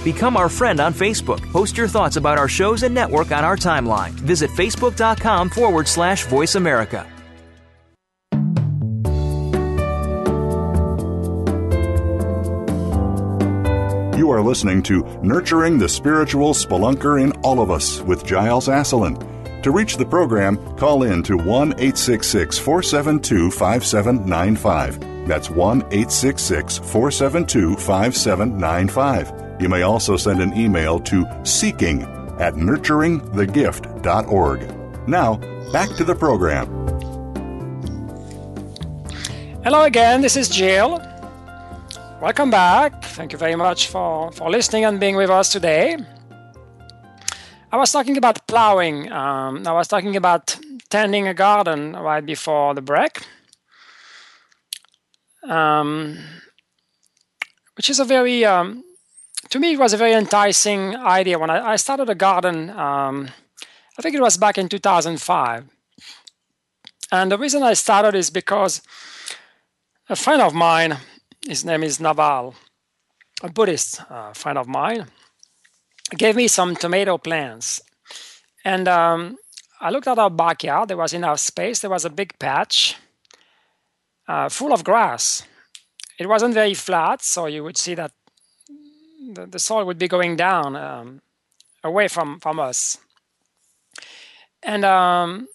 Become 0.02 0.36
our 0.36 0.48
friend 0.48 0.80
on 0.80 0.92
Facebook. 0.92 1.40
Post 1.52 1.76
your 1.76 1.86
thoughts 1.86 2.16
about 2.16 2.36
our 2.36 2.48
shows 2.48 2.82
and 2.82 2.92
network 2.92 3.30
on 3.30 3.44
our 3.44 3.56
timeline. 3.56 4.10
Visit 4.10 4.50
facebook.com 4.50 5.48
forward 5.48 5.86
slash 5.86 6.24
voice 6.24 6.56
America. 6.56 7.06
You 14.22 14.30
are 14.30 14.40
listening 14.40 14.84
to 14.84 15.02
Nurturing 15.20 15.78
the 15.78 15.88
Spiritual 15.88 16.54
Spelunker 16.54 17.20
in 17.20 17.32
All 17.42 17.60
of 17.60 17.72
Us 17.72 18.00
with 18.02 18.24
Giles 18.24 18.68
Asselin. 18.68 19.18
To 19.64 19.72
reach 19.72 19.96
the 19.96 20.06
program, 20.06 20.58
call 20.76 21.02
in 21.02 21.24
to 21.24 21.36
1 21.36 21.72
866 21.72 22.56
472 22.56 23.50
5795. 23.50 25.26
That's 25.26 25.50
1 25.50 25.78
866 25.78 26.78
472 26.78 27.74
5795. 27.74 29.60
You 29.60 29.68
may 29.68 29.82
also 29.82 30.16
send 30.16 30.40
an 30.40 30.56
email 30.56 31.00
to 31.00 31.26
seeking 31.42 32.02
at 32.38 32.54
nurturingthegift.org. 32.54 35.08
Now, 35.08 35.34
back 35.72 35.88
to 35.96 36.04
the 36.04 36.14
program. 36.14 36.68
Hello 39.64 39.82
again, 39.82 40.20
this 40.20 40.36
is 40.36 40.48
Jill. 40.48 41.02
Welcome 42.22 42.50
back. 42.50 43.02
Thank 43.02 43.32
you 43.32 43.38
very 43.38 43.56
much 43.56 43.88
for, 43.88 44.30
for 44.30 44.48
listening 44.48 44.84
and 44.84 45.00
being 45.00 45.16
with 45.16 45.28
us 45.28 45.50
today. 45.50 45.96
I 47.72 47.76
was 47.76 47.90
talking 47.90 48.16
about 48.16 48.46
plowing. 48.46 49.10
Um, 49.10 49.66
I 49.66 49.72
was 49.72 49.88
talking 49.88 50.14
about 50.14 50.56
tending 50.88 51.26
a 51.26 51.34
garden 51.34 51.94
right 51.94 52.24
before 52.24 52.74
the 52.74 52.80
break, 52.80 53.26
um, 55.42 56.16
which 57.74 57.90
is 57.90 57.98
a 57.98 58.04
very, 58.04 58.44
um, 58.44 58.84
to 59.50 59.58
me, 59.58 59.72
it 59.72 59.80
was 59.80 59.92
a 59.92 59.96
very 59.96 60.12
enticing 60.12 60.94
idea 60.94 61.40
when 61.40 61.50
I, 61.50 61.72
I 61.72 61.74
started 61.74 62.08
a 62.08 62.14
garden. 62.14 62.70
Um, 62.70 63.30
I 63.98 64.02
think 64.02 64.14
it 64.14 64.20
was 64.20 64.36
back 64.36 64.56
in 64.58 64.68
2005. 64.68 65.64
And 67.10 67.32
the 67.32 67.38
reason 67.38 67.64
I 67.64 67.72
started 67.72 68.14
is 68.14 68.30
because 68.30 68.80
a 70.08 70.14
friend 70.14 70.40
of 70.40 70.54
mine 70.54 70.98
his 71.46 71.64
name 71.64 71.82
is 71.82 72.00
Naval, 72.00 72.54
a 73.42 73.50
Buddhist 73.50 74.00
uh, 74.10 74.32
friend 74.32 74.58
of 74.58 74.68
mine, 74.68 75.06
gave 76.16 76.36
me 76.36 76.48
some 76.48 76.76
tomato 76.76 77.18
plants. 77.18 77.80
And 78.64 78.86
um, 78.86 79.36
I 79.80 79.90
looked 79.90 80.06
at 80.06 80.18
our 80.18 80.30
backyard. 80.30 80.88
There 80.88 80.96
was 80.96 81.12
enough 81.12 81.40
space. 81.40 81.80
There 81.80 81.90
was 81.90 82.04
a 82.04 82.10
big 82.10 82.38
patch 82.38 82.96
uh, 84.28 84.48
full 84.48 84.72
of 84.72 84.84
grass. 84.84 85.44
It 86.18 86.28
wasn't 86.28 86.54
very 86.54 86.74
flat, 86.74 87.22
so 87.22 87.46
you 87.46 87.64
would 87.64 87.76
see 87.76 87.94
that 87.94 88.12
the, 89.34 89.46
the 89.46 89.58
soil 89.58 89.84
would 89.84 89.98
be 89.98 90.08
going 90.08 90.36
down 90.36 90.76
um, 90.76 91.22
away 91.82 92.08
from, 92.08 92.38
from 92.38 92.60
us. 92.60 92.98
And 94.62 94.84
um, 94.84 95.48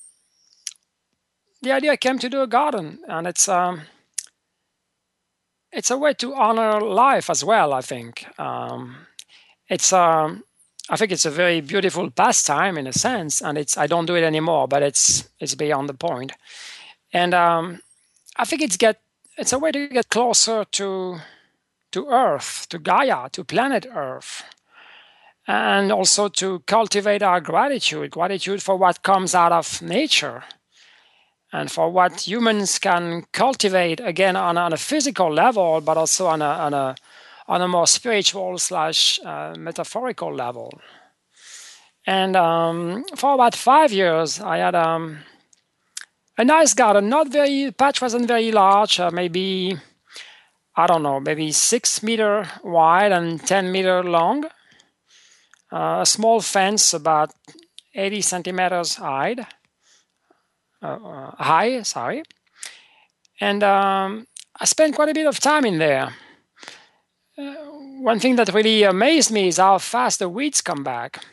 the 1.62 1.72
idea 1.72 1.96
came 1.96 2.20
to 2.20 2.30
do 2.30 2.42
a 2.42 2.48
garden, 2.48 3.00
and 3.08 3.28
it's 3.28 3.48
um, 3.48 3.84
it's 5.72 5.92
a 5.92 5.98
way 5.98 6.14
to 6.14 6.34
honor 6.34 6.82
life 6.82 7.30
as 7.30 7.44
well. 7.44 7.74
I 7.74 7.82
think 7.82 8.28
um, 8.40 8.96
it's 9.70 9.92
um, 9.94 10.44
I 10.90 10.96
think 10.96 11.12
it's 11.12 11.26
a 11.26 11.32
very 11.32 11.62
beautiful 11.62 12.10
pastime 12.10 12.78
in 12.78 12.88
a 12.88 12.94
sense, 12.94 13.42
and 13.42 13.58
it's 13.58 13.78
I 13.78 13.88
don't 13.88 14.06
do 14.06 14.16
it 14.16 14.24
anymore, 14.24 14.68
but 14.68 14.84
it's 14.84 15.30
it's 15.40 15.56
beyond 15.56 15.90
the 15.90 15.94
point. 15.94 16.32
And 17.14 17.34
um, 17.34 17.82
I 18.38 18.46
think 18.46 18.62
it's 18.62 18.78
get 18.78 19.00
it's 19.38 19.54
a 19.54 19.60
way 19.60 19.72
to 19.72 19.88
get 19.88 20.10
closer 20.10 20.66
to 20.66 21.20
to 21.92 22.08
Earth, 22.08 22.68
to 22.70 22.80
Gaia, 22.80 23.30
to 23.30 23.44
planet 23.44 23.86
Earth, 23.94 24.44
and 25.48 25.92
also 25.92 26.28
to 26.28 26.60
cultivate 26.66 27.24
our 27.24 27.42
gratitude, 27.42 28.12
gratitude 28.12 28.62
for 28.62 28.76
what 28.76 29.04
comes 29.04 29.36
out 29.36 29.52
of 29.52 29.82
nature 29.82 30.44
and 31.54 31.72
for 31.72 31.90
what 31.90 32.28
humans 32.28 32.78
can 32.80 33.26
cultivate 33.32 34.00
again 34.00 34.36
on, 34.36 34.58
on 34.58 34.74
a 34.74 34.78
physical 34.78 35.32
level, 35.32 35.82
but 35.82 35.98
also 35.98 36.28
on 36.28 36.42
a 36.42 36.46
on 36.46 36.74
a 36.74 36.96
on 37.48 37.62
a 37.62 37.68
more 37.68 37.88
spiritual 37.88 38.58
slash 38.58 39.20
uh, 39.26 39.56
metaphorical 39.58 40.34
level. 40.34 40.82
And 42.06 42.36
um, 42.36 43.06
for 43.16 43.34
about 43.34 43.56
five 43.56 43.92
years, 43.92 44.42
I 44.42 44.58
had 44.58 44.76
um, 44.76 45.20
a 46.38 46.44
nice 46.44 46.74
garden. 46.74 47.10
Not 47.10 47.30
very 47.30 47.72
patch 47.72 48.02
wasn't 48.02 48.28
very 48.28 48.52
large, 48.52 49.00
uh, 49.00 49.12
maybe 49.12 49.78
I 50.76 50.88
don't 50.88 51.04
know, 51.04 51.20
maybe 51.20 51.52
six 51.52 52.04
meter 52.04 52.48
wide 52.64 53.12
and 53.12 53.42
ten 53.46 53.72
meter 53.72 54.04
long. 54.04 54.46
Uh, 55.72 56.00
a 56.02 56.06
small 56.06 56.40
fence 56.40 56.94
about 56.94 57.34
80 57.94 58.22
centimeters 58.22 58.96
high 58.96 59.36
uh, 60.82 60.86
uh, 60.86 61.32
high, 61.44 61.82
sorry. 61.84 62.24
And 63.40 63.64
um, 63.64 64.28
I 64.60 64.66
spent 64.66 64.96
quite 64.96 65.10
a 65.10 65.14
bit 65.14 65.28
of 65.28 65.40
time 65.40 65.66
in 65.66 65.78
there. 65.78 66.14
Uh, 67.38 67.54
one 68.02 68.20
thing 68.20 68.36
that 68.36 68.54
really 68.54 68.84
amazed 68.84 69.32
me 69.32 69.48
is 69.48 69.58
how 69.58 69.78
fast 69.78 70.20
the 70.20 70.30
weeds 70.30 70.62
come 70.62 70.84
back. 70.84 71.24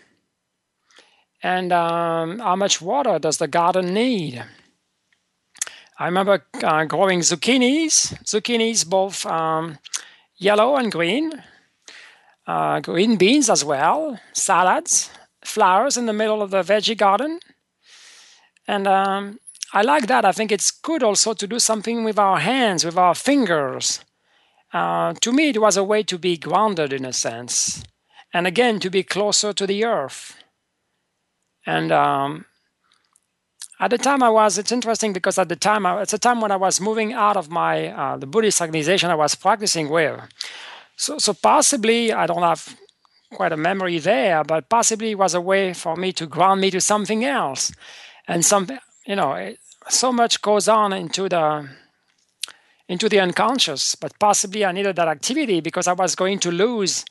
And 1.43 1.73
um, 1.73 2.39
how 2.39 2.57
much 2.57 2.81
water 2.81 3.19
does 3.19 3.39
the 3.39 3.49
garden 3.49 3.93
need? 3.93 4.43
I 5.99 6.07
remember 6.07 6.45
uh, 6.63 6.85
growing 6.85 7.21
zucchinis, 7.21 8.15
zucchinis 8.25 8.89
both 8.89 9.25
um, 9.27 9.79
yellow 10.37 10.77
and 10.77 10.91
green, 10.91 11.33
uh, 12.47 12.81
green 12.81 13.17
beans 13.17 13.49
as 13.49 13.65
well, 13.65 14.19
salads, 14.33 15.11
flowers 15.45 15.97
in 15.97 16.07
the 16.07 16.13
middle 16.13 16.43
of 16.43 16.51
the 16.51 16.63
veggie 16.63 16.97
garden, 16.97 17.39
and 18.67 18.87
um, 18.87 19.39
I 19.73 19.83
like 19.83 20.07
that. 20.07 20.25
I 20.25 20.33
think 20.33 20.53
it's 20.53 20.71
good 20.71 21.03
also 21.03 21.35
to 21.35 21.47
do 21.47 21.59
something 21.59 22.05
with 22.05 22.19
our 22.19 22.39
hands, 22.39 22.85
with 22.85 22.97
our 22.97 23.15
fingers. 23.15 24.01
Uh, 24.73 25.15
to 25.21 25.33
me, 25.33 25.51
it 25.51 25.61
was 25.61 25.77
a 25.77 25.85
way 25.85 26.03
to 26.03 26.19
be 26.19 26.37
grounded 26.37 26.93
in 26.93 27.05
a 27.05 27.13
sense, 27.13 27.83
and 28.33 28.47
again 28.47 28.81
to 28.81 28.91
be 28.91 29.03
closer 29.03 29.53
to 29.53 29.67
the 29.67 29.85
earth. 29.85 30.37
And 31.67 31.93
um, 31.93 32.45
at 33.81 33.91
the 33.91 33.99
time, 33.99 34.23
I 34.23 34.31
was. 34.31 34.59
It's 34.59 34.73
interesting 34.73 35.13
because 35.13 35.39
at 35.39 35.49
the 35.49 35.57
time, 35.57 35.87
it's 35.87 36.13
a 36.13 36.19
time 36.19 36.41
when 36.41 36.53
I 36.53 36.57
was 36.57 36.81
moving 36.81 37.13
out 37.13 37.37
of 37.37 37.51
my 37.51 37.89
uh, 37.89 38.17
the 38.17 38.27
Buddhist 38.27 38.61
organization 38.61 39.11
I 39.11 39.15
was 39.15 39.35
practicing 39.35 39.89
with. 39.89 40.21
So, 40.97 41.19
so 41.19 41.35
possibly 41.35 42.13
I 42.13 42.27
don't 42.27 42.43
have 42.43 42.77
quite 43.33 43.53
a 43.53 43.57
memory 43.57 43.99
there, 43.99 44.45
but 44.45 44.69
possibly 44.69 45.11
it 45.11 45.19
was 45.19 45.35
a 45.35 45.41
way 45.41 45.75
for 45.75 45.97
me 45.97 46.13
to 46.13 46.27
ground 46.27 46.61
me 46.61 46.71
to 46.71 46.81
something 46.81 47.25
else. 47.25 47.73
And 48.27 48.45
some, 48.45 48.69
you 49.07 49.17
know, 49.17 49.33
it, 49.35 49.59
so 49.89 50.13
much 50.13 50.41
goes 50.43 50.69
on 50.69 50.93
into 50.93 51.29
the 51.29 51.69
into 52.87 53.09
the 53.09 53.21
unconscious, 53.21 53.95
but 53.95 54.19
possibly 54.19 54.65
I 54.65 54.73
needed 54.73 54.97
that 54.97 55.09
activity 55.09 55.61
because 55.61 55.89
I 55.89 55.95
was 55.95 56.15
going 56.15 56.39
to 56.41 56.51
lose 56.51 57.05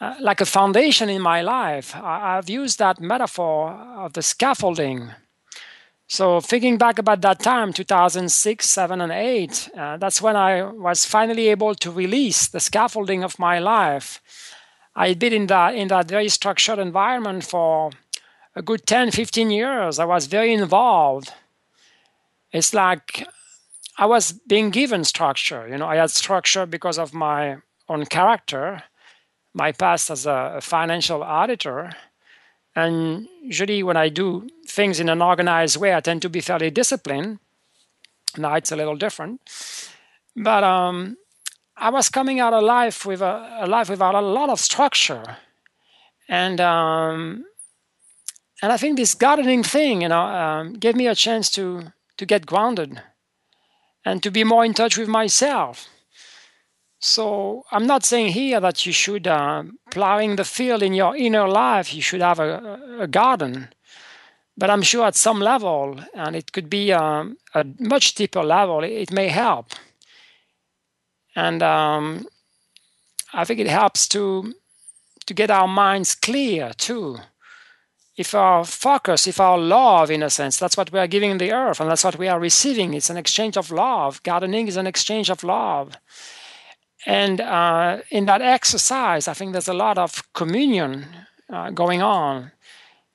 uh, 0.00 0.16
like 0.20 0.40
a 0.40 0.46
foundation 0.46 1.08
in 1.08 1.22
my 1.22 1.40
life. 1.40 1.96
I, 1.96 2.36
I've 2.36 2.50
used 2.50 2.78
that 2.78 3.00
metaphor 3.00 3.70
of 3.70 4.12
the 4.12 4.22
scaffolding. 4.22 5.10
So 6.08 6.40
thinking 6.42 6.76
back 6.76 6.98
about 6.98 7.22
that 7.22 7.38
time, 7.38 7.72
2006, 7.72 8.68
7, 8.68 9.00
and 9.00 9.12
8, 9.12 9.70
uh, 9.74 9.96
that's 9.96 10.20
when 10.20 10.36
I 10.36 10.62
was 10.62 11.06
finally 11.06 11.48
able 11.48 11.74
to 11.76 11.90
release 11.90 12.48
the 12.48 12.60
scaffolding 12.60 13.24
of 13.24 13.38
my 13.38 13.58
life. 13.58 14.20
I'd 14.94 15.18
been 15.18 15.32
in 15.32 15.46
that, 15.46 15.74
in 15.74 15.88
that 15.88 16.08
very 16.08 16.28
structured 16.28 16.78
environment 16.78 17.44
for 17.44 17.92
a 18.54 18.62
good 18.62 18.86
10, 18.86 19.10
15 19.10 19.50
years. 19.50 19.98
I 19.98 20.04
was 20.04 20.26
very 20.26 20.52
involved. 20.52 21.32
It's 22.52 22.74
like 22.74 23.26
I 23.98 24.06
was 24.06 24.32
being 24.32 24.70
given 24.70 25.04
structure. 25.04 25.68
You 25.68 25.78
know, 25.78 25.86
I 25.86 25.96
had 25.96 26.10
structure 26.10 26.66
because 26.66 26.98
of 26.98 27.14
my 27.14 27.58
own 27.88 28.06
character, 28.06 28.82
my 29.54 29.72
past 29.72 30.10
as 30.10 30.26
a, 30.26 30.58
financial 30.60 31.22
auditor. 31.22 31.92
And 32.74 33.28
usually, 33.42 33.82
when 33.82 33.96
I 33.96 34.08
do 34.08 34.48
things 34.66 34.98
in 35.00 35.08
an 35.08 35.20
organized 35.20 35.76
way, 35.76 35.94
I 35.94 36.00
tend 36.00 36.22
to 36.22 36.30
be 36.30 36.40
fairly 36.40 36.70
disciplined. 36.70 37.38
Now 38.38 38.54
it's 38.54 38.72
a 38.72 38.76
little 38.76 38.96
different, 38.96 39.42
but 40.34 40.64
um, 40.64 41.18
I 41.76 41.90
was 41.90 42.08
coming 42.08 42.40
out 42.40 42.54
of 42.54 42.62
life 42.62 43.04
with 43.04 43.20
a, 43.20 43.58
a 43.60 43.66
life 43.66 43.90
without 43.90 44.14
a 44.14 44.22
lot 44.22 44.48
of 44.48 44.58
structure, 44.58 45.36
and 46.28 46.58
um, 46.58 47.44
and 48.62 48.70
I 48.70 48.76
think 48.76 48.96
this 48.96 49.14
gardening 49.14 49.64
thing, 49.64 50.02
you 50.02 50.08
know, 50.08 50.22
um, 50.22 50.74
gave 50.74 50.94
me 50.94 51.08
a 51.08 51.16
chance 51.16 51.50
to 51.50 51.92
to 52.16 52.26
get 52.26 52.46
grounded 52.46 53.02
and 54.04 54.22
to 54.22 54.30
be 54.30 54.44
more 54.44 54.64
in 54.64 54.74
touch 54.74 54.96
with 54.96 55.08
myself. 55.08 55.88
So 57.00 57.64
I'm 57.72 57.86
not 57.86 58.04
saying 58.04 58.32
here 58.32 58.60
that 58.60 58.86
you 58.86 58.92
should 58.92 59.26
uh, 59.26 59.64
plowing 59.90 60.36
the 60.36 60.44
field 60.44 60.82
in 60.82 60.94
your 60.94 61.16
inner 61.16 61.48
life. 61.48 61.92
You 61.92 62.02
should 62.02 62.20
have 62.20 62.38
a, 62.38 62.78
a 63.00 63.08
garden, 63.08 63.68
but 64.56 64.70
I'm 64.70 64.82
sure 64.82 65.06
at 65.06 65.16
some 65.16 65.40
level, 65.40 65.98
and 66.14 66.36
it 66.36 66.52
could 66.52 66.70
be 66.70 66.92
um, 66.92 67.38
a 67.54 67.66
much 67.80 68.14
deeper 68.14 68.44
level, 68.44 68.84
it, 68.84 69.10
may 69.10 69.28
help. 69.28 69.72
And 71.34 71.62
um, 71.62 72.26
I 73.32 73.44
think 73.44 73.58
it 73.58 73.68
helps 73.68 74.06
to 74.08 74.54
to 75.26 75.34
get 75.34 75.50
our 75.50 75.68
minds 75.68 76.14
clear 76.14 76.72
too 76.76 77.18
if 78.16 78.34
our 78.34 78.64
focus, 78.64 79.26
if 79.26 79.40
our 79.40 79.58
love, 79.58 80.10
in 80.10 80.22
a 80.22 80.30
sense, 80.30 80.58
that's 80.58 80.76
what 80.76 80.92
we 80.92 80.98
are 80.98 81.06
giving 81.06 81.38
the 81.38 81.52
earth 81.52 81.80
and 81.80 81.90
that's 81.90 82.04
what 82.04 82.18
we 82.18 82.28
are 82.28 82.38
receiving. 82.38 82.92
It's 82.92 83.10
an 83.10 83.16
exchange 83.16 83.56
of 83.56 83.70
love. 83.70 84.22
Gardening 84.22 84.68
is 84.68 84.76
an 84.76 84.86
exchange 84.86 85.30
of 85.30 85.42
love. 85.42 85.96
And 87.06 87.40
uh, 87.40 87.98
in 88.10 88.26
that 88.26 88.42
exercise, 88.42 89.26
I 89.28 89.34
think 89.34 89.52
there's 89.52 89.68
a 89.68 89.74
lot 89.74 89.98
of 89.98 90.32
communion 90.34 91.06
uh, 91.50 91.70
going 91.70 92.02
on 92.02 92.52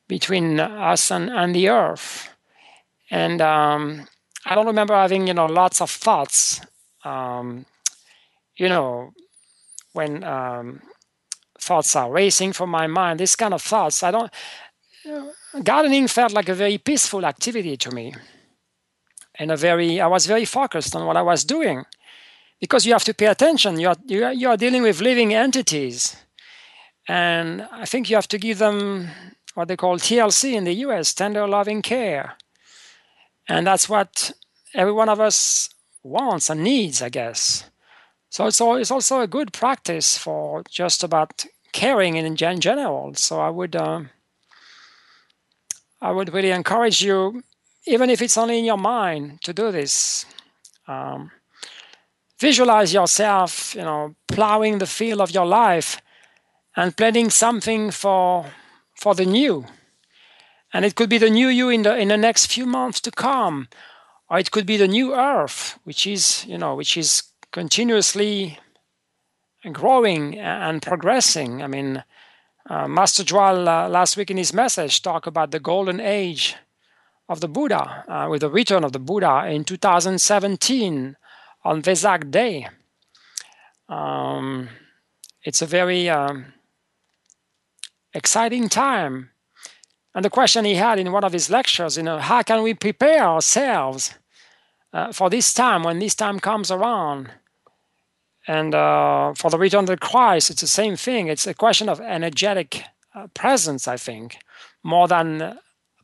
between 0.08 0.60
us 0.60 1.12
and, 1.12 1.30
and 1.30 1.54
the 1.54 1.70
earth. 1.70 2.30
And 3.10 3.40
um, 3.42 4.08
I 4.46 4.56
don't 4.56 4.66
remember 4.66 4.94
having, 4.94 5.28
you 5.28 5.34
know, 5.34 5.46
lots 5.46 5.80
of 5.80 5.90
thoughts, 5.90 6.60
um, 7.04 7.66
you 8.58 8.68
know, 8.68 9.14
when 9.94 10.24
um, 10.24 10.82
thoughts 11.60 11.96
are 11.96 12.12
racing 12.12 12.54
from 12.54 12.70
my 12.70 12.88
mind, 12.88 13.20
these 13.20 13.36
kind 13.36 13.54
of 13.54 13.62
thoughts. 13.62 14.04
I 14.04 14.12
don't, 14.12 14.32
gardening 15.64 16.08
felt 16.08 16.34
like 16.34 16.50
a 16.50 16.56
very 16.56 16.78
peaceful 16.78 17.26
activity 17.26 17.78
to 17.78 17.92
me 17.92 18.14
and 19.40 19.52
a 19.52 19.58
very 19.58 20.02
i 20.02 20.08
was 20.08 20.26
very 20.26 20.46
focused 20.46 20.96
on 20.96 21.06
what 21.06 21.18
i 21.18 21.22
was 21.22 21.44
doing. 21.44 21.86
Because 22.60 22.88
you 22.88 22.94
have 22.94 23.04
to 23.04 23.14
pay 23.14 23.28
attention. 23.28 23.80
You 23.80 23.90
are, 23.90 23.96
you 24.08 24.24
are, 24.26 24.34
you 24.34 24.50
are 24.50 24.58
dealing 24.58 24.82
with 24.82 25.00
living 25.00 25.34
entities. 25.34 26.16
And 27.08 27.68
i 27.72 27.86
think 27.86 28.10
you 28.10 28.16
have 28.16 28.28
to 28.30 28.38
give 28.38 28.58
them 28.58 29.10
what 29.54 29.68
they 29.68 29.78
call 29.78 29.98
tlc 29.98 30.54
in 30.54 30.64
the 30.64 30.74
us 30.74 31.14
tender 31.14 31.48
loving 31.48 31.82
care. 31.82 32.36
And 33.48 33.66
that's 33.66 33.88
what 33.88 34.32
every 34.74 34.94
one 34.94 35.10
of 35.10 35.20
us 35.20 35.70
wants 36.04 36.50
and 36.50 36.64
needs 36.64 37.02
i 37.02 37.10
guess. 37.10 37.70
So 38.30 38.46
it's, 38.46 38.60
all, 38.60 38.76
it's 38.76 38.92
also 38.92 39.22
a 39.22 39.28
good 39.28 39.54
practice 39.54 40.18
for 40.18 40.62
just 40.70 41.02
about 41.02 41.46
caring 41.72 42.18
in, 42.18 42.26
in 42.26 42.36
general. 42.36 43.14
So 43.16 43.40
i 43.40 43.50
would 43.50 43.76
uh, 43.76 44.02
I 46.02 46.12
would 46.12 46.34
really 46.34 46.52
encourage 46.52 47.02
you, 47.02 47.44
even 47.86 48.10
if 48.10 48.22
it's 48.22 48.38
only 48.38 48.60
in 48.60 48.66
your 48.66 48.78
mind, 48.78 49.42
to 49.44 49.54
do 49.54 49.72
this. 49.72 50.26
Um, 50.88 51.32
visualize 52.40 52.94
yourself, 52.94 53.74
you 53.76 53.82
know, 53.82 54.16
plowing 54.28 54.78
the 54.78 54.86
field 54.86 55.22
of 55.22 55.32
your 55.32 55.46
life 55.46 56.02
and 56.76 56.96
planning 56.96 57.30
something 57.30 57.92
for 57.92 58.46
for 58.96 59.16
the 59.16 59.26
new. 59.26 59.66
And 60.74 60.86
it 60.86 60.96
could 60.96 61.10
be 61.10 61.18
the 61.18 61.30
new 61.30 61.48
you 61.48 61.70
in 61.70 61.84
the 61.84 61.98
in 61.98 62.10
the 62.10 62.18
next 62.18 62.48
few 62.48 62.66
months 62.66 63.02
to 63.02 63.12
come, 63.12 63.68
or 64.30 64.38
it 64.38 64.52
could 64.52 64.66
be 64.66 64.78
the 64.78 64.88
new 64.88 65.16
earth, 65.16 65.80
which 65.84 66.06
is 66.06 66.46
you 66.46 66.58
know 66.58 66.76
which 66.76 66.96
is 66.98 67.24
continuously 67.52 68.60
growing 69.72 70.38
and 70.38 70.82
progressing. 70.82 71.64
I 71.64 71.68
mean, 71.68 72.04
uh, 72.70 72.88
Master 72.88 73.24
Djwhal 73.24 73.68
uh, 73.68 73.90
last 73.90 74.18
week 74.18 74.30
in 74.30 74.38
his 74.38 74.54
message 74.54 75.02
talked 75.02 75.28
about 75.28 75.52
the 75.52 75.60
golden 75.60 76.00
age 76.00 76.56
of 77.30 77.40
the 77.40 77.48
Buddha, 77.48 78.04
uh, 78.08 78.28
with 78.30 78.42
the 78.42 78.50
return 78.50 78.84
of 78.84 78.92
the 78.92 79.00
Buddha 79.00 79.46
in 79.48 79.64
2017 79.64 81.16
on 81.64 81.82
Vesak 81.82 82.32
Day. 82.32 82.68
Um, 83.90 84.70
it's 85.44 85.62
a 85.62 85.66
very 85.66 86.10
um, 86.10 86.54
exciting 88.14 88.70
time. 88.70 89.32
And 90.14 90.26
the 90.26 90.30
question 90.30 90.66
he 90.66 90.76
had 90.76 91.00
in 91.00 91.12
one 91.12 91.24
of 91.24 91.34
his 91.34 91.50
lectures, 91.50 91.96
you 91.96 92.04
know, 92.04 92.18
how 92.18 92.42
can 92.42 92.64
we 92.64 92.74
prepare 92.74 93.24
ourselves 93.24 94.16
uh, 94.92 95.12
for 95.12 95.30
this 95.30 95.54
time 95.54 95.84
when 95.84 96.00
this 96.00 96.16
time 96.16 96.40
comes 96.40 96.72
around? 96.72 97.30
And 98.48 98.74
uh, 98.74 99.34
for 99.36 99.52
the 99.52 99.58
return 99.58 99.90
of 99.90 100.00
Christ, 100.00 100.50
it's 100.50 100.62
the 100.62 100.68
same 100.68 100.96
thing. 100.96 101.28
It's 101.28 101.46
a 101.46 101.54
question 101.54 101.90
of 101.90 102.00
energetic 102.00 102.84
uh, 103.14 103.28
presence, 103.34 103.88
I 103.88 103.98
think, 103.98 104.40
more 104.84 105.08
than 105.08 105.42
uh, 105.42 105.56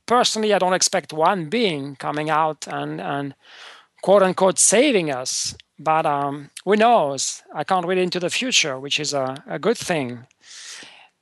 personally. 0.06 0.54
I 0.54 0.60
don't 0.60 0.74
expect 0.74 1.14
one 1.14 1.50
being 1.50 1.96
coming 1.96 2.30
out 2.30 2.68
and 2.68 3.00
and 3.00 3.34
quote 4.02 4.24
unquote 4.24 4.60
saving 4.60 5.10
us, 5.10 5.56
but 5.80 6.06
um, 6.06 6.50
who 6.66 6.76
knows? 6.76 7.42
I 7.56 7.64
can't 7.64 7.88
read 7.88 7.98
into 7.98 8.20
the 8.20 8.30
future, 8.30 8.78
which 8.78 9.00
is 9.00 9.14
a, 9.14 9.42
a 9.48 9.58
good 9.58 9.78
thing. 9.78 10.28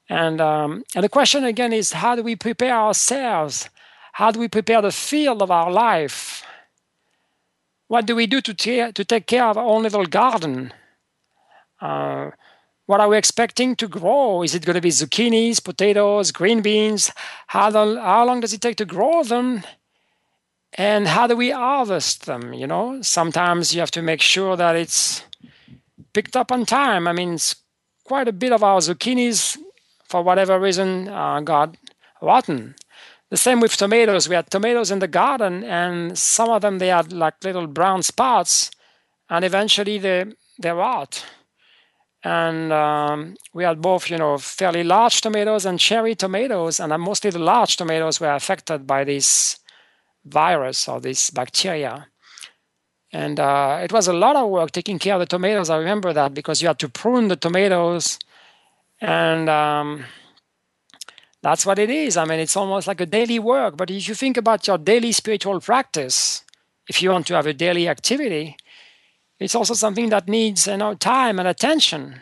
And 0.10 0.42
um, 0.42 0.84
and 0.96 1.04
the 1.04 1.10
question 1.10 1.44
again 1.46 1.72
is, 1.72 1.94
how 1.94 2.16
do 2.16 2.24
we 2.24 2.36
prepare 2.36 2.76
ourselves? 2.76 3.70
How 4.14 4.32
do 4.32 4.40
we 4.40 4.48
prepare 4.48 4.82
the 4.82 4.92
field 4.92 5.42
of 5.42 5.52
our 5.52 5.72
life? 5.72 6.44
What 7.88 8.06
do 8.06 8.16
we 8.16 8.28
do 8.28 8.42
to, 8.42 8.54
ta- 8.54 8.92
to 8.92 9.06
take 9.06 9.28
care 9.28 9.46
of 9.46 9.58
our 9.58 9.66
own 9.66 9.84
little 9.84 10.06
garden? 10.06 10.74
Uh, 11.82 12.32
what 12.86 13.00
are 13.00 13.08
we 13.08 13.18
expecting 13.18 13.76
to 13.78 13.88
grow? 13.88 14.44
Is 14.44 14.54
it 14.54 14.66
going 14.66 14.76
to 14.76 14.82
be 14.82 14.90
zucchinis, 14.90 15.64
potatoes, 15.64 16.32
green 16.32 16.62
beans? 16.62 17.12
How, 17.48 17.70
the, 17.70 18.00
how 18.02 18.26
long 18.26 18.42
does 18.42 18.54
it 18.54 18.62
take 18.62 18.78
to 18.78 18.86
grow 18.86 19.24
them? 19.24 19.64
And 20.74 21.08
how 21.08 21.28
do 21.28 21.36
we 21.36 21.52
harvest 21.52 22.26
them? 22.26 22.54
You 22.54 22.68
know, 22.68 23.02
sometimes 23.02 23.74
you 23.74 23.80
have 23.80 23.92
to 23.92 24.02
make 24.02 24.22
sure 24.22 24.56
that 24.56 24.76
it's 24.76 25.24
picked 26.14 26.36
up 26.36 26.52
on 26.52 26.66
time. 26.66 27.08
I 27.08 27.14
mean, 27.14 27.38
quite 28.04 28.28
a 28.28 28.34
bit 28.34 28.52
of 28.52 28.64
our 28.64 28.80
zucchinis, 28.80 29.58
for 30.06 30.22
whatever 30.22 30.60
reason, 30.60 31.08
uh, 31.08 31.40
got 31.42 31.78
rotten. 32.22 32.76
The 33.30 33.38
same 33.38 33.62
with 33.62 33.78
tomatoes. 33.78 34.28
We 34.28 34.36
had 34.36 34.52
tomatoes 34.52 34.92
in 34.92 35.00
the 35.00 35.08
garden, 35.08 35.64
and 35.64 36.18
some 36.18 36.50
of 36.50 36.62
them 36.62 36.80
they 36.80 36.88
had 36.88 37.14
like 37.14 37.42
little 37.44 37.68
brown 37.68 38.04
spots, 38.04 38.70
and 39.30 39.46
eventually 39.46 39.98
they 39.98 40.26
they 40.60 40.72
rot 40.72 41.26
and 42.24 42.72
um, 42.72 43.36
we 43.54 43.64
had 43.64 43.82
both, 43.82 44.10
you 44.10 44.18
know, 44.18 44.38
fairly 44.38 44.84
large 44.84 45.22
tomatoes 45.22 45.66
and 45.66 45.80
cherry 45.80 46.16
tomatoes, 46.16 46.80
and 46.80 46.94
mostly 47.02 47.32
the 47.32 47.40
large 47.40 47.78
tomatoes 47.78 48.20
were 48.20 48.34
affected 48.34 48.86
by 48.86 49.04
this 49.04 49.60
virus 50.26 50.88
or 50.88 51.02
this 51.02 51.32
bacteria. 51.32 52.08
And 53.12 53.40
uh, 53.40 53.80
it 53.84 53.92
was 53.92 54.08
a 54.08 54.14
lot 54.14 54.36
of 54.36 54.50
work 54.50 54.72
taking 54.72 55.00
care 55.00 55.16
of 55.16 55.20
the 55.20 55.26
tomatoes. 55.26 55.70
I 55.70 55.78
remember 55.78 56.14
that 56.14 56.34
because 56.34 56.62
you 56.62 56.68
had 56.68 56.80
to 56.80 56.90
prune 56.90 57.28
the 57.28 57.36
tomatoes, 57.36 58.20
and 59.02 59.50
um, 59.50 60.06
that's 61.42 61.66
what 61.66 61.80
it 61.80 61.90
is. 61.90 62.18
I 62.18 62.26
mean, 62.26 62.40
it's 62.40 62.56
almost 62.56 62.88
like 62.88 63.02
a 63.02 63.06
daily 63.06 63.40
work. 63.40 63.78
But 63.78 63.90
if 63.90 64.08
you 64.08 64.14
think 64.14 64.38
about 64.38 64.68
your 64.68 64.78
daily 64.78 65.12
spiritual 65.12 65.60
practice, 65.60 66.44
if 66.88 67.02
you 67.02 67.10
want 67.10 67.26
to 67.28 67.36
have 67.36 67.48
a 67.48 67.54
daily 67.54 67.88
activity, 67.88 68.58
it's 69.42 69.56
also 69.56 69.74
something 69.74 70.10
that 70.10 70.28
needs 70.28 70.68
you 70.68 70.78
know 70.78 70.94
time 70.94 71.40
and 71.40 71.48
attention. 71.48 72.22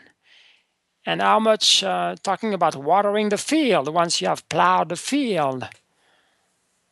And 1.06 1.22
how 1.22 1.40
much 1.40 1.82
uh, 1.82 2.16
talking 2.22 2.52
about 2.52 2.76
watering 2.76 3.30
the 3.30 3.38
field 3.38 3.92
once 3.92 4.20
you 4.20 4.28
have 4.28 4.46
plowed 4.48 4.90
the 4.90 4.96
field 4.96 5.68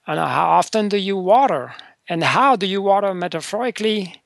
and 0.08 0.18
how 0.18 0.48
often 0.48 0.88
do 0.88 0.96
you 0.96 1.18
water? 1.18 1.74
And 2.08 2.24
how 2.24 2.56
do 2.56 2.66
you 2.66 2.80
water 2.80 3.12
metaphorically 3.12 4.22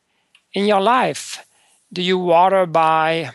in 0.53 0.67
your 0.67 0.81
life? 0.81 1.45
Do 1.93 2.01
you 2.01 2.19
water 2.19 2.67
by 2.67 3.33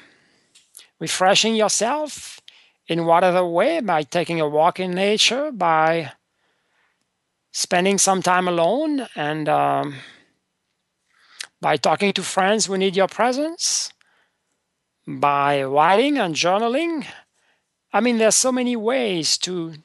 refreshing 0.98 1.56
yourself 1.56 2.40
in 2.88 3.06
whatever 3.06 3.46
way? 3.46 3.82
By 3.82 4.04
taking 4.04 4.40
a 4.40 4.48
walk 4.48 4.80
in 4.80 4.92
nature? 4.92 5.52
By 5.52 6.14
spending 7.52 7.98
some 7.98 8.22
time 8.22 8.48
alone? 8.48 9.06
And 9.14 9.50
um, 9.50 9.96
by 11.62 11.78
talking 11.78 12.14
to 12.14 12.24
friends 12.24 12.66
who 12.66 12.78
need 12.78 12.96
your 12.96 13.08
presence 13.08 13.92
by 15.08 15.64
writing 15.64 16.18
and 16.18 16.36
journaling. 16.36 17.06
I 17.94 18.02
mean, 18.02 18.18
there's 18.18 18.36
so 18.36 18.52
many 18.52 18.76
ways 18.76 19.38
to 19.40 19.76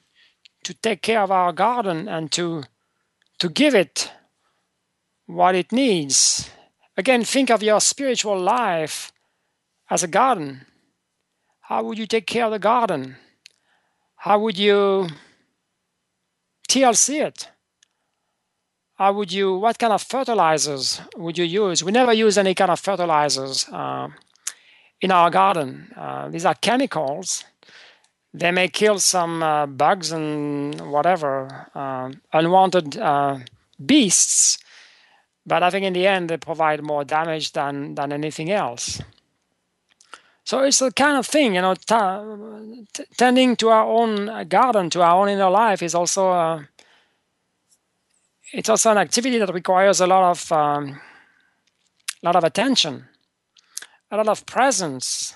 to 0.64 0.74
take 0.74 1.02
care 1.02 1.20
of 1.20 1.30
our 1.30 1.52
garden 1.52 2.08
and 2.08 2.30
to 2.32 2.64
to 3.38 3.48
give 3.48 3.74
it 3.74 4.10
what 5.26 5.54
it 5.54 5.72
needs. 5.72 6.50
Again, 6.96 7.24
think 7.24 7.50
of 7.50 7.62
your 7.62 7.80
spiritual 7.80 8.38
life 8.38 9.12
as 9.88 10.02
a 10.02 10.08
garden. 10.08 10.66
How 11.60 11.82
would 11.82 11.98
you 11.98 12.06
take 12.06 12.26
care 12.26 12.44
of 12.44 12.52
the 12.52 12.58
garden? 12.58 13.16
How 14.16 14.38
would 14.38 14.58
you 14.58 15.08
TLC 16.68 17.24
it? 17.26 17.48
How 19.03 19.12
would 19.12 19.32
you? 19.32 19.57
What 19.64 19.78
kind 19.78 19.92
of 19.92 20.03
fertilizers 20.03 21.00
would 21.16 21.36
you 21.36 21.44
use? 21.44 21.82
We 21.82 21.92
never 21.92 22.12
use 22.12 22.38
any 22.38 22.55
kind 22.55 22.70
of 22.70 22.78
fertilizers. 22.78 23.68
Uh, 23.68 24.09
in 25.03 25.11
our 25.11 25.30
garden. 25.30 25.92
Uh, 25.96 26.28
these 26.28 26.46
are 26.46 26.55
chemicals. 26.55 27.44
They 28.32 28.50
may 28.50 28.68
kill 28.68 28.98
some 28.98 29.42
uh, 29.42 29.66
bugs 29.66 30.12
and 30.12 30.80
whatever, 30.90 31.68
uh, 31.74 32.12
unwanted 32.32 32.96
uh, 32.96 33.40
beasts, 33.84 34.59
but 35.44 35.62
I 35.62 35.68
think 35.68 35.84
in 35.84 35.92
the 35.92 36.07
end 36.07 36.30
they 36.30 36.38
provide 36.38 36.82
more 36.82 37.05
damage 37.05 37.53
than, 37.53 37.94
than 37.94 38.12
anything 38.12 38.50
else. 38.50 39.03
So 40.44 40.61
it's 40.61 40.78
the 40.78 40.90
kind 40.90 41.18
of 41.18 41.26
thing, 41.26 41.55
you 41.57 41.61
know, 41.61 41.74
t- 41.74 42.86
t- 42.94 43.05
tending 43.16 43.55
to 43.57 43.68
our 43.68 43.86
own 43.86 44.48
garden, 44.48 44.88
to 44.90 45.03
our 45.03 45.20
own 45.20 45.28
inner 45.28 45.50
life 45.50 45.82
is 45.82 45.94
also 45.94 46.30
uh, 46.30 46.62
it's 48.53 48.68
also 48.68 48.90
an 48.90 48.98
activity 48.98 49.38
that 49.38 49.53
requires 49.53 50.00
a 50.00 50.07
lot 50.07 50.30
of 50.30 50.53
um, 50.53 51.00
lot 52.22 52.36
of 52.36 52.44
attention 52.44 53.09
a 54.12 54.16
lot 54.18 54.28
of 54.28 54.44
presence, 54.44 55.34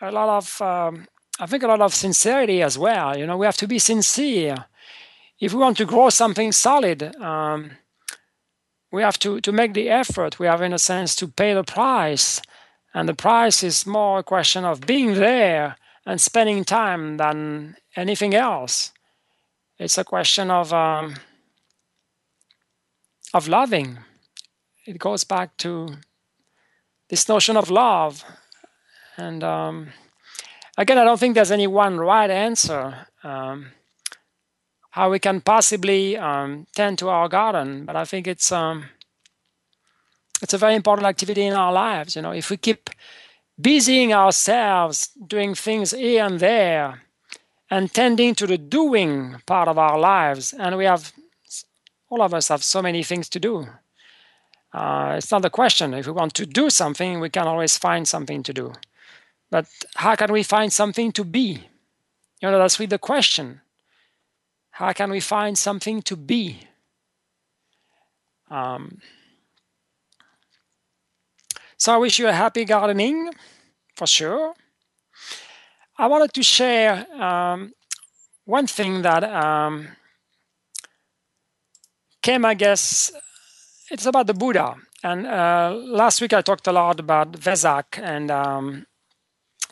a 0.00 0.10
lot 0.10 0.28
of, 0.38 0.62
um, 0.62 1.06
I 1.38 1.44
think, 1.44 1.62
a 1.62 1.68
lot 1.68 1.82
of 1.82 1.94
sincerity 1.94 2.62
as 2.62 2.78
well. 2.78 3.16
You 3.16 3.26
know, 3.26 3.36
we 3.36 3.44
have 3.44 3.58
to 3.58 3.68
be 3.68 3.78
sincere. 3.78 4.64
If 5.38 5.52
we 5.52 5.60
want 5.60 5.76
to 5.76 5.84
grow 5.84 6.08
something 6.08 6.52
solid, 6.52 7.14
um, 7.16 7.72
we 8.90 9.02
have 9.02 9.18
to, 9.18 9.42
to 9.42 9.52
make 9.52 9.74
the 9.74 9.90
effort. 9.90 10.38
We 10.38 10.46
have, 10.46 10.62
in 10.62 10.72
a 10.72 10.78
sense, 10.78 11.14
to 11.16 11.28
pay 11.28 11.52
the 11.52 11.64
price. 11.64 12.40
And 12.94 13.06
the 13.08 13.14
price 13.14 13.62
is 13.62 13.86
more 13.86 14.20
a 14.20 14.22
question 14.22 14.64
of 14.64 14.86
being 14.86 15.14
there 15.14 15.76
and 16.06 16.18
spending 16.18 16.64
time 16.64 17.18
than 17.18 17.76
anything 17.94 18.34
else. 18.34 18.92
It's 19.78 19.98
a 19.98 20.04
question 20.04 20.50
of 20.50 20.72
um, 20.72 21.16
of 23.32 23.48
loving. 23.48 23.98
It 24.86 24.98
goes 24.98 25.24
back 25.24 25.56
to 25.58 25.96
this 27.08 27.28
notion 27.28 27.56
of 27.56 27.70
love. 27.70 28.24
And 29.16 29.44
um, 29.44 29.88
again, 30.76 30.98
I 30.98 31.04
don't 31.04 31.18
think 31.18 31.34
there's 31.34 31.50
any 31.50 31.66
one 31.66 31.98
right 31.98 32.30
answer 32.30 33.06
um, 33.22 33.72
how 34.90 35.10
we 35.10 35.18
can 35.18 35.40
possibly 35.40 36.16
um, 36.16 36.66
tend 36.74 36.98
to 36.98 37.08
our 37.08 37.28
garden, 37.28 37.84
but 37.84 37.96
I 37.96 38.04
think 38.04 38.26
it's 38.26 38.52
um, 38.52 38.84
it's 40.42 40.54
a 40.54 40.58
very 40.58 40.74
important 40.74 41.06
activity 41.06 41.46
in 41.46 41.54
our 41.54 41.72
lives. 41.72 42.16
You 42.16 42.22
know, 42.22 42.32
if 42.32 42.50
we 42.50 42.56
keep 42.56 42.90
busying 43.60 44.12
ourselves 44.12 45.10
doing 45.26 45.54
things 45.54 45.92
here 45.92 46.24
and 46.24 46.40
there 46.40 47.02
and 47.70 47.92
tending 47.92 48.34
to 48.34 48.46
the 48.46 48.58
doing 48.58 49.36
part 49.46 49.68
of 49.68 49.78
our 49.78 49.98
lives, 49.98 50.52
and 50.52 50.76
we 50.76 50.84
have 50.84 51.12
all 52.12 52.22
of 52.22 52.34
us 52.34 52.48
have 52.48 52.62
so 52.62 52.82
many 52.82 53.02
things 53.02 53.28
to 53.28 53.40
do 53.40 53.66
uh, 54.72 55.16
it's 55.18 55.30
not 55.30 55.44
a 55.44 55.50
question. 55.50 55.92
If 55.94 56.06
we 56.06 56.12
want 56.12 56.34
to 56.34 56.46
do 56.46 56.70
something, 56.70 57.20
we 57.20 57.28
can 57.28 57.46
always 57.46 57.76
find 57.76 58.08
something 58.08 58.42
to 58.44 58.52
do. 58.52 58.72
But 59.50 59.66
how 59.96 60.14
can 60.16 60.32
we 60.32 60.42
find 60.42 60.72
something 60.72 61.12
to 61.12 61.24
be? 61.24 61.68
You 62.40 62.50
know, 62.50 62.58
that's 62.58 62.78
really 62.78 62.88
the 62.88 62.98
question. 62.98 63.60
How 64.70 64.92
can 64.92 65.10
we 65.10 65.20
find 65.20 65.58
something 65.58 66.00
to 66.02 66.16
be? 66.16 66.60
Um, 68.50 68.98
so 71.76 71.92
I 71.92 71.98
wish 71.98 72.18
you 72.18 72.28
a 72.28 72.32
happy 72.32 72.64
gardening, 72.64 73.30
for 73.94 74.06
sure. 74.06 74.54
I 75.98 76.06
wanted 76.06 76.32
to 76.32 76.42
share 76.42 77.06
um, 77.22 77.74
one 78.46 78.66
thing 78.66 79.02
that 79.02 79.22
um, 79.24 79.88
came, 82.22 82.44
I 82.44 82.54
guess, 82.54 83.12
it's 83.90 84.06
about 84.06 84.26
the 84.26 84.34
Buddha. 84.34 84.76
And 85.04 85.26
uh, 85.26 85.74
last 85.74 86.20
week 86.20 86.32
I 86.32 86.42
talked 86.42 86.66
a 86.66 86.72
lot 86.72 87.00
about 87.00 87.32
Vesak 87.32 87.98
and 88.00 88.30
um, 88.30 88.86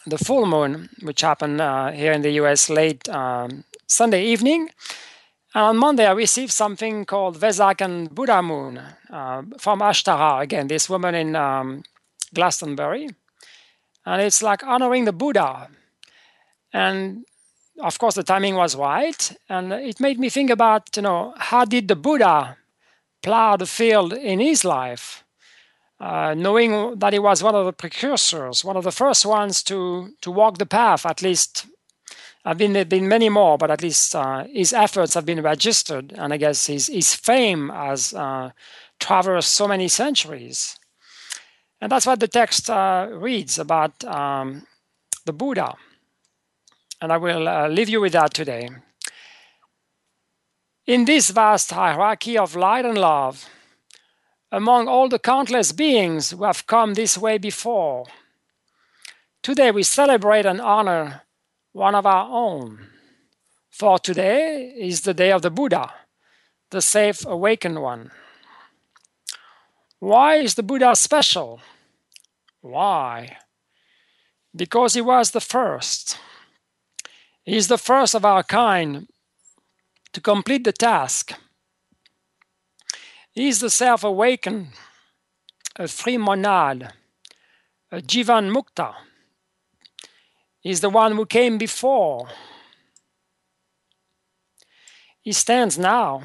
the 0.07 0.19
full 0.19 0.47
moon, 0.47 0.89
which 1.03 1.21
happened 1.21 1.61
uh, 1.61 1.91
here 1.93 2.13
in 2.13 2.23
the 2.23 2.33
US 2.43 2.69
late 2.69 3.09
um, 3.09 3.65
Sunday 3.87 4.25
evening. 4.25 4.71
And 5.55 5.65
on 5.65 5.77
Monday, 5.77 6.07
I 6.07 6.13
received 6.13 6.53
something 6.53 7.05
called 7.05 7.39
Vesak 7.39 7.81
and 7.81 8.15
Buddha 8.15 8.41
Moon 8.41 8.81
uh, 9.11 9.43
from 9.59 9.81
Ashtara, 9.81 10.43
again, 10.43 10.69
this 10.69 10.89
woman 10.89 11.15
in 11.15 11.35
um, 11.35 11.83
Glastonbury. 12.33 13.09
And 14.07 14.23
it's 14.23 14.43
like 14.43 14.63
honoring 14.65 15.07
the 15.07 15.13
Buddha. 15.13 15.69
And 16.73 17.25
of 17.83 17.99
course, 17.99 18.15
the 18.15 18.23
timing 18.23 18.55
was 18.55 18.77
right. 18.77 19.33
And 19.49 19.73
it 19.73 20.01
made 20.01 20.19
me 20.19 20.29
think 20.29 20.51
about, 20.51 20.97
you 20.97 21.03
know, 21.03 21.35
how 21.37 21.65
did 21.65 21.89
the 21.89 21.97
Buddha 21.97 22.57
plow 23.23 23.57
the 23.57 23.67
field 23.67 24.13
in 24.13 24.41
his 24.41 24.65
life, 24.65 25.25
uh, 25.99 26.35
knowing 26.35 26.99
that 26.99 27.13
he 27.13 27.19
was 27.19 27.43
one 27.43 27.55
of 27.55 27.67
the 27.67 27.73
precursors, 27.73 28.65
one 28.65 28.77
of 28.77 28.85
the 28.85 28.93
first 28.93 29.27
ones 29.27 29.63
to, 29.65 30.11
to 30.23 30.31
walk 30.31 30.59
the 30.59 30.67
path, 30.67 31.05
at 31.07 31.23
least. 31.23 31.67
I've 32.43 32.57
been 32.57 32.73
there 32.73 32.87
been 32.87 33.07
many 33.07 33.29
more, 33.29 33.59
but 33.59 33.71
at 33.71 33.83
least 33.83 34.17
uh, 34.17 34.45
his 34.45 34.73
efforts 34.73 35.13
have 35.13 35.27
been 35.27 35.43
registered, 35.43 36.15
and 36.17 36.33
I 36.33 36.39
guess 36.39 36.69
his 36.69 36.87
his 36.87 37.15
fame 37.15 37.69
has 37.69 38.15
uh, 38.15 38.53
traversed 38.99 39.55
so 39.55 39.69
many 39.69 39.89
centuries, 39.89 40.79
and 41.83 41.93
that's 41.93 42.07
what 42.07 42.19
the 42.19 42.29
text 42.29 42.71
uh, 42.71 43.09
reads 43.13 43.59
about 43.59 44.03
um, 44.05 44.67
the 45.27 45.35
Buddha. 45.35 45.77
And 47.01 47.13
I 47.13 47.17
will 47.17 47.49
uh, 47.49 47.69
leave 47.69 47.89
you 47.89 48.01
with 48.01 48.13
that 48.13 48.35
today. 48.35 48.69
In 50.87 51.05
this 51.05 51.31
vast 51.31 51.71
hierarchy 51.71 52.37
of 52.37 52.57
light 52.57 52.85
and 52.85 52.99
love, 52.99 53.49
among 54.53 54.89
all 54.89 55.09
the 55.09 55.19
countless 55.19 55.73
beings 55.73 56.31
who 56.31 56.45
have 56.45 56.67
come 56.67 56.95
this 56.95 57.17
way 57.17 57.39
before, 57.39 58.07
today 59.43 59.71
we 59.71 59.83
celebrate 59.83 60.45
and 60.45 60.61
honor 60.61 61.23
one 61.73 61.95
of 61.95 62.05
our 62.05 62.29
own. 62.29 62.89
For 63.71 63.99
today 63.99 64.75
is 64.77 65.03
the 65.03 65.15
day 65.15 65.33
of 65.33 65.43
the 65.43 65.51
Buddha, 65.51 65.93
the 66.71 66.83
safe 66.83 67.25
awakened 67.25 67.81
one. 67.81 68.11
Why 70.01 70.37
is 70.37 70.55
the 70.55 70.63
Buddha 70.63 70.97
special? 70.97 71.61
Why? 72.61 73.39
Because 74.55 74.95
he 74.95 75.01
was 75.01 75.31
the 75.31 75.41
first. 75.41 76.19
He 77.45 77.57
is 77.57 77.69
the 77.69 77.79
first 77.79 78.15
of 78.15 78.25
our 78.25 78.43
kind 78.43 79.09
to 80.13 80.21
complete 80.21 80.65
the 80.65 80.73
task. 80.73 81.33
He 83.33 83.49
is 83.49 83.61
the 83.61 83.71
self 83.71 84.05
awakened, 84.05 84.69
a 85.77 85.89
free 85.89 86.19
monad, 86.19 86.93
a 87.91 88.01
Jivan 88.01 88.53
Mukta. 88.55 88.95
He 90.61 90.71
is 90.71 90.81
the 90.81 90.91
one 90.91 91.13
who 91.17 91.25
came 91.25 91.57
before. 91.57 92.29
He 95.23 95.33
stands 95.33 95.79
now 95.79 96.25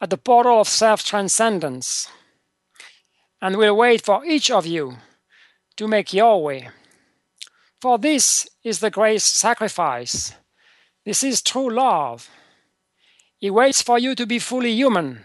at 0.00 0.10
the 0.10 0.18
portal 0.18 0.60
of 0.60 0.68
self 0.68 1.02
transcendence 1.02 2.08
and 3.42 3.56
will 3.56 3.76
wait 3.76 4.02
for 4.02 4.24
each 4.24 4.50
of 4.50 4.66
you 4.66 4.96
to 5.76 5.88
make 5.88 6.12
your 6.12 6.42
way. 6.42 6.68
For 7.80 7.98
this 7.98 8.48
is 8.62 8.80
the 8.80 8.90
great 8.90 9.22
sacrifice. 9.22 10.34
This 11.04 11.22
is 11.22 11.40
true 11.40 11.70
love. 11.70 12.28
He 13.38 13.50
waits 13.50 13.80
for 13.80 13.98
you 13.98 14.14
to 14.14 14.26
be 14.26 14.38
fully 14.38 14.72
human. 14.72 15.22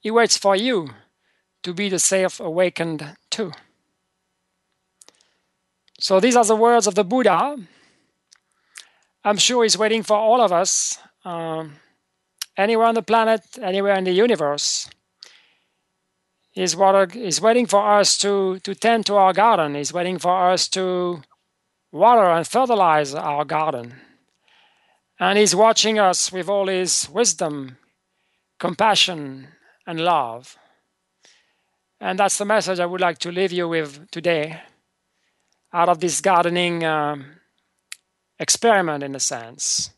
He 0.00 0.10
waits 0.10 0.36
for 0.36 0.54
you 0.54 0.90
to 1.62 1.72
be 1.72 1.88
the 1.88 1.98
self 1.98 2.40
awakened 2.40 3.16
too. 3.30 3.52
So 5.98 6.20
these 6.20 6.36
are 6.36 6.44
the 6.44 6.56
words 6.56 6.86
of 6.86 6.94
the 6.94 7.04
Buddha. 7.04 7.56
I'm 9.24 9.36
sure 9.36 9.62
he's 9.62 9.76
waiting 9.76 10.02
for 10.02 10.16
all 10.16 10.40
of 10.40 10.52
us, 10.52 10.98
um, 11.24 11.76
anywhere 12.56 12.86
on 12.86 12.94
the 12.94 13.02
planet, 13.02 13.42
anywhere 13.60 13.94
in 13.94 14.04
the 14.04 14.12
universe. 14.12 14.88
He's, 16.52 16.74
water, 16.74 17.06
he's 17.12 17.40
waiting 17.40 17.66
for 17.66 17.86
us 17.86 18.16
to, 18.18 18.58
to 18.60 18.74
tend 18.74 19.06
to 19.06 19.16
our 19.16 19.32
garden. 19.32 19.74
He's 19.74 19.92
waiting 19.92 20.18
for 20.18 20.50
us 20.50 20.68
to 20.68 21.22
water 21.92 22.30
and 22.30 22.46
fertilize 22.46 23.14
our 23.14 23.44
garden. 23.44 23.94
And 25.18 25.38
He's 25.38 25.54
watching 25.54 25.98
us 25.98 26.32
with 26.32 26.48
all 26.48 26.68
His 26.68 27.08
wisdom, 27.10 27.76
compassion, 28.58 29.48
and 29.86 30.00
love. 30.00 30.56
And 32.00 32.18
that's 32.18 32.38
the 32.38 32.44
message 32.44 32.80
I 32.80 32.86
would 32.86 33.00
like 33.00 33.18
to 33.18 33.30
leave 33.30 33.52
you 33.52 33.68
with 33.68 34.10
today 34.10 34.62
out 35.72 35.88
of 35.88 36.00
this 36.00 36.20
gardening 36.20 36.84
um, 36.84 37.26
experiment, 38.38 39.04
in 39.04 39.14
a 39.14 39.20
sense. 39.20 39.90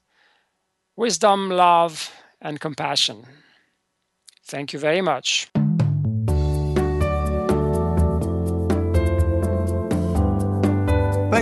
Wisdom, 0.97 1.49
love, 1.49 2.11
and 2.41 2.61
compassion. 2.61 3.25
Thank 4.45 4.73
you 4.73 4.79
very 4.79 5.01
much. 5.01 5.49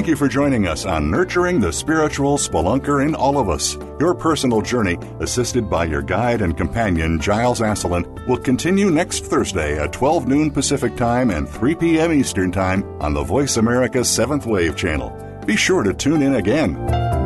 Thank 0.01 0.09
you 0.09 0.16
for 0.16 0.28
joining 0.28 0.66
us 0.66 0.86
on 0.86 1.11
Nurturing 1.11 1.61
the 1.61 1.70
Spiritual 1.70 2.38
Spelunker 2.38 3.07
in 3.07 3.14
All 3.14 3.36
of 3.36 3.51
Us. 3.51 3.76
Your 4.01 4.14
personal 4.14 4.62
journey, 4.62 4.96
assisted 5.20 5.68
by 5.68 5.84
your 5.84 6.01
guide 6.01 6.40
and 6.40 6.57
companion, 6.57 7.20
Giles 7.20 7.61
Asselin, 7.61 8.26
will 8.26 8.38
continue 8.38 8.90
next 8.90 9.26
Thursday 9.26 9.78
at 9.78 9.92
12 9.92 10.26
noon 10.26 10.51
Pacific 10.51 10.96
Time 10.96 11.28
and 11.28 11.46
3 11.46 11.74
p.m. 11.74 12.14
Eastern 12.14 12.51
Time 12.51 12.82
on 13.03 13.12
the 13.12 13.22
Voice 13.22 13.59
America 13.59 13.98
7th 13.98 14.46
Wave 14.46 14.74
channel. 14.74 15.14
Be 15.44 15.55
sure 15.55 15.82
to 15.82 15.92
tune 15.92 16.22
in 16.22 16.36
again. 16.36 17.20